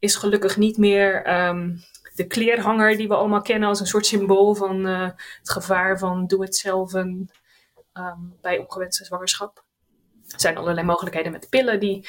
is 0.00 0.16
gelukkig 0.16 0.56
niet 0.56 0.76
meer 0.76 1.32
um, 1.48 1.82
de 2.14 2.26
kleerhanger 2.26 2.96
die 2.96 3.08
we 3.08 3.14
allemaal 3.14 3.42
kennen 3.42 3.68
als 3.68 3.80
een 3.80 3.86
soort 3.86 4.06
symbool 4.06 4.54
van 4.54 4.86
uh, 4.86 5.10
het 5.38 5.50
gevaar 5.50 5.98
van 5.98 6.26
doe 6.26 6.42
het 6.42 6.56
zelf 6.56 6.94
en, 6.94 7.30
um, 7.94 8.36
bij 8.40 8.58
ongewenste 8.58 9.04
zwangerschap. 9.04 9.64
Er 10.28 10.40
zijn 10.40 10.56
allerlei 10.56 10.86
mogelijkheden 10.86 11.32
met 11.32 11.48
pillen 11.48 11.80
die 11.80 12.08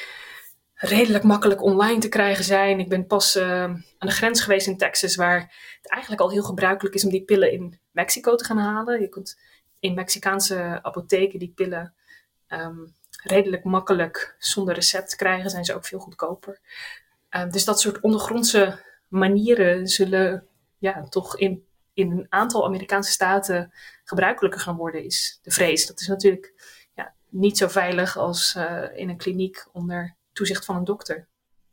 redelijk 0.74 1.24
makkelijk 1.24 1.62
online 1.62 2.00
te 2.00 2.08
krijgen 2.08 2.44
zijn. 2.44 2.80
Ik 2.80 2.88
ben 2.88 3.06
pas 3.06 3.36
uh, 3.36 3.62
aan 3.62 3.82
de 3.98 4.10
grens 4.10 4.40
geweest 4.40 4.66
in 4.66 4.76
Texas, 4.76 5.16
waar 5.16 5.40
het 5.80 5.90
eigenlijk 5.90 6.22
al 6.22 6.30
heel 6.30 6.42
gebruikelijk 6.42 6.94
is 6.94 7.04
om 7.04 7.10
die 7.10 7.24
pillen 7.24 7.52
in 7.52 7.80
Mexico 7.90 8.34
te 8.34 8.44
gaan 8.44 8.58
halen. 8.58 9.00
Je 9.00 9.08
kunt 9.08 9.40
in 9.80 9.94
Mexicaanse 9.94 10.78
apotheken 10.82 11.38
die 11.38 11.52
pillen 11.54 11.94
redelijk 13.22 13.64
makkelijk 13.64 14.36
zonder 14.38 14.74
recept 14.74 15.16
krijgen, 15.16 15.50
zijn 15.50 15.64
ze 15.64 15.74
ook 15.74 15.86
veel 15.86 15.98
goedkoper. 15.98 16.60
Um, 17.36 17.50
dus 17.50 17.64
dat 17.64 17.80
soort 17.80 18.00
ondergrondse 18.00 18.78
manieren 19.08 19.86
zullen 19.86 20.46
ja, 20.78 21.02
toch 21.08 21.38
in, 21.38 21.64
in 21.92 22.10
een 22.10 22.26
aantal 22.28 22.64
Amerikaanse 22.66 23.10
staten 23.10 23.72
gebruikelijker 24.04 24.60
gaan 24.60 24.76
worden, 24.76 25.04
is 25.04 25.38
de 25.42 25.50
vrees. 25.50 25.86
Dat 25.86 26.00
is 26.00 26.06
natuurlijk 26.06 26.52
ja, 26.94 27.14
niet 27.28 27.58
zo 27.58 27.68
veilig 27.68 28.16
als 28.16 28.54
uh, 28.58 28.82
in 28.94 29.08
een 29.08 29.16
kliniek 29.16 29.66
onder 29.72 30.16
toezicht 30.32 30.64
van 30.64 30.76
een 30.76 30.84
dokter. 30.84 31.28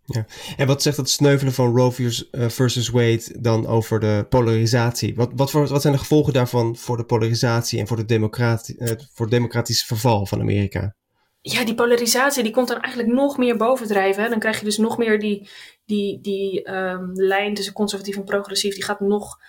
Ja. 0.05 0.25
En 0.57 0.67
wat 0.67 0.81
zegt 0.81 0.97
het 0.97 1.09
sneuvelen 1.09 1.53
van 1.53 1.77
Roe 1.77 1.91
versus 2.31 2.89
Wade 2.89 3.41
dan 3.41 3.67
over 3.67 3.99
de 3.99 4.25
polarisatie? 4.29 5.15
Wat, 5.15 5.31
wat, 5.35 5.51
voor, 5.51 5.67
wat 5.67 5.81
zijn 5.81 5.93
de 5.93 5.99
gevolgen 5.99 6.33
daarvan 6.33 6.75
voor 6.75 6.97
de 6.97 7.05
polarisatie 7.05 7.79
en 7.79 7.87
voor, 7.87 7.97
de 7.97 8.05
democrati 8.05 8.75
uh, 8.77 8.87
voor 8.87 9.25
het 9.25 9.35
democratisch 9.35 9.83
verval 9.83 10.25
van 10.25 10.39
Amerika? 10.39 10.95
Ja, 11.41 11.65
die 11.65 11.75
polarisatie 11.75 12.43
die 12.43 12.51
komt 12.51 12.67
dan 12.67 12.81
eigenlijk 12.81 13.13
nog 13.13 13.37
meer 13.37 13.57
bovendrijven. 13.57 14.29
Dan 14.29 14.39
krijg 14.39 14.59
je 14.59 14.65
dus 14.65 14.77
nog 14.77 14.97
meer 14.97 15.19
die, 15.19 15.49
die, 15.85 16.21
die 16.21 16.73
um, 16.73 17.11
lijn 17.13 17.53
tussen 17.53 17.73
conservatief 17.73 18.15
en 18.15 18.23
progressief. 18.23 18.73
Die 18.73 18.83
gaat 18.83 18.99
nog 18.99 19.39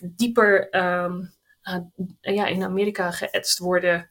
dieper 0.00 0.68
uh, 0.70 1.14
ja, 2.20 2.46
in 2.46 2.62
Amerika 2.62 3.10
geëtst 3.10 3.58
worden. 3.58 4.10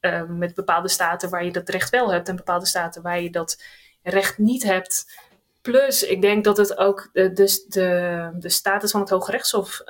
Uh, 0.00 0.22
met 0.22 0.54
bepaalde 0.54 0.88
staten 0.88 1.30
waar 1.30 1.44
je 1.44 1.50
dat 1.50 1.68
recht 1.68 1.90
wel 1.90 2.12
hebt 2.12 2.28
en 2.28 2.36
bepaalde 2.36 2.66
staten 2.66 3.02
waar 3.02 3.20
je 3.20 3.30
dat 3.30 3.62
recht 4.02 4.38
niet 4.38 4.62
hebt. 4.62 5.20
Plus, 5.62 6.02
ik 6.02 6.20
denk 6.20 6.44
dat 6.44 6.56
het 6.56 6.78
ook 6.78 7.10
de, 7.12 7.32
de, 7.32 8.30
de, 8.38 8.48
status 8.48 8.90
van 8.90 9.00
het 9.00 9.10
Hoge 9.10 9.30
Rechtshof 9.30 9.82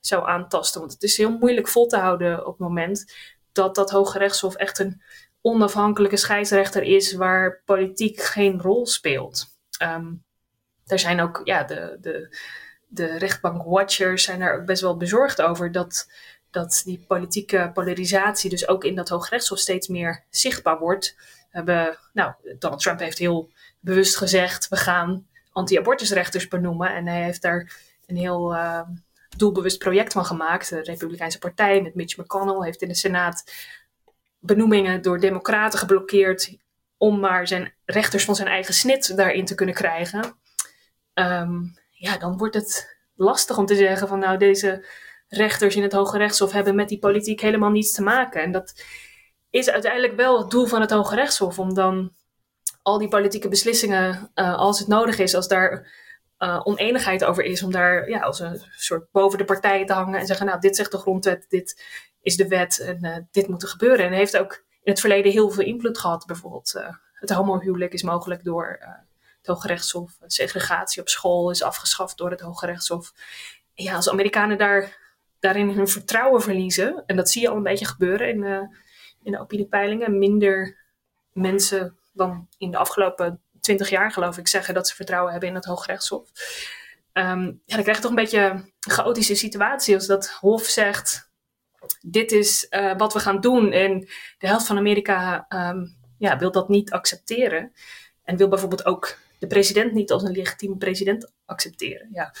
zou 0.00 0.28
aantasten. 0.28 0.80
Want 0.80 0.92
het 0.92 1.02
is 1.02 1.16
heel 1.16 1.30
moeilijk 1.30 1.68
vol 1.68 1.86
te 1.86 1.96
houden 1.96 2.46
op 2.46 2.52
het 2.52 2.68
moment 2.68 3.12
dat 3.52 3.74
dat 3.74 3.90
Hoge 3.90 4.18
Rechtshof 4.18 4.54
echt 4.54 4.78
een 4.78 5.02
onafhankelijke 5.46 6.16
scheidsrechter 6.16 6.82
is 6.82 7.12
waar 7.12 7.62
politiek 7.64 8.22
geen 8.22 8.60
rol 8.60 8.86
speelt. 8.86 9.46
Um, 9.82 10.24
er 10.86 10.98
zijn 10.98 11.20
ook, 11.20 11.40
ja, 11.44 11.64
de, 11.64 11.98
de, 12.00 12.36
de 12.86 13.18
rechtbank-watchers 13.18 14.24
zijn 14.24 14.40
daar 14.40 14.54
ook 14.54 14.66
best 14.66 14.82
wel 14.82 14.96
bezorgd 14.96 15.42
over 15.42 15.72
dat, 15.72 16.10
dat 16.50 16.82
die 16.84 17.04
politieke 17.08 17.70
polarisatie 17.74 18.50
dus 18.50 18.68
ook 18.68 18.84
in 18.84 18.94
dat 18.94 19.08
Hooggerechtshof 19.08 19.58
steeds 19.58 19.88
meer 19.88 20.24
zichtbaar 20.30 20.78
wordt. 20.78 21.16
Hebben, 21.50 21.98
nou, 22.12 22.32
Donald 22.58 22.82
Trump 22.82 22.98
heeft 22.98 23.18
heel 23.18 23.50
bewust 23.80 24.16
gezegd, 24.16 24.68
we 24.68 24.76
gaan 24.76 25.26
anti-abortusrechters 25.52 26.48
benoemen. 26.48 26.94
En 26.94 27.06
hij 27.06 27.22
heeft 27.22 27.42
daar 27.42 27.72
een 28.06 28.16
heel 28.16 28.54
uh, 28.54 28.80
doelbewust 29.36 29.78
project 29.78 30.12
van 30.12 30.24
gemaakt. 30.24 30.68
De 30.68 30.80
Republikeinse 30.80 31.38
Partij 31.38 31.82
met 31.82 31.94
Mitch 31.94 32.16
McConnell 32.16 32.64
heeft 32.64 32.82
in 32.82 32.88
de 32.88 32.94
Senaat 32.94 33.44
benoemingen 34.38 35.02
door 35.02 35.20
democraten 35.20 35.78
geblokkeerd 35.78 36.56
om 36.96 37.20
maar 37.20 37.46
zijn 37.46 37.74
rechters 37.84 38.24
van 38.24 38.34
zijn 38.34 38.48
eigen 38.48 38.74
snit 38.74 39.16
daarin 39.16 39.44
te 39.44 39.54
kunnen 39.54 39.74
krijgen. 39.74 40.38
Um, 41.14 41.78
ja, 41.90 42.18
dan 42.18 42.36
wordt 42.36 42.54
het 42.54 42.96
lastig 43.14 43.58
om 43.58 43.66
te 43.66 43.74
zeggen 43.74 44.08
van 44.08 44.18
nou 44.18 44.38
deze 44.38 44.86
rechters 45.28 45.76
in 45.76 45.82
het 45.82 45.92
Hoge 45.92 46.18
Rechtshof 46.18 46.52
hebben 46.52 46.74
met 46.74 46.88
die 46.88 46.98
politiek 46.98 47.40
helemaal 47.40 47.70
niets 47.70 47.92
te 47.92 48.02
maken. 48.02 48.42
En 48.42 48.52
dat 48.52 48.82
is 49.50 49.70
uiteindelijk 49.70 50.16
wel 50.16 50.38
het 50.38 50.50
doel 50.50 50.66
van 50.66 50.80
het 50.80 50.90
Hoge 50.90 51.14
Rechtshof 51.14 51.58
om 51.58 51.74
dan 51.74 52.12
al 52.82 52.98
die 52.98 53.08
politieke 53.08 53.48
beslissingen, 53.48 54.30
uh, 54.34 54.56
als 54.56 54.78
het 54.78 54.88
nodig 54.88 55.18
is, 55.18 55.34
als 55.34 55.48
daar 55.48 55.92
uh, 56.38 56.60
oneenigheid 56.64 57.24
over 57.24 57.44
is, 57.44 57.62
om 57.62 57.72
daar 57.72 58.08
ja, 58.08 58.20
als 58.20 58.40
een 58.40 58.62
soort 58.76 59.10
boven 59.10 59.38
de 59.38 59.44
partijen 59.44 59.86
te 59.86 59.92
hangen 59.92 60.20
en 60.20 60.26
zeggen, 60.26 60.46
nou, 60.46 60.60
dit 60.60 60.76
zegt 60.76 60.90
de 60.90 60.98
grondwet, 60.98 61.46
dit 61.48 61.84
is 62.20 62.36
de 62.36 62.48
wet 62.48 62.78
en 62.78 63.04
uh, 63.04 63.16
dit 63.30 63.48
moet 63.48 63.62
er 63.62 63.68
gebeuren. 63.68 64.06
En 64.06 64.12
heeft 64.12 64.36
ook 64.36 64.64
in 64.82 64.92
het 64.92 65.00
verleden 65.00 65.32
heel 65.32 65.50
veel 65.50 65.64
invloed 65.64 65.98
gehad. 65.98 66.26
Bijvoorbeeld 66.26 66.84
het 67.12 67.30
homohuwelijk 67.30 67.92
is 67.92 68.02
mogelijk 68.02 68.44
door 68.44 68.78
het 69.36 69.46
Hoge 69.46 69.66
Rechtshof. 69.66 70.18
Segregatie 70.26 71.00
op 71.00 71.08
school 71.08 71.50
is 71.50 71.62
afgeschaft 71.62 72.18
door 72.18 72.30
het 72.30 72.40
Hoge 72.40 72.66
Rechtshof. 72.66 73.12
Ja, 73.74 73.94
als 73.94 74.10
Amerikanen 74.10 74.58
daar, 74.58 74.98
daarin 75.38 75.70
hun 75.70 75.88
vertrouwen 75.88 76.42
verliezen, 76.42 77.02
en 77.06 77.16
dat 77.16 77.30
zie 77.30 77.42
je 77.42 77.48
al 77.48 77.56
een 77.56 77.62
beetje 77.62 77.86
gebeuren 77.86 78.28
in, 78.28 78.44
in 79.22 79.32
de 79.32 79.40
opiniepeilingen, 79.40 80.18
minder 80.18 80.76
mensen 81.32 81.96
dan 82.12 82.48
in 82.58 82.70
de 82.70 82.76
afgelopen 82.76 83.40
twintig 83.66 83.90
jaar, 83.90 84.12
geloof 84.12 84.38
ik, 84.38 84.48
zeggen 84.48 84.74
dat 84.74 84.88
ze 84.88 84.94
vertrouwen 84.94 85.30
hebben 85.30 85.48
in 85.48 85.54
het 85.54 85.64
Hoge 85.64 85.86
Rechtshof. 85.86 86.28
Um, 87.12 87.60
ja, 87.64 87.74
dan 87.74 87.82
krijg 87.82 87.96
je 87.96 88.02
toch 88.02 88.10
een 88.10 88.16
beetje 88.16 88.40
een 88.40 88.72
chaotische 88.92 89.34
situatie 89.34 89.94
als 89.94 90.06
dat 90.06 90.28
Hof 90.40 90.64
zegt: 90.64 91.30
Dit 92.00 92.32
is 92.32 92.66
uh, 92.70 92.96
wat 92.96 93.12
we 93.12 93.20
gaan 93.20 93.40
doen. 93.40 93.72
En 93.72 94.00
de 94.38 94.46
helft 94.46 94.66
van 94.66 94.78
Amerika 94.78 95.46
um, 95.48 95.96
ja, 96.18 96.38
wil 96.38 96.50
dat 96.50 96.68
niet 96.68 96.92
accepteren. 96.92 97.72
En 98.24 98.36
wil 98.36 98.48
bijvoorbeeld 98.48 98.86
ook 98.86 99.16
de 99.38 99.46
president 99.46 99.92
niet 99.92 100.10
als 100.10 100.22
een 100.22 100.32
legitieme 100.32 100.76
president 100.76 101.32
accepteren. 101.44 102.08
Ja. 102.12 102.34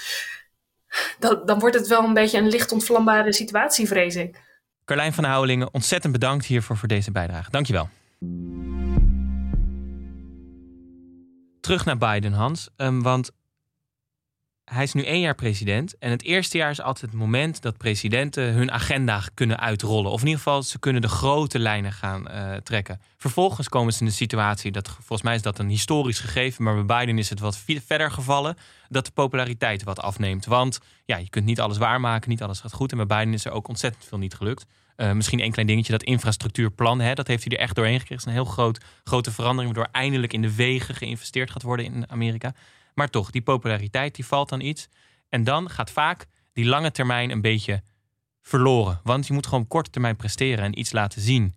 Dan, 1.18 1.42
dan 1.44 1.58
wordt 1.58 1.76
het 1.76 1.86
wel 1.86 2.04
een 2.04 2.14
beetje 2.14 2.38
een 2.38 2.48
licht 2.48 2.72
ontvlambare 2.72 3.32
situatie, 3.32 3.86
vrees 3.86 4.16
ik. 4.16 4.40
Carlijn 4.84 5.12
van 5.12 5.24
Houwelingen, 5.24 5.74
ontzettend 5.74 6.12
bedankt 6.12 6.46
hiervoor 6.46 6.76
voor 6.76 6.88
deze 6.88 7.10
bijdrage. 7.10 7.50
Dankjewel. 7.50 7.88
Terug 11.66 11.84
naar 11.84 11.98
Biden, 11.98 12.32
Hans. 12.32 12.68
Um, 12.76 13.02
want 13.02 13.30
hij 14.64 14.82
is 14.82 14.92
nu 14.92 15.04
één 15.04 15.20
jaar 15.20 15.34
president. 15.34 15.98
En 15.98 16.10
het 16.10 16.22
eerste 16.22 16.56
jaar 16.56 16.70
is 16.70 16.80
altijd 16.80 17.10
het 17.10 17.20
moment 17.20 17.62
dat 17.62 17.76
presidenten 17.76 18.52
hun 18.52 18.70
agenda 18.70 19.22
kunnen 19.34 19.60
uitrollen. 19.60 20.10
Of 20.10 20.20
in 20.20 20.26
ieder 20.26 20.42
geval, 20.42 20.62
ze 20.62 20.78
kunnen 20.78 21.02
de 21.02 21.08
grote 21.08 21.58
lijnen 21.58 21.92
gaan 21.92 22.28
uh, 22.30 22.54
trekken. 22.54 23.00
Vervolgens 23.16 23.68
komen 23.68 23.92
ze 23.92 24.00
in 24.00 24.06
de 24.06 24.12
situatie, 24.12 24.72
dat 24.72 24.88
volgens 24.88 25.22
mij 25.22 25.34
is 25.34 25.42
dat 25.42 25.58
een 25.58 25.68
historisch 25.68 26.20
gegeven, 26.20 26.64
maar 26.64 26.84
bij 26.84 26.98
Biden 26.98 27.18
is 27.18 27.30
het 27.30 27.40
wat 27.40 27.64
verder 27.86 28.10
gevallen, 28.10 28.56
dat 28.88 29.04
de 29.04 29.12
populariteit 29.12 29.84
wat 29.84 30.00
afneemt. 30.00 30.44
Want 30.44 30.78
ja, 31.04 31.16
je 31.16 31.28
kunt 31.28 31.44
niet 31.44 31.60
alles 31.60 31.78
waarmaken, 31.78 32.30
niet 32.30 32.42
alles 32.42 32.60
gaat 32.60 32.72
goed. 32.72 32.92
En 32.92 33.06
bij 33.06 33.18
Biden 33.18 33.34
is 33.34 33.44
er 33.44 33.52
ook 33.52 33.68
ontzettend 33.68 34.04
veel 34.04 34.18
niet 34.18 34.34
gelukt. 34.34 34.66
Uh, 34.96 35.12
misschien 35.12 35.40
één 35.40 35.52
klein 35.52 35.66
dingetje, 35.66 35.92
dat 35.92 36.02
infrastructuurplan, 36.02 37.00
hè, 37.00 37.14
dat 37.14 37.26
heeft 37.26 37.44
hij 37.44 37.56
er 37.56 37.62
echt 37.62 37.74
doorheen 37.74 38.00
gekregen. 38.00 38.24
Het 38.24 38.26
is 38.26 38.38
een 38.38 38.44
heel 38.44 38.52
groot, 38.52 38.84
grote 39.04 39.32
verandering, 39.32 39.74
waardoor 39.74 39.92
eindelijk 39.92 40.32
in 40.32 40.42
de 40.42 40.54
wegen 40.54 40.94
geïnvesteerd 40.94 41.50
gaat 41.50 41.62
worden 41.62 41.86
in 41.86 42.10
Amerika. 42.10 42.54
Maar 42.94 43.08
toch, 43.08 43.30
die 43.30 43.42
populariteit 43.42 44.14
die 44.14 44.26
valt 44.26 44.48
dan 44.48 44.60
iets. 44.60 44.88
En 45.28 45.44
dan 45.44 45.70
gaat 45.70 45.90
vaak 45.90 46.26
die 46.52 46.64
lange 46.64 46.90
termijn 46.90 47.30
een 47.30 47.40
beetje 47.40 47.82
verloren. 48.42 49.00
Want 49.02 49.26
je 49.26 49.32
moet 49.32 49.46
gewoon 49.46 49.66
korte 49.66 49.90
termijn 49.90 50.16
presteren 50.16 50.64
en 50.64 50.78
iets 50.78 50.92
laten 50.92 51.20
zien. 51.20 51.54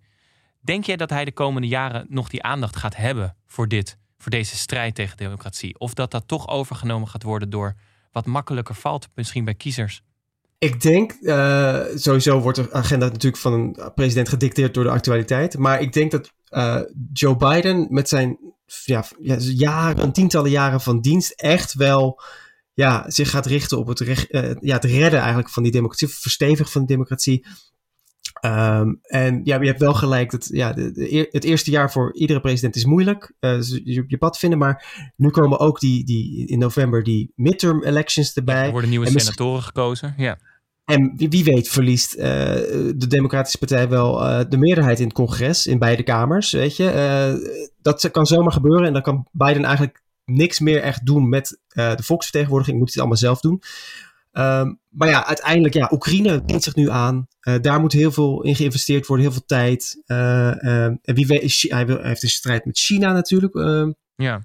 Denk 0.60 0.84
jij 0.84 0.96
dat 0.96 1.10
hij 1.10 1.24
de 1.24 1.32
komende 1.32 1.68
jaren 1.68 2.06
nog 2.08 2.28
die 2.28 2.42
aandacht 2.42 2.76
gaat 2.76 2.96
hebben 2.96 3.36
voor 3.46 3.68
dit, 3.68 3.98
voor 4.18 4.30
deze 4.30 4.56
strijd 4.56 4.94
tegen 4.94 5.16
democratie? 5.16 5.78
Of 5.78 5.94
dat 5.94 6.10
dat 6.10 6.28
toch 6.28 6.48
overgenomen 6.48 7.08
gaat 7.08 7.22
worden 7.22 7.50
door 7.50 7.74
wat 8.12 8.26
makkelijker 8.26 8.74
valt, 8.74 9.08
misschien 9.14 9.44
bij 9.44 9.54
kiezers? 9.54 10.02
Ik 10.60 10.80
denk, 10.80 11.16
uh, 11.20 11.80
sowieso 11.94 12.40
wordt 12.40 12.58
de 12.58 12.72
agenda 12.72 13.06
natuurlijk 13.06 13.42
van 13.42 13.52
een 13.52 13.92
president 13.94 14.28
gedicteerd 14.28 14.74
door 14.74 14.84
de 14.84 14.90
actualiteit. 14.90 15.58
Maar 15.58 15.80
ik 15.80 15.92
denk 15.92 16.10
dat 16.10 16.32
uh, 16.50 16.80
Joe 17.12 17.36
Biden 17.36 17.86
met 17.90 18.08
zijn 18.08 18.38
ja, 18.84 19.04
jaren, 19.38 20.12
tientallen 20.12 20.50
jaren 20.50 20.80
van 20.80 21.00
dienst 21.00 21.30
echt 21.30 21.74
wel 21.74 22.22
ja, 22.74 23.10
zich 23.10 23.30
gaat 23.30 23.46
richten 23.46 23.78
op 23.78 23.86
het, 23.86 24.00
recht, 24.00 24.34
uh, 24.34 24.50
ja, 24.60 24.74
het 24.74 24.84
redden 24.84 25.18
eigenlijk 25.18 25.48
van 25.50 25.62
die 25.62 25.72
democratie, 25.72 26.08
verstevigen 26.08 26.72
van 26.72 26.80
de 26.80 26.86
democratie. 26.86 27.46
Um, 28.44 28.98
en 29.02 29.40
ja, 29.44 29.60
je 29.60 29.66
hebt 29.66 29.80
wel 29.80 29.94
gelijk 29.94 30.30
dat 30.30 30.48
ja, 30.52 30.72
de, 30.72 30.92
de, 30.92 31.28
het 31.30 31.44
eerste 31.44 31.70
jaar 31.70 31.92
voor 31.92 32.14
iedere 32.14 32.40
president 32.40 32.76
is 32.76 32.84
moeilijk. 32.84 33.32
Uh, 33.40 33.62
je, 33.62 34.04
je 34.06 34.18
pad 34.18 34.38
vinden. 34.38 34.58
Maar 34.58 35.12
nu 35.16 35.30
komen 35.30 35.58
ook 35.58 35.80
die, 35.80 36.04
die 36.04 36.46
in 36.46 36.58
november 36.58 37.02
die 37.02 37.32
midterm 37.34 37.84
elections 37.84 38.34
erbij. 38.34 38.64
er 38.64 38.70
worden 38.70 38.90
nieuwe 38.90 39.20
senatoren 39.20 39.62
gekozen. 39.62 40.14
Ja. 40.16 40.38
En 40.90 41.12
wie, 41.16 41.44
weet 41.44 41.68
verliest 41.68 42.14
uh, 42.14 42.24
de 42.24 43.06
Democratische 43.08 43.58
Partij 43.58 43.88
wel 43.88 44.22
uh, 44.22 44.40
de 44.48 44.56
meerderheid 44.56 44.98
in 44.98 45.04
het 45.04 45.14
congres, 45.14 45.66
in 45.66 45.78
beide 45.78 46.02
kamers. 46.02 46.52
Weet 46.52 46.76
je, 46.76 46.84
uh, 46.84 47.50
dat 47.82 48.10
kan 48.10 48.26
zomaar 48.26 48.52
gebeuren. 48.52 48.86
En 48.86 48.92
dan 48.92 49.02
kan 49.02 49.26
Biden 49.32 49.64
eigenlijk 49.64 50.02
niks 50.24 50.60
meer 50.60 50.82
echt 50.82 51.06
doen 51.06 51.28
met 51.28 51.60
de 51.68 52.02
volksvertegenwoordiging. 52.02 52.78
Moet 52.78 52.88
het 52.88 52.98
allemaal 52.98 53.16
zelf 53.16 53.40
doen. 53.40 53.62
Um, 54.32 54.80
maar 54.88 55.08
ja, 55.08 55.26
uiteindelijk, 55.26 55.74
ja, 55.74 55.90
Oekraïne 55.92 56.44
dient 56.44 56.62
zich 56.62 56.74
nu 56.74 56.90
aan. 56.90 57.26
Daar 57.60 57.80
moet 57.80 57.92
heel 57.92 58.12
veel 58.12 58.42
in 58.42 58.56
geïnvesteerd 58.56 59.06
worden, 59.06 59.26
heel 59.26 59.34
veel 59.34 59.46
tijd. 59.46 60.02
En 60.06 61.00
wie 61.02 61.26
weet, 61.26 61.66
hij, 61.68 61.84
hij, 61.84 61.98
heeft 62.02 62.22
een 62.22 62.28
strijd 62.28 62.64
met 62.64 62.78
China 62.78 63.12
natuurlijk. 63.12 63.54
Ehm, 63.54 63.90
ja. 64.14 64.42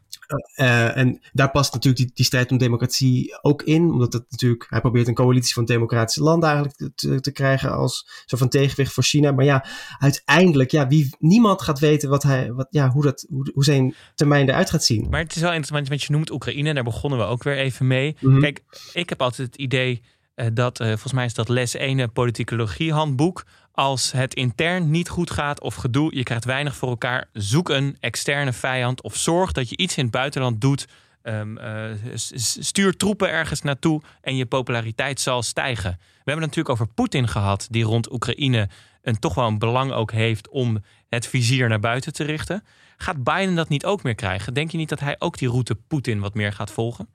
Uh, 0.56 0.98
en 0.98 1.22
daar 1.34 1.52
past 1.52 1.74
natuurlijk 1.74 2.04
die, 2.04 2.12
die, 2.16 2.26
strijd 2.26 2.52
om 2.52 2.58
democratie 2.58 3.38
ook 3.42 3.64
in. 3.64 3.92
Omdat 3.92 4.14
het 4.14 4.26
natuurlijk, 4.30 4.66
hij 4.70 4.82
probeert 4.82 5.08
een 5.08 5.14
coalitie 5.14 5.54
van 5.54 5.66
democratische 5.66 6.24
landen 6.24 6.50
eigenlijk 6.50 6.92
te, 6.96 7.20
te, 7.20 7.32
krijgen 7.32 7.72
als 7.72 8.24
soort 8.26 8.42
van 8.42 8.50
tegenwicht 8.50 8.94
voor 8.94 9.04
China. 9.04 9.32
Maar 9.32 9.46
ja, 9.46 9.66
uiteindelijk, 10.00 10.72
ja, 10.72 10.88
wie, 10.88 11.16
niemand 11.20 11.62
gaat 11.62 11.80
weten 11.80 12.10
wat 12.10 12.24
hij, 12.24 12.52
wat, 12.52 12.68
ja, 12.70 12.90
hoe, 12.90 13.04
dat, 13.04 13.26
hoe, 13.30 13.52
hoe 13.54 13.64
zijn 13.64 13.96
termijn 14.16 14.50
eruit 14.50 14.70
gaat 14.70 14.84
zien. 14.84 15.08
Maar 15.10 15.20
het 15.20 15.36
is 15.36 15.42
wel 15.42 15.54
interessant, 15.54 15.88
want 15.88 16.04
je 16.04 16.12
noemt 16.12 16.32
Oekraïne, 16.32 16.74
daar 16.74 16.84
begonnen 16.84 17.20
we 17.20 17.26
ook 17.26 17.44
weer 17.44 17.58
even 17.58 17.88
mee. 17.88 18.16
Mm 18.20 18.32
-hmm. 18.32 18.42
Kijk, 18.42 18.64
ik 18.94 19.10
heb 19.10 19.22
altijd 19.22 19.48
het 19.48 19.58
idee 19.58 20.02
uh, 20.36 20.46
dat, 20.54 20.80
uh, 20.80 20.88
volgens 20.88 21.14
mij 21.14 21.26
is 21.26 21.34
dat 21.34 21.50
les 21.50 21.76
1 21.76 22.12
politicologie 22.12 22.94
handboek 22.94 23.44
als 23.76 24.12
het 24.12 24.34
intern 24.34 24.92
niet 24.92 25.10
goed 25.10 25.32
gaat 25.32 25.62
of 25.62 25.76
gedoe, 25.76 26.16
je 26.16 26.24
krijgt 26.24 26.46
weinig 26.46 26.76
voor 26.76 26.90
elkaar, 26.90 27.30
zoek 27.34 27.70
een 27.70 27.98
externe 28.00 28.54
vijand 28.54 29.02
of 29.02 29.16
zorg 29.16 29.52
dat 29.52 29.70
je 29.70 29.78
iets 29.78 29.98
in 29.98 30.04
het 30.04 30.14
buitenland 30.14 30.62
doet. 30.62 30.88
Um, 31.24 31.58
uh, 31.58 31.92
stuur 32.14 32.98
troepen 32.98 33.30
ergens 33.30 33.62
naartoe 33.62 34.02
en 34.22 34.36
je 34.36 34.46
populariteit 34.46 35.20
zal 35.20 35.44
stijgen. 35.44 35.92
We 36.00 36.32
hebben 36.32 36.46
het 36.48 36.56
natuurlijk 36.56 36.70
over 36.70 36.94
Poetin 36.94 37.28
gehad, 37.28 37.68
die 37.70 37.84
rond 37.84 38.12
Oekraïne 38.12 38.70
een, 39.02 39.20
toch 39.20 39.34
wel 39.34 39.48
een 39.48 39.60
belang 39.60 39.92
ook 39.92 40.12
heeft 40.12 40.50
om 40.50 40.84
het 41.10 41.28
vizier 41.28 41.70
naar 41.70 41.80
buiten 41.80 42.14
te 42.14 42.24
richten. 42.24 42.64
Gaat 42.98 43.24
Biden 43.24 43.56
dat 43.56 43.70
niet 43.70 43.86
ook 43.86 44.04
meer 44.04 44.16
krijgen? 44.16 44.54
Denk 44.54 44.72
je 44.72 44.78
niet 44.78 44.90
dat 44.90 45.00
hij 45.00 45.16
ook 45.20 45.38
die 45.38 45.50
route 45.50 45.76
Poetin 45.76 46.20
wat 46.20 46.34
meer 46.34 46.54
gaat 46.54 46.72
volgen? 46.72 47.15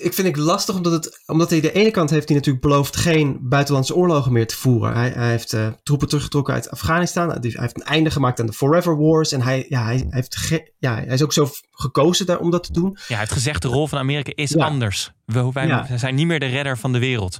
Ik 0.00 0.14
vind 0.14 0.28
ik 0.28 0.36
lastig, 0.36 0.74
omdat, 0.74 0.92
het, 0.92 1.22
omdat 1.26 1.50
hij 1.50 1.60
de 1.60 1.72
ene 1.72 1.90
kant 1.90 2.10
heeft 2.10 2.28
hij 2.28 2.36
natuurlijk 2.36 2.64
beloofd 2.64 2.96
geen 2.96 3.38
buitenlandse 3.40 3.94
oorlogen 3.94 4.32
meer 4.32 4.46
te 4.46 4.56
voeren. 4.56 4.94
Hij, 4.94 5.10
hij 5.10 5.30
heeft 5.30 5.52
uh, 5.52 5.68
troepen 5.82 6.08
teruggetrokken 6.08 6.54
uit 6.54 6.70
Afghanistan. 6.70 7.28
Hij 7.28 7.38
heeft 7.42 7.76
een 7.76 7.86
einde 7.86 8.10
gemaakt 8.10 8.40
aan 8.40 8.46
de 8.46 8.52
Forever 8.52 8.96
Wars. 8.96 9.32
En 9.32 9.42
hij, 9.42 9.66
ja, 9.68 9.84
hij, 9.84 10.06
heeft 10.10 10.62
ja, 10.78 10.94
hij 10.94 11.06
is 11.06 11.22
ook 11.22 11.32
zo 11.32 11.50
gekozen 11.70 12.26
daar, 12.26 12.38
om 12.38 12.50
dat 12.50 12.64
te 12.64 12.72
doen. 12.72 12.90
Ja, 12.90 13.04
hij 13.06 13.18
heeft 13.18 13.32
gezegd 13.32 13.62
de 13.62 13.68
rol 13.68 13.86
van 13.86 13.98
Amerika 13.98 14.32
is 14.34 14.50
ja. 14.50 14.64
anders. 14.64 15.12
We, 15.24 15.50
wij 15.52 15.66
ja. 15.66 15.96
zijn 15.96 16.14
niet 16.14 16.26
meer 16.26 16.40
de 16.40 16.46
redder 16.46 16.78
van 16.78 16.92
de 16.92 16.98
wereld. 16.98 17.38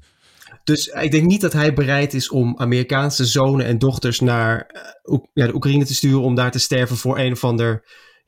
Dus 0.65 0.87
ik 0.87 1.11
denk 1.11 1.27
niet 1.27 1.41
dat 1.41 1.53
hij 1.53 1.75
bereid 1.75 2.15
is 2.15 2.29
om 2.29 2.59
Amerikaanse 2.59 3.25
zonen 3.25 3.67
en 3.67 3.79
dochters 3.79 4.21
naar 4.21 4.71
uh, 5.05 5.19
ja, 5.33 5.47
de 5.47 5.55
Oekraïne 5.55 5.85
te 5.85 5.95
sturen 5.95 6.23
om 6.23 6.35
daar 6.35 6.51
te 6.51 6.59
sterven 6.59 6.97
voor 6.97 7.19
een 7.19 7.33
of 7.33 7.45
ander 7.45 7.85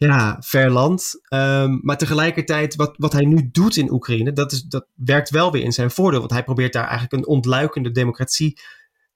ja, 0.07 0.37
ver 0.41 0.71
land. 0.71 1.11
Um, 1.29 1.81
maar 1.83 1.99
tegelijkertijd, 1.99 2.75
wat, 2.75 2.95
wat 2.97 3.13
hij 3.13 3.25
nu 3.25 3.49
doet 3.51 3.77
in 3.77 3.93
Oekraïne, 3.93 4.33
dat, 4.33 4.53
is, 4.53 4.63
dat 4.63 4.87
werkt 4.95 5.31
wel 5.31 5.53
weer 5.53 5.63
in 5.63 5.73
zijn 5.73 5.91
voordeel. 5.91 6.19
Want 6.19 6.31
hij 6.31 6.45
probeert 6.45 6.73
daar 6.73 6.87
eigenlijk 6.87 7.13
een 7.13 7.27
ontluikende 7.27 7.91
democratie 7.91 8.61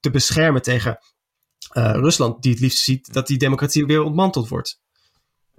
te 0.00 0.10
beschermen 0.10 0.62
tegen 0.62 0.98
uh, 1.72 1.90
Rusland, 1.92 2.42
die 2.42 2.52
het 2.52 2.60
liefst 2.60 2.78
ziet 2.78 3.12
dat 3.12 3.26
die 3.26 3.38
democratie 3.38 3.86
weer 3.86 4.02
ontmanteld 4.02 4.48
wordt. 4.48 4.80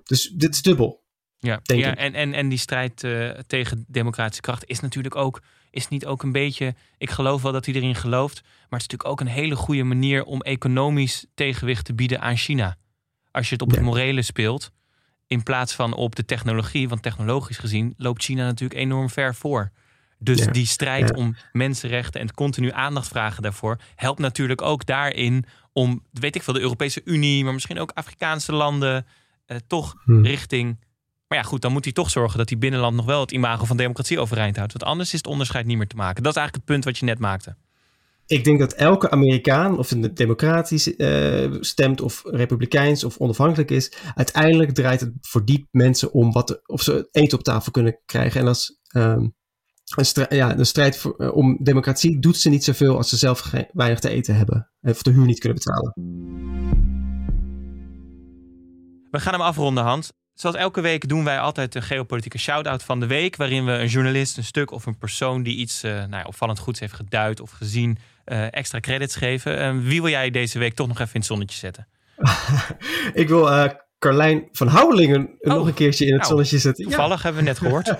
Dus 0.03 0.34
dit 0.36 0.53
is 0.53 0.61
dubbel. 0.61 1.05
Ja, 1.39 1.59
ja 1.63 1.95
en, 1.95 2.13
en, 2.13 2.34
en 2.34 2.49
die 2.49 2.57
strijd 2.57 3.03
uh, 3.03 3.30
tegen 3.30 3.86
democratische 3.88 4.41
kracht 4.41 4.65
is 4.65 4.80
natuurlijk 4.80 5.15
ook, 5.15 5.41
is 5.69 5.88
niet 5.88 6.05
ook 6.05 6.23
een 6.23 6.32
beetje, 6.32 6.75
ik 6.97 7.09
geloof 7.09 7.41
wel 7.41 7.51
dat 7.51 7.65
hij 7.65 7.75
erin 7.75 7.95
gelooft, 7.95 8.41
maar 8.41 8.80
het 8.80 8.82
is 8.82 8.88
natuurlijk 8.88 9.09
ook 9.09 9.19
een 9.19 9.28
hele 9.28 9.55
goede 9.55 9.84
manier 9.84 10.23
om 10.23 10.41
economisch 10.41 11.25
tegenwicht 11.34 11.86
te 11.86 11.93
bieden 11.93 12.21
aan 12.21 12.38
China. 12.38 12.78
Als 13.32 13.47
je 13.47 13.53
het 13.53 13.61
op 13.61 13.69
ja. 13.69 13.75
het 13.75 13.86
morele 13.86 14.21
speelt, 14.21 14.71
in 15.28 15.43
plaats 15.43 15.73
van 15.73 15.93
op 15.93 16.15
de 16.15 16.25
technologie. 16.25 16.89
Want 16.89 17.01
technologisch 17.01 17.57
gezien 17.57 17.93
loopt 17.97 18.23
China 18.23 18.45
natuurlijk 18.45 18.80
enorm 18.80 19.09
ver 19.09 19.36
voor. 19.36 19.71
Dus 20.19 20.39
ja, 20.39 20.51
die 20.51 20.65
strijd 20.65 21.09
ja. 21.09 21.15
om 21.15 21.36
mensenrechten 21.51 22.21
en 22.21 22.34
continu 22.34 22.71
aandacht 22.71 23.07
vragen 23.07 23.43
daarvoor 23.43 23.78
helpt 23.95 24.19
natuurlijk 24.19 24.61
ook 24.61 24.86
daarin 24.86 25.45
om, 25.73 26.03
weet 26.11 26.36
ik 26.36 26.43
veel, 26.43 26.53
de 26.53 26.59
Europese 26.59 27.01
Unie, 27.05 27.43
maar 27.43 27.53
misschien 27.53 27.80
ook 27.80 27.91
Afrikaanse 27.93 28.53
landen, 28.53 29.05
eh, 29.45 29.57
toch 29.67 29.95
hmm. 30.03 30.25
richting. 30.25 30.80
Maar 31.28 31.38
ja, 31.38 31.43
goed, 31.43 31.61
dan 31.61 31.71
moet 31.71 31.84
hij 31.84 31.93
toch 31.93 32.09
zorgen 32.09 32.38
dat 32.38 32.47
die 32.47 32.57
binnenland 32.57 32.95
nog 32.95 33.05
wel 33.05 33.19
het 33.19 33.32
imago 33.32 33.65
van 33.65 33.78
democratie 33.78 34.19
overeind 34.19 34.55
houdt. 34.55 34.73
Want 34.73 34.86
anders 34.86 35.13
is 35.13 35.17
het 35.17 35.28
onderscheid 35.28 35.65
niet 35.65 35.78
meer 35.78 35.88
te 35.88 35.95
maken. 35.95 36.23
Dat 36.23 36.32
is 36.36 36.38
eigenlijk 36.38 36.67
het 36.67 36.75
punt 36.75 36.86
wat 36.86 36.97
je 36.97 37.05
net 37.05 37.19
maakte 37.19 37.55
ik 38.28 38.43
denk 38.43 38.59
dat 38.59 38.73
elke 38.73 39.09
Amerikaan, 39.09 39.78
of 39.78 39.89
het 39.89 40.15
democratisch 40.15 40.88
uh, 40.88 41.55
stemt, 41.59 42.01
of 42.01 42.21
republikeins 42.25 43.03
of 43.03 43.17
onafhankelijk 43.17 43.71
is, 43.71 43.93
uiteindelijk 44.15 44.71
draait 44.71 44.99
het 44.99 45.11
voor 45.21 45.45
die 45.45 45.67
mensen 45.71 46.13
om 46.13 46.32
wat, 46.32 46.61
of 46.65 46.82
ze 46.82 47.07
eten 47.11 47.38
op 47.38 47.43
tafel 47.43 47.71
kunnen 47.71 47.99
krijgen. 48.05 48.41
En 48.41 48.47
als 48.47 48.80
um, 48.95 49.36
een, 49.95 50.05
strijd, 50.05 50.34
ja, 50.34 50.57
een 50.57 50.65
strijd 50.65 50.97
voor, 50.97 51.15
uh, 51.17 51.36
om 51.36 51.57
democratie 51.63 52.19
doet 52.19 52.38
ze 52.38 52.49
niet 52.49 52.63
zoveel 52.63 52.97
als 52.97 53.09
ze 53.09 53.17
zelf 53.17 53.51
weinig 53.71 53.99
te 53.99 54.09
eten 54.09 54.36
hebben. 54.36 54.71
Of 54.82 55.01
de 55.01 55.11
huur 55.11 55.25
niet 55.25 55.39
kunnen 55.39 55.57
betalen. 55.57 55.93
We 59.11 59.19
gaan 59.19 59.34
hem 59.34 59.41
afronden, 59.41 59.84
Hans. 59.84 60.11
Zoals 60.34 60.55
elke 60.55 60.82
week 60.82 61.07
doen 61.07 61.23
wij 61.23 61.39
altijd 61.39 61.75
een 61.75 61.84
geopolitieke 61.84 62.38
shout-out 62.38 62.84
van 62.84 62.99
de 62.99 63.07
week. 63.07 63.36
Waarin 63.36 63.65
we 63.65 63.71
een 63.71 63.88
journalist, 63.88 64.38
een 64.38 64.43
stuk 64.43 64.71
of 64.71 64.86
een 64.86 64.97
persoon 64.97 65.43
die 65.43 65.57
iets 65.57 65.82
nou 65.82 66.09
ja, 66.09 66.23
opvallend 66.23 66.59
goeds 66.59 66.80
heeft 66.80 66.93
geduid 66.93 67.39
of 67.39 67.51
gezien, 67.51 67.97
extra 68.28 68.80
credits 68.80 69.15
geven. 69.15 69.84
Wie 69.84 70.01
wil 70.01 70.11
jij 70.11 70.30
deze 70.30 70.59
week 70.59 70.73
toch 70.73 70.88
nog 70.88 70.99
even 70.99 71.13
in 71.13 71.19
het 71.19 71.30
zonnetje 71.30 71.57
zetten? 71.57 71.88
ik 73.13 73.28
wil 73.28 73.47
uh, 73.47 73.65
Carlijn 73.99 74.47
van 74.51 74.67
Houwelingen 74.67 75.30
oh, 75.39 75.53
nog 75.53 75.67
een 75.67 75.73
keertje 75.73 76.05
in 76.05 76.11
het 76.11 76.21
nou, 76.21 76.32
zonnetje 76.32 76.57
zetten. 76.57 76.84
Toevallig 76.84 77.17
ja. 77.17 77.23
hebben 77.23 77.43
we 77.43 77.47
net 77.47 77.57
gehoord. 77.57 77.86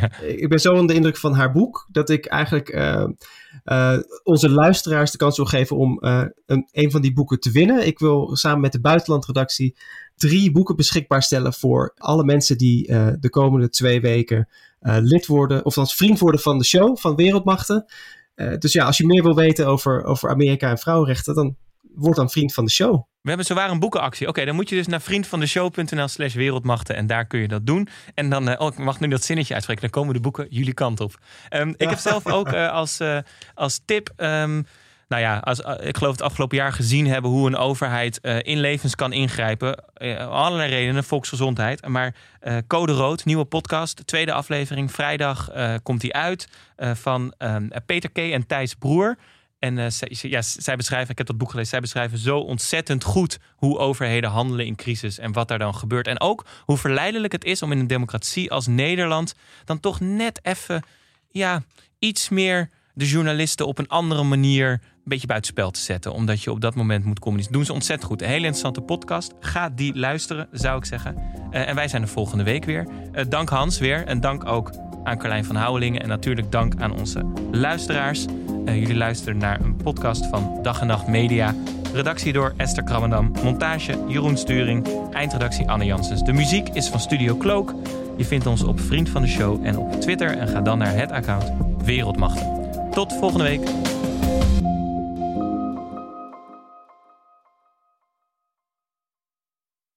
ja. 0.00 0.20
Ik 0.22 0.48
ben 0.48 0.60
zo 0.60 0.70
onder 0.70 0.86
de 0.86 0.94
indruk 0.94 1.16
van 1.16 1.34
haar 1.34 1.52
boek 1.52 1.88
dat 1.90 2.10
ik 2.10 2.26
eigenlijk 2.26 2.68
onze 4.22 4.50
luisteraars 4.50 5.10
de 5.10 5.18
kans 5.18 5.36
wil 5.36 5.46
geven 5.46 5.76
om 5.76 5.98
een, 6.46 6.68
een 6.72 6.90
van 6.90 7.00
die 7.00 7.12
boeken 7.12 7.40
te 7.40 7.50
winnen. 7.50 7.86
Ik 7.86 7.98
wil 7.98 8.36
samen 8.36 8.60
met 8.60 8.72
de 8.72 8.80
buitenlandredactie 8.80 9.76
drie 10.16 10.52
boeken 10.52 10.76
beschikbaar 10.76 11.22
stellen 11.22 11.52
voor 11.52 11.92
alle 11.96 12.24
mensen 12.24 12.58
die 12.58 12.86
de 13.20 13.30
komende 13.30 13.68
twee 13.68 14.00
weken 14.00 14.48
lid 14.80 15.26
worden, 15.26 15.64
of 15.64 15.78
als 15.78 15.94
vriend 15.94 16.18
worden 16.18 16.40
van 16.40 16.58
de 16.58 16.64
show 16.64 16.96
van 16.96 17.16
Wereldmachten. 17.16 17.84
Uh, 18.38 18.56
dus 18.58 18.72
ja, 18.72 18.84
als 18.84 18.96
je 18.96 19.06
meer 19.06 19.22
wil 19.22 19.34
weten 19.34 19.66
over, 19.66 20.04
over 20.04 20.30
Amerika 20.30 20.70
en 20.70 20.78
vrouwenrechten, 20.78 21.34
dan 21.34 21.56
word 21.94 22.16
dan 22.16 22.30
vriend 22.30 22.54
van 22.54 22.64
de 22.64 22.70
show. 22.70 22.92
We 23.20 23.28
hebben 23.28 23.46
zowaar 23.46 23.70
een 23.70 23.78
boekenactie. 23.78 24.28
Oké, 24.28 24.44
dan 24.44 24.54
moet 24.54 24.68
je 24.68 24.76
dus 24.76 24.86
naar 24.86 25.00
vriendvandeshow.nl 25.00 26.08
slash 26.08 26.34
wereldmachten 26.34 26.96
en 26.96 27.06
daar 27.06 27.26
kun 27.26 27.40
je 27.40 27.48
dat 27.48 27.66
doen. 27.66 27.88
En 28.14 28.30
dan, 28.30 28.58
oh, 28.58 28.72
ik 28.72 28.78
mag 28.78 29.00
nu 29.00 29.08
dat 29.08 29.24
zinnetje 29.24 29.54
uitspreken, 29.54 29.82
dan 29.82 30.00
komen 30.00 30.14
de 30.14 30.20
boeken 30.20 30.46
jullie 30.50 30.74
kant 30.74 31.00
op. 31.00 31.18
Um, 31.50 31.74
ik 31.76 31.88
heb 31.88 31.98
zelf 32.10 32.26
ook 32.26 32.52
als, 32.52 33.00
als 33.54 33.80
tip... 33.84 34.12
Um, 34.16 34.66
nou 35.08 35.22
ja, 35.22 35.38
als, 35.38 35.60
ik 35.80 35.96
geloof 35.96 36.12
het 36.12 36.22
afgelopen 36.22 36.56
jaar 36.56 36.72
gezien 36.72 37.06
hebben 37.06 37.30
hoe 37.30 37.46
een 37.46 37.56
overheid 37.56 38.18
uh, 38.22 38.36
in 38.42 38.58
levens 38.60 38.94
kan 38.94 39.12
ingrijpen. 39.12 39.84
Uh, 39.98 40.28
allerlei 40.28 40.70
redenen, 40.70 41.04
volksgezondheid. 41.04 41.86
Maar 41.88 42.14
Code 42.66 42.92
Rood, 42.92 43.24
nieuwe 43.24 43.44
podcast, 43.44 44.06
tweede 44.06 44.32
aflevering, 44.32 44.92
vrijdag 44.92 45.50
komt 45.82 46.00
die 46.00 46.14
uit. 46.14 46.48
van 46.76 47.34
um, 47.38 47.70
Peter 47.86 48.10
K. 48.10 48.18
en 48.18 48.46
Thijs 48.46 48.74
Broer. 48.74 49.18
En 49.58 49.92
zij, 49.92 50.08
ja, 50.10 50.42
zij 50.42 50.76
beschrijven, 50.76 51.10
ik 51.10 51.18
heb 51.18 51.26
dat 51.26 51.38
boek 51.38 51.50
gelezen, 51.50 51.70
zij 51.70 51.80
beschrijven 51.80 52.18
zo 52.18 52.38
ontzettend 52.38 53.04
goed 53.04 53.38
hoe 53.56 53.78
overheden 53.78 54.30
handelen 54.30 54.66
in 54.66 54.76
crisis 54.76 55.18
en 55.18 55.32
wat 55.32 55.48
daar 55.48 55.58
dan 55.58 55.74
gebeurt. 55.74 56.06
En 56.06 56.20
ook 56.20 56.46
hoe 56.64 56.76
verleidelijk 56.76 57.32
het 57.32 57.44
is 57.44 57.62
om 57.62 57.72
in 57.72 57.78
een 57.78 57.86
democratie 57.86 58.50
als 58.50 58.66
Nederland 58.66 59.34
dan 59.64 59.80
toch 59.80 60.00
net 60.00 60.40
even 60.42 60.82
ja, 61.30 61.62
iets 61.98 62.28
meer 62.28 62.70
de 62.98 63.08
journalisten 63.08 63.66
op 63.66 63.78
een 63.78 63.88
andere 63.88 64.22
manier 64.22 64.70
een 64.70 64.80
beetje 65.04 65.26
buitenspel 65.26 65.70
te 65.70 65.80
zetten. 65.80 66.12
Omdat 66.12 66.42
je 66.42 66.50
op 66.50 66.60
dat 66.60 66.74
moment 66.74 67.04
moet 67.04 67.18
communiceren. 67.18 67.56
Doen 67.56 67.66
ze 67.66 67.72
ontzettend 67.72 68.08
goed. 68.08 68.22
Een 68.22 68.28
hele 68.28 68.46
interessante 68.46 68.80
podcast. 68.80 69.34
Ga 69.40 69.68
die 69.68 69.98
luisteren, 69.98 70.48
zou 70.52 70.78
ik 70.78 70.84
zeggen. 70.84 71.16
Eh, 71.50 71.68
en 71.68 71.74
wij 71.74 71.88
zijn 71.88 72.02
er 72.02 72.08
volgende 72.08 72.44
week 72.44 72.64
weer. 72.64 72.86
Uh, 73.14 73.24
dank 73.28 73.48
Hans 73.48 73.78
weer. 73.78 74.06
En 74.06 74.20
dank 74.20 74.46
ook 74.46 74.72
aan 75.04 75.18
Carlijn 75.18 75.44
van 75.44 75.56
Houwelingen. 75.56 76.02
En 76.02 76.08
natuurlijk 76.08 76.52
dank 76.52 76.80
aan 76.80 76.98
onze 76.98 77.32
luisteraars. 77.52 78.24
Uh, 78.64 78.78
jullie 78.78 78.96
luisteren 78.96 79.38
naar 79.38 79.60
een 79.60 79.76
podcast 79.76 80.26
van 80.26 80.58
Dag 80.62 80.80
en 80.80 80.86
Nacht 80.86 81.06
Media. 81.06 81.54
Redactie 81.92 82.32
door 82.32 82.54
Esther 82.56 82.84
Krammendam. 82.84 83.32
Montage 83.42 84.04
Jeroen 84.08 84.36
Sturing. 84.36 84.86
Eindredactie 85.12 85.68
Anne 85.68 85.84
Janssens. 85.84 86.24
De 86.24 86.32
muziek 86.32 86.68
is 86.68 86.88
van 86.88 87.00
Studio 87.00 87.36
Cloak. 87.36 87.74
Je 88.16 88.24
vindt 88.24 88.46
ons 88.46 88.62
op 88.62 88.80
Vriend 88.80 89.08
van 89.08 89.22
de 89.22 89.28
Show 89.28 89.66
en 89.66 89.78
op 89.78 90.00
Twitter. 90.00 90.38
En 90.38 90.48
ga 90.48 90.60
dan 90.60 90.78
naar 90.78 90.94
het 90.94 91.10
account 91.10 91.52
Wereldmachten. 91.84 92.57
Tot 92.98 93.12
volgende 93.12 93.44
week. 93.44 93.97